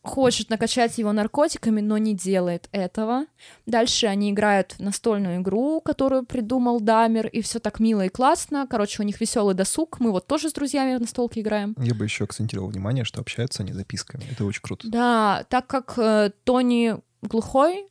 хочет 0.02 0.48
накачать 0.48 0.96
его 0.98 1.12
наркотиками, 1.12 1.80
но 1.80 1.98
не 1.98 2.14
делает 2.14 2.68
этого. 2.72 3.26
Дальше 3.66 4.06
они 4.06 4.30
играют 4.30 4.72
в 4.72 4.80
настольную 4.80 5.40
игру, 5.40 5.80
которую 5.80 6.24
придумал 6.24 6.80
Дамер, 6.80 7.26
и 7.26 7.42
все 7.42 7.58
так 7.58 7.80
мило 7.80 8.06
и 8.06 8.08
классно. 8.08 8.66
Короче, 8.68 9.02
у 9.02 9.06
них 9.06 9.20
веселый 9.20 9.54
досуг. 9.54 10.00
Мы 10.00 10.10
вот 10.10 10.26
тоже 10.26 10.48
с 10.48 10.52
друзьями 10.52 10.96
в 10.96 11.00
настолке 11.00 11.40
играем. 11.40 11.76
Я 11.78 11.94
бы 11.94 12.04
еще 12.04 12.24
акцентировал 12.24 12.68
внимание, 12.68 13.04
что 13.04 13.20
общаются 13.20 13.62
они 13.62 13.72
записками. 13.72 14.24
Это 14.30 14.44
очень 14.44 14.62
круто. 14.62 14.88
Да, 14.88 15.44
так 15.50 15.66
как 15.66 15.98
э, 15.98 16.30
Тони 16.44 16.96
глухой, 17.22 17.86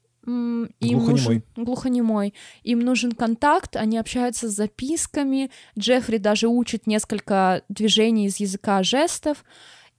им 0.80 1.00
Глухонемой. 1.00 1.12
нужен 1.12 1.44
глухонемой. 1.56 2.34
Им 2.64 2.80
нужен 2.80 3.12
контакт, 3.12 3.76
они 3.76 3.98
общаются 3.98 4.50
с 4.50 4.54
записками. 4.54 5.52
Джеффри 5.78 6.18
даже 6.18 6.48
учит 6.48 6.88
несколько 6.88 7.64
движений 7.70 8.28
из 8.28 8.38
языка 8.40 8.84
жестов. 8.84 9.44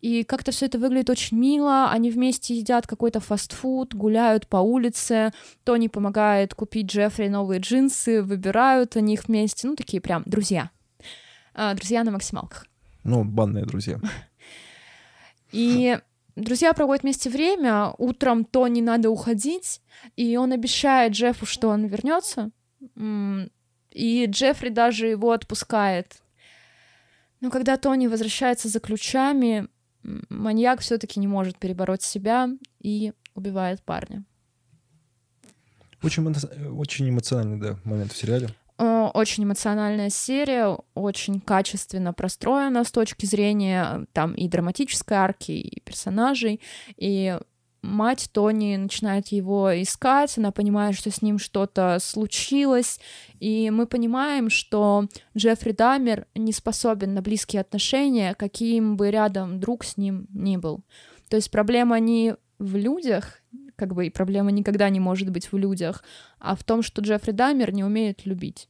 И 0.00 0.24
как-то 0.24 0.50
все 0.50 0.66
это 0.66 0.78
выглядит 0.78 1.10
очень 1.10 1.36
мило. 1.38 1.90
Они 1.90 2.10
вместе 2.10 2.54
едят 2.54 2.86
какой-то 2.86 3.20
фастфуд, 3.20 3.94
гуляют 3.94 4.46
по 4.46 4.56
улице. 4.56 5.32
Тони 5.64 5.88
помогает 5.88 6.54
купить 6.54 6.86
Джеффри 6.86 7.28
новые 7.28 7.60
джинсы, 7.60 8.22
выбирают 8.22 8.96
они 8.96 9.14
их 9.14 9.26
вместе. 9.26 9.68
Ну, 9.68 9.76
такие 9.76 10.00
прям 10.00 10.22
друзья. 10.24 10.70
А, 11.52 11.74
Друзья 11.74 12.02
на 12.04 12.12
максималках. 12.12 12.66
Ну, 13.04 13.24
банные 13.24 13.66
друзья. 13.66 14.00
И 15.52 15.98
друзья 16.41 16.72
проводят 16.72 17.03
вместе 17.03 17.30
время. 17.30 17.95
Утром 17.99 18.45
Тони 18.45 18.80
надо 18.80 19.11
уходить, 19.11 19.80
и 20.16 20.36
он 20.36 20.53
обещает 20.53 21.12
Джеффу, 21.12 21.47
что 21.47 21.68
он 21.68 21.86
вернется. 21.86 22.51
И 23.91 24.26
Джеффри 24.26 24.68
даже 24.68 25.07
его 25.07 25.32
отпускает. 25.32 26.22
Но 27.41 27.51
когда 27.51 27.76
Тони 27.76 28.07
возвращается 28.07 28.68
за 28.68 28.80
ключами, 28.80 29.68
маньяк 30.03 30.80
все-таки 30.80 31.20
не 31.20 31.26
может 31.26 31.59
перебороть 31.59 32.03
себя 32.03 32.49
и 32.80 33.12
убивает 33.34 33.82
парня. 33.82 34.24
Очень, 36.03 36.26
очень 36.78 37.09
эмоциональный, 37.11 37.59
да, 37.61 37.78
момент 37.84 38.12
в 38.12 38.16
сериале. 38.16 38.49
Э, 38.80 39.10
Очень 39.12 39.44
эмоциональная 39.44 40.08
серия, 40.08 40.78
очень 40.94 41.40
качественно 41.40 42.14
простроена 42.14 42.82
с 42.82 42.90
точки 42.90 43.26
зрения 43.26 44.06
там 44.14 44.32
и 44.32 44.48
драматической 44.48 45.18
арки, 45.18 45.52
и 45.52 45.80
персонажей. 45.80 46.60
И 46.96 47.38
мать 47.82 48.30
Тони 48.32 48.76
начинает 48.76 49.28
его 49.28 49.70
искать, 49.82 50.38
она 50.38 50.50
понимает, 50.50 50.96
что 50.96 51.10
с 51.10 51.20
ним 51.20 51.38
что-то 51.38 51.98
случилось, 52.00 53.00
и 53.38 53.70
мы 53.70 53.86
понимаем, 53.86 54.48
что 54.48 55.06
Джеффри 55.36 55.72
Дамер 55.72 56.26
не 56.34 56.52
способен 56.52 57.12
на 57.12 57.20
близкие 57.20 57.60
отношения, 57.60 58.34
каким 58.34 58.96
бы 58.96 59.10
рядом 59.10 59.60
друг 59.60 59.84
с 59.84 59.98
ним 59.98 60.26
ни 60.32 60.56
был. 60.56 60.80
То 61.28 61.36
есть 61.36 61.50
проблема 61.50 62.00
не 62.00 62.34
в 62.58 62.76
людях, 62.76 63.40
как 63.76 63.94
бы 63.94 64.06
и 64.06 64.10
проблема 64.10 64.50
никогда 64.52 64.88
не 64.88 65.00
может 65.00 65.30
быть 65.30 65.52
в 65.52 65.56
людях, 65.56 66.02
а 66.38 66.54
в 66.54 66.64
том, 66.64 66.82
что 66.82 67.02
Джеффри 67.02 67.32
Дамер 67.32 67.72
не 67.72 67.84
умеет 67.84 68.24
любить. 68.24 68.69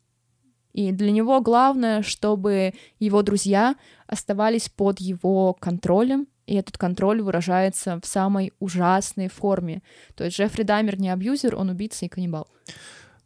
И 0.72 0.92
для 0.92 1.10
него 1.10 1.40
главное, 1.40 2.02
чтобы 2.02 2.74
его 2.98 3.22
друзья 3.22 3.76
оставались 4.06 4.68
под 4.68 5.00
его 5.00 5.54
контролем, 5.54 6.26
и 6.46 6.54
этот 6.54 6.78
контроль 6.78 7.22
выражается 7.22 8.00
в 8.02 8.06
самой 8.06 8.52
ужасной 8.58 9.28
форме. 9.28 9.82
То 10.14 10.24
есть 10.24 10.36
Джеффри 10.36 10.64
Дамер 10.64 10.98
не 10.98 11.08
абьюзер, 11.08 11.54
он 11.54 11.70
убийца 11.70 12.06
и 12.06 12.08
каннибал. 12.08 12.48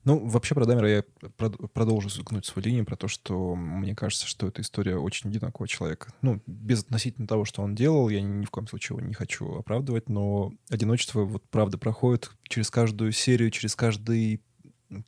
Ну, 0.04 0.18
вообще 0.18 0.54
про 0.54 0.66
Дамера 0.66 0.88
я 0.88 1.04
прод- 1.38 1.68
продолжу 1.68 2.10
гнуть 2.22 2.44
свою 2.44 2.66
линию 2.66 2.84
про 2.84 2.96
то, 2.96 3.08
что 3.08 3.54
мне 3.54 3.94
кажется, 3.94 4.26
что 4.26 4.46
эта 4.46 4.60
история 4.60 4.98
очень 4.98 5.30
одинокого 5.30 5.66
человека. 5.66 6.12
Ну, 6.20 6.42
без 6.46 6.82
относительно 6.82 7.26
того, 7.26 7.46
что 7.46 7.62
он 7.62 7.74
делал, 7.74 8.10
я 8.10 8.20
ни 8.20 8.44
в 8.44 8.50
коем 8.50 8.66
случае 8.66 8.98
его 8.98 9.06
не 9.06 9.14
хочу 9.14 9.54
оправдывать, 9.54 10.10
но 10.10 10.52
одиночество 10.68 11.22
вот 11.24 11.42
правда 11.48 11.78
проходит 11.78 12.30
через 12.42 12.70
каждую 12.70 13.12
серию, 13.12 13.50
через 13.50 13.74
каждый, 13.74 14.42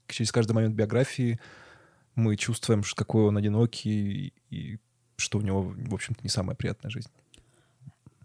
через 0.08 0.32
каждый 0.32 0.52
момент 0.52 0.74
биографии. 0.74 1.38
Мы 2.16 2.36
чувствуем, 2.36 2.82
что 2.82 2.96
какой 2.96 3.22
он 3.22 3.36
одинокий 3.36 4.34
и 4.50 4.78
что 5.16 5.38
у 5.38 5.42
него, 5.42 5.62
в 5.62 5.94
общем-то, 5.94 6.20
не 6.22 6.28
самая 6.28 6.56
приятная 6.56 6.90
жизнь. 6.90 7.10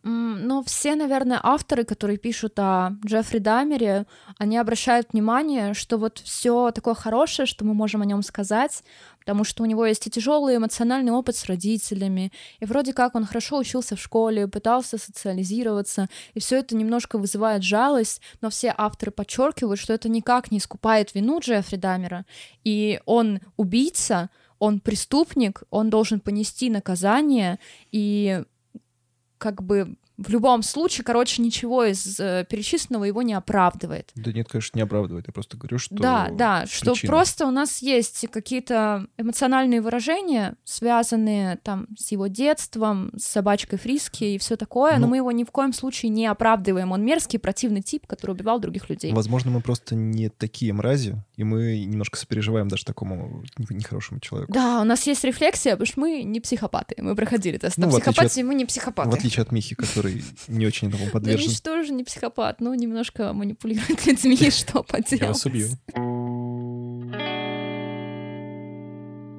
Но 0.03 0.63
все, 0.63 0.95
наверное, 0.95 1.39
авторы, 1.43 1.83
которые 1.83 2.17
пишут 2.17 2.57
о 2.57 2.97
Джеффри 3.05 3.37
Дамере, 3.37 4.07
они 4.39 4.57
обращают 4.57 5.13
внимание, 5.13 5.75
что 5.75 5.97
вот 5.97 6.17
все 6.17 6.71
такое 6.71 6.95
хорошее, 6.95 7.45
что 7.45 7.65
мы 7.65 7.75
можем 7.75 8.01
о 8.01 8.05
нем 8.05 8.23
сказать, 8.23 8.83
потому 9.21 9.43
что 9.43 9.63
у 9.63 9.65
него 9.65 9.85
есть 9.85 10.05
и 10.07 10.09
тяжелый 10.09 10.57
эмоциональный 10.57 11.11
опыт 11.11 11.35
с 11.35 11.45
родителями, 11.45 12.31
и 12.59 12.65
вроде 12.65 12.91
как 12.91 13.15
он 13.15 13.25
хорошо 13.25 13.59
учился 13.59 13.95
в 13.95 14.01
школе, 14.01 14.47
пытался 14.47 14.97
социализироваться, 14.97 16.09
и 16.33 16.39
все 16.39 16.57
это 16.57 16.75
немножко 16.75 17.17
вызывает 17.17 17.63
жалость, 17.63 18.21
но 18.41 18.49
все 18.49 18.73
авторы 18.75 19.11
подчеркивают, 19.11 19.79
что 19.79 19.93
это 19.93 20.09
никак 20.09 20.51
не 20.51 20.57
искупает 20.57 21.13
вину 21.13 21.39
Джеффри 21.39 21.77
Дамера, 21.77 22.25
и 22.63 22.99
он 23.05 23.39
убийца, 23.57 24.29
он 24.57 24.79
преступник, 24.79 25.63
он 25.69 25.89
должен 25.89 26.19
понести 26.19 26.69
наказание, 26.69 27.59
и 27.91 28.43
как 29.37 29.63
бы 29.63 29.95
в 30.21 30.29
любом 30.29 30.63
случае, 30.63 31.03
короче, 31.05 31.41
ничего 31.41 31.83
из 31.85 32.19
э, 32.19 32.45
перечисленного 32.49 33.05
его 33.05 33.21
не 33.21 33.33
оправдывает. 33.33 34.11
Да 34.15 34.31
нет, 34.31 34.47
конечно, 34.47 34.77
не 34.77 34.83
оправдывает. 34.83 35.27
Я 35.27 35.33
просто 35.33 35.57
говорю, 35.57 35.77
что... 35.77 35.95
Да, 35.95 36.29
да, 36.31 36.65
что 36.67 36.91
причина. 36.93 37.11
просто 37.11 37.45
у 37.45 37.51
нас 37.51 37.81
есть 37.81 38.25
какие-то 38.31 39.07
эмоциональные 39.17 39.81
выражения, 39.81 40.55
связанные 40.63 41.57
там 41.63 41.87
с 41.97 42.11
его 42.11 42.27
детством, 42.27 43.11
с 43.17 43.23
собачкой 43.25 43.79
Фриски 43.79 44.23
и 44.23 44.37
все 44.37 44.55
такое, 44.57 44.93
но 44.97 45.01
Ну- 45.01 45.07
мы 45.07 45.17
его 45.17 45.31
ни 45.31 45.43
в 45.43 45.51
коем 45.51 45.73
случае 45.73 46.09
не 46.09 46.25
оправдываем. 46.27 46.91
Он 46.91 47.03
мерзкий, 47.05 47.39
противный 47.39 47.81
тип, 47.81 48.07
который 48.07 48.31
убивал 48.31 48.59
других 48.59 48.89
людей. 48.89 49.13
Возможно, 49.13 49.51
мы 49.51 49.61
просто 49.61 49.95
не 49.95 50.29
такие 50.29 50.73
мрази, 50.73 51.15
и 51.37 51.43
мы 51.43 51.85
немножко 51.85 52.17
сопереживаем 52.17 52.67
даже 52.67 52.83
такому 52.85 53.43
не- 53.57 53.77
нехорошему 53.77 54.19
человеку. 54.19 54.51
Да, 54.51 54.81
у 54.81 54.83
нас 54.83 55.05
есть 55.07 55.23
рефлексия, 55.23 55.73
потому 55.73 55.85
что 55.87 55.99
мы 55.99 56.23
не 56.23 56.39
психопаты. 56.41 56.95
Мы 57.01 57.15
проходили 57.15 57.57
тест 57.57 57.77
на 57.77 57.87
Ну, 57.87 57.95
отличие 57.97 58.25
от- 58.25 58.35
мы 58.47 58.55
не 58.55 58.65
психопаты. 58.65 59.09
В 59.09 59.13
отличие 59.13 59.41
от 59.43 59.51
Михи, 59.51 59.75
который 59.75 60.10
не 60.47 60.65
очень 60.65 60.89
этому 60.89 61.05
Да 61.05 61.11
подвержен. 61.11 61.49
Миш 61.49 61.59
тоже 61.61 61.91
не 61.91 62.03
психопат, 62.03 62.61
но 62.61 62.73
немножко 62.75 63.33
манипулирует 63.33 64.05
людьми, 64.05 64.49
что 64.49 64.83
поделать. 64.83 65.21
Я 65.21 65.27
вас 65.27 65.45
убью. 65.45 65.67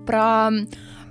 Про 0.07 0.51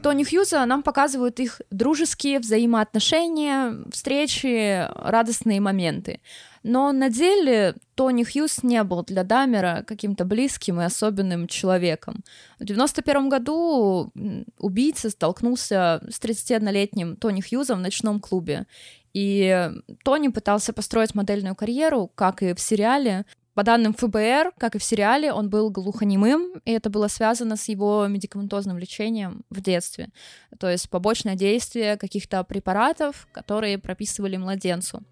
Тони 0.01 0.23
Хьюза 0.23 0.65
нам 0.65 0.81
показывают 0.81 1.39
их 1.39 1.61
дружеские 1.69 2.39
взаимоотношения, 2.39 3.75
встречи, 3.91 4.87
радостные 4.95 5.61
моменты. 5.61 6.21
Но 6.63 6.91
на 6.91 7.09
деле 7.09 7.75
Тони 7.95 8.23
Хьюз 8.23 8.63
не 8.63 8.83
был 8.83 9.03
для 9.03 9.23
Дамера 9.23 9.83
каким-то 9.85 10.25
близким 10.25 10.79
и 10.79 10.83
особенным 10.83 11.47
человеком. 11.47 12.23
В 12.59 12.65
91 12.65 13.29
году 13.29 14.11
убийца 14.57 15.09
столкнулся 15.09 16.01
с 16.09 16.19
31-летним 16.19 17.15
Тони 17.15 17.41
Хьюзом 17.41 17.79
в 17.79 17.81
ночном 17.81 18.19
клубе. 18.19 18.65
И 19.13 19.71
Тони 20.03 20.29
пытался 20.29 20.73
построить 20.73 21.15
модельную 21.15 21.55
карьеру, 21.55 22.11
как 22.15 22.43
и 22.43 22.53
в 22.53 22.59
сериале. 22.59 23.25
По 23.53 23.63
данным 23.63 23.93
ФБР, 23.93 24.53
как 24.57 24.75
и 24.75 24.79
в 24.79 24.83
сериале, 24.83 25.33
он 25.33 25.49
был 25.49 25.69
глухонемым, 25.69 26.61
и 26.63 26.71
это 26.71 26.89
было 26.89 27.09
связано 27.09 27.57
с 27.57 27.67
его 27.67 28.07
медикаментозным 28.07 28.77
лечением 28.77 29.43
в 29.49 29.59
детстве. 29.59 30.09
То 30.57 30.69
есть 30.69 30.89
побочное 30.89 31.35
действие 31.35 31.97
каких-то 31.97 32.45
препаратов, 32.45 33.27
которые 33.33 33.77
прописывали 33.77 34.37
младенцу. 34.37 35.03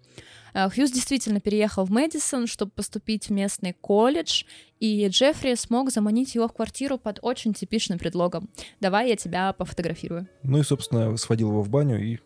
Э, 0.54 0.68
Хьюз 0.70 0.90
действительно 0.90 1.40
переехал 1.40 1.84
в 1.84 1.90
Мэдисон, 1.90 2.46
чтобы 2.46 2.72
поступить 2.72 3.28
в 3.28 3.30
местный 3.30 3.74
колледж, 3.74 4.44
и 4.78 5.06
Джеффри 5.08 5.54
смог 5.54 5.90
заманить 5.90 6.34
его 6.34 6.48
в 6.48 6.52
квартиру 6.52 6.98
под 6.98 7.18
очень 7.22 7.52
типичным 7.52 7.98
предлогом. 7.98 8.48
«Давай 8.80 9.10
я 9.10 9.16
тебя 9.16 9.52
пофотографирую». 9.52 10.26
Ну 10.42 10.58
и, 10.58 10.62
собственно, 10.62 11.16
сводил 11.16 11.50
его 11.50 11.62
в 11.62 11.68
баню 11.68 12.02
и... 12.02 12.18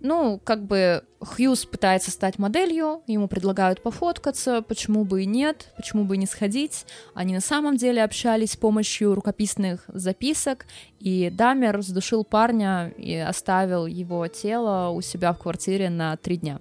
Ну, 0.00 0.40
как 0.42 0.64
бы 0.64 1.04
Хьюз 1.20 1.66
пытается 1.66 2.10
стать 2.10 2.38
моделью, 2.38 3.02
ему 3.06 3.28
предлагают 3.28 3.82
пофоткаться, 3.82 4.62
почему 4.62 5.04
бы 5.04 5.22
и 5.22 5.26
нет, 5.26 5.72
почему 5.76 6.04
бы 6.04 6.14
и 6.14 6.18
не 6.18 6.26
сходить. 6.26 6.86
Они 7.12 7.34
на 7.34 7.42
самом 7.42 7.76
деле 7.76 8.02
общались 8.02 8.52
с 8.52 8.56
помощью 8.56 9.14
рукописных 9.14 9.84
записок, 9.88 10.66
и 10.98 11.28
Дамер 11.30 11.82
задушил 11.82 12.24
парня 12.24 12.94
и 12.96 13.14
оставил 13.14 13.84
его 13.86 14.26
тело 14.28 14.88
у 14.88 15.02
себя 15.02 15.34
в 15.34 15.38
квартире 15.38 15.90
на 15.90 16.16
три 16.16 16.38
дня. 16.38 16.60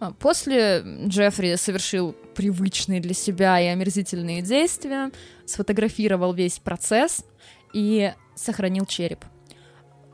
А, 0.00 0.12
после 0.12 0.82
Джеффри 1.06 1.56
совершил 1.56 2.14
привычные 2.34 3.00
для 3.00 3.14
себя 3.14 3.60
и 3.60 3.66
омерзительные 3.66 4.40
действия, 4.40 5.10
сфотографировал 5.44 6.32
весь 6.32 6.58
процесс 6.58 7.26
и 7.74 8.14
сохранил 8.34 8.86
череп. 8.86 9.24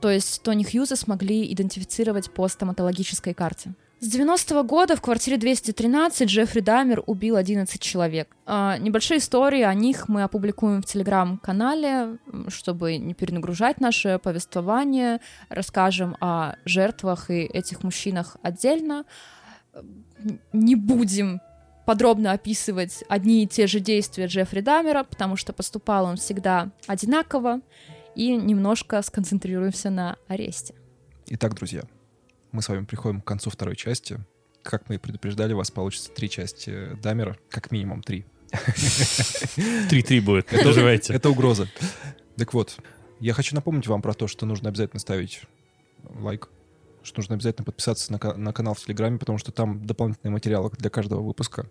То 0.02 0.10
есть 0.10 0.42
Тони 0.42 0.64
Хьюза 0.64 0.96
смогли 0.96 1.50
идентифицировать 1.52 2.32
по 2.32 2.48
стоматологической 2.48 3.34
карте. 3.34 3.72
С 4.00 4.12
90-го 4.12 4.64
года 4.64 4.96
в 4.96 5.00
квартире 5.00 5.36
213 5.36 6.28
Джеффри 6.28 6.58
Дамер 6.58 7.04
убил 7.06 7.36
11 7.36 7.80
человек. 7.80 8.36
А, 8.44 8.78
небольшие 8.78 9.18
истории 9.18 9.62
о 9.62 9.72
них 9.74 10.08
мы 10.08 10.24
опубликуем 10.24 10.82
в 10.82 10.86
телеграм-канале, 10.86 12.18
чтобы 12.48 12.96
не 12.96 13.14
перенагружать 13.14 13.80
наше 13.80 14.18
повествование. 14.20 15.20
Расскажем 15.48 16.16
о 16.20 16.56
жертвах 16.64 17.30
и 17.30 17.42
этих 17.44 17.84
мужчинах 17.84 18.36
отдельно 18.42 19.04
не 20.52 20.74
будем 20.74 21.40
подробно 21.86 22.32
описывать 22.32 23.04
одни 23.08 23.44
и 23.44 23.46
те 23.46 23.68
же 23.68 23.78
действия 23.78 24.26
Джеффри 24.26 24.62
Дамера, 24.62 25.04
потому 25.04 25.36
что 25.36 25.52
поступал 25.52 26.06
он 26.06 26.16
всегда 26.16 26.70
одинаково, 26.88 27.60
и 28.14 28.36
немножко 28.36 29.00
сконцентрируемся 29.02 29.90
на 29.90 30.16
аресте. 30.28 30.74
Итак, 31.26 31.54
друзья, 31.54 31.82
мы 32.50 32.62
с 32.62 32.68
вами 32.68 32.84
приходим 32.84 33.20
к 33.20 33.24
концу 33.24 33.50
второй 33.50 33.76
части. 33.76 34.18
Как 34.62 34.88
мы 34.88 34.96
и 34.96 34.98
предупреждали, 34.98 35.52
у 35.54 35.56
вас 35.56 35.70
получится 35.70 36.10
три 36.10 36.28
части 36.28 36.94
Дамера, 37.02 37.36
как 37.48 37.70
минимум 37.70 38.02
три. 38.02 38.26
Три-три 39.88 40.20
будет, 40.20 40.48
доживайте. 40.50 41.14
Это 41.14 41.30
угроза. 41.30 41.68
Так 42.36 42.52
вот, 42.54 42.76
я 43.18 43.32
хочу 43.32 43.54
напомнить 43.54 43.86
вам 43.86 44.02
про 44.02 44.14
то, 44.14 44.26
что 44.26 44.46
нужно 44.46 44.68
обязательно 44.68 45.00
ставить 45.00 45.42
лайк, 46.02 46.50
что 47.02 47.20
нужно 47.20 47.34
обязательно 47.34 47.64
подписаться 47.64 48.12
на, 48.12 48.18
на 48.36 48.52
канал 48.52 48.74
в 48.74 48.80
Телеграме, 48.80 49.18
потому 49.18 49.38
что 49.38 49.52
там 49.52 49.84
дополнительные 49.84 50.32
материалы 50.32 50.70
для 50.70 50.90
каждого 50.90 51.22
выпуска. 51.22 51.66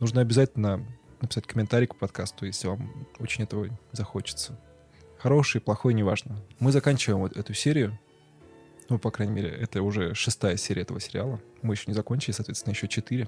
Нужно 0.00 0.20
обязательно 0.20 0.86
написать 1.20 1.46
комментарий 1.46 1.86
к 1.86 1.96
подкасту, 1.96 2.46
если 2.46 2.68
вам 2.68 3.06
очень 3.18 3.44
этого 3.44 3.68
захочется. 3.92 4.58
Хороший, 5.24 5.62
плохой, 5.62 5.94
неважно. 5.94 6.36
Мы 6.58 6.70
заканчиваем 6.70 7.20
вот 7.20 7.34
эту 7.34 7.54
серию. 7.54 7.98
Ну, 8.90 8.98
по 8.98 9.10
крайней 9.10 9.32
мере, 9.32 9.48
это 9.48 9.80
уже 9.80 10.14
шестая 10.14 10.58
серия 10.58 10.82
этого 10.82 11.00
сериала. 11.00 11.40
Мы 11.62 11.72
еще 11.72 11.84
не 11.86 11.94
закончили, 11.94 12.32
соответственно, 12.32 12.74
еще 12.74 12.88
четыре. 12.88 13.26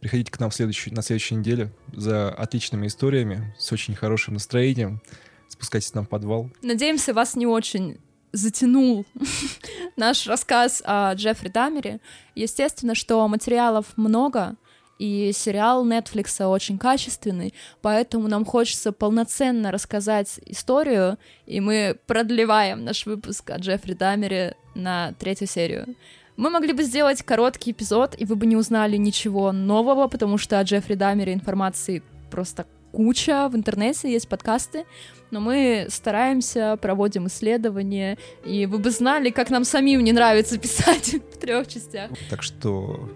Приходите 0.00 0.32
к 0.32 0.40
нам 0.40 0.50
следующий, 0.50 0.90
на 0.90 1.00
следующей 1.00 1.36
неделе 1.36 1.70
за 1.92 2.30
отличными 2.30 2.88
историями, 2.88 3.54
с 3.56 3.70
очень 3.70 3.94
хорошим 3.94 4.34
настроением. 4.34 5.00
Спускайтесь 5.48 5.94
нам 5.94 6.06
в 6.06 6.08
подвал. 6.08 6.50
Надеемся, 6.60 7.14
вас 7.14 7.36
не 7.36 7.46
очень 7.46 7.98
затянул 8.32 9.06
наш 9.96 10.26
рассказ 10.26 10.82
о 10.84 11.14
Джеффри 11.14 11.50
Дамере. 11.50 12.00
Естественно, 12.34 12.96
что 12.96 13.28
материалов 13.28 13.86
много, 13.94 14.56
и 14.98 15.30
сериал 15.32 15.86
Netflix 15.86 16.44
очень 16.44 16.78
качественный, 16.78 17.54
поэтому 17.82 18.28
нам 18.28 18.44
хочется 18.44 18.92
полноценно 18.92 19.70
рассказать 19.70 20.40
историю, 20.46 21.18
и 21.46 21.60
мы 21.60 21.96
продлеваем 22.06 22.84
наш 22.84 23.06
выпуск 23.06 23.50
о 23.50 23.58
Джеффри 23.58 23.94
Дамере 23.94 24.56
на 24.74 25.12
третью 25.18 25.46
серию. 25.46 25.94
Мы 26.36 26.50
могли 26.50 26.72
бы 26.72 26.84
сделать 26.84 27.22
короткий 27.22 27.72
эпизод, 27.72 28.14
и 28.16 28.24
вы 28.24 28.36
бы 28.36 28.46
не 28.46 28.56
узнали 28.56 28.96
ничего 28.96 29.50
нового, 29.50 30.06
потому 30.06 30.38
что 30.38 30.58
о 30.58 30.62
Джеффри 30.62 30.94
Дамере 30.94 31.32
информации 31.32 32.02
просто 32.30 32.66
куча, 32.92 33.48
в 33.48 33.56
интернете 33.56 34.10
есть 34.10 34.28
подкасты, 34.28 34.84
но 35.30 35.40
мы 35.40 35.86
стараемся, 35.90 36.78
проводим 36.80 37.26
исследования, 37.26 38.18
и 38.44 38.66
вы 38.66 38.78
бы 38.78 38.90
знали, 38.90 39.30
как 39.30 39.50
нам 39.50 39.64
самим 39.64 40.02
не 40.02 40.12
нравится 40.12 40.58
писать 40.60 41.14
в 41.14 41.38
трех 41.38 41.68
частях. 41.68 42.10
Так 42.30 42.42
что 42.42 43.10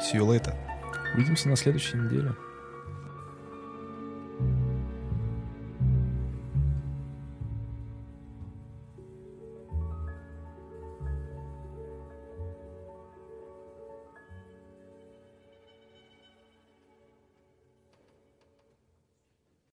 see 0.00 0.18
you 0.18 0.26
later. 0.26 0.54
Увидимся 1.14 1.48
на 1.48 1.56
следующей 1.56 1.98
неделе. 1.98 2.34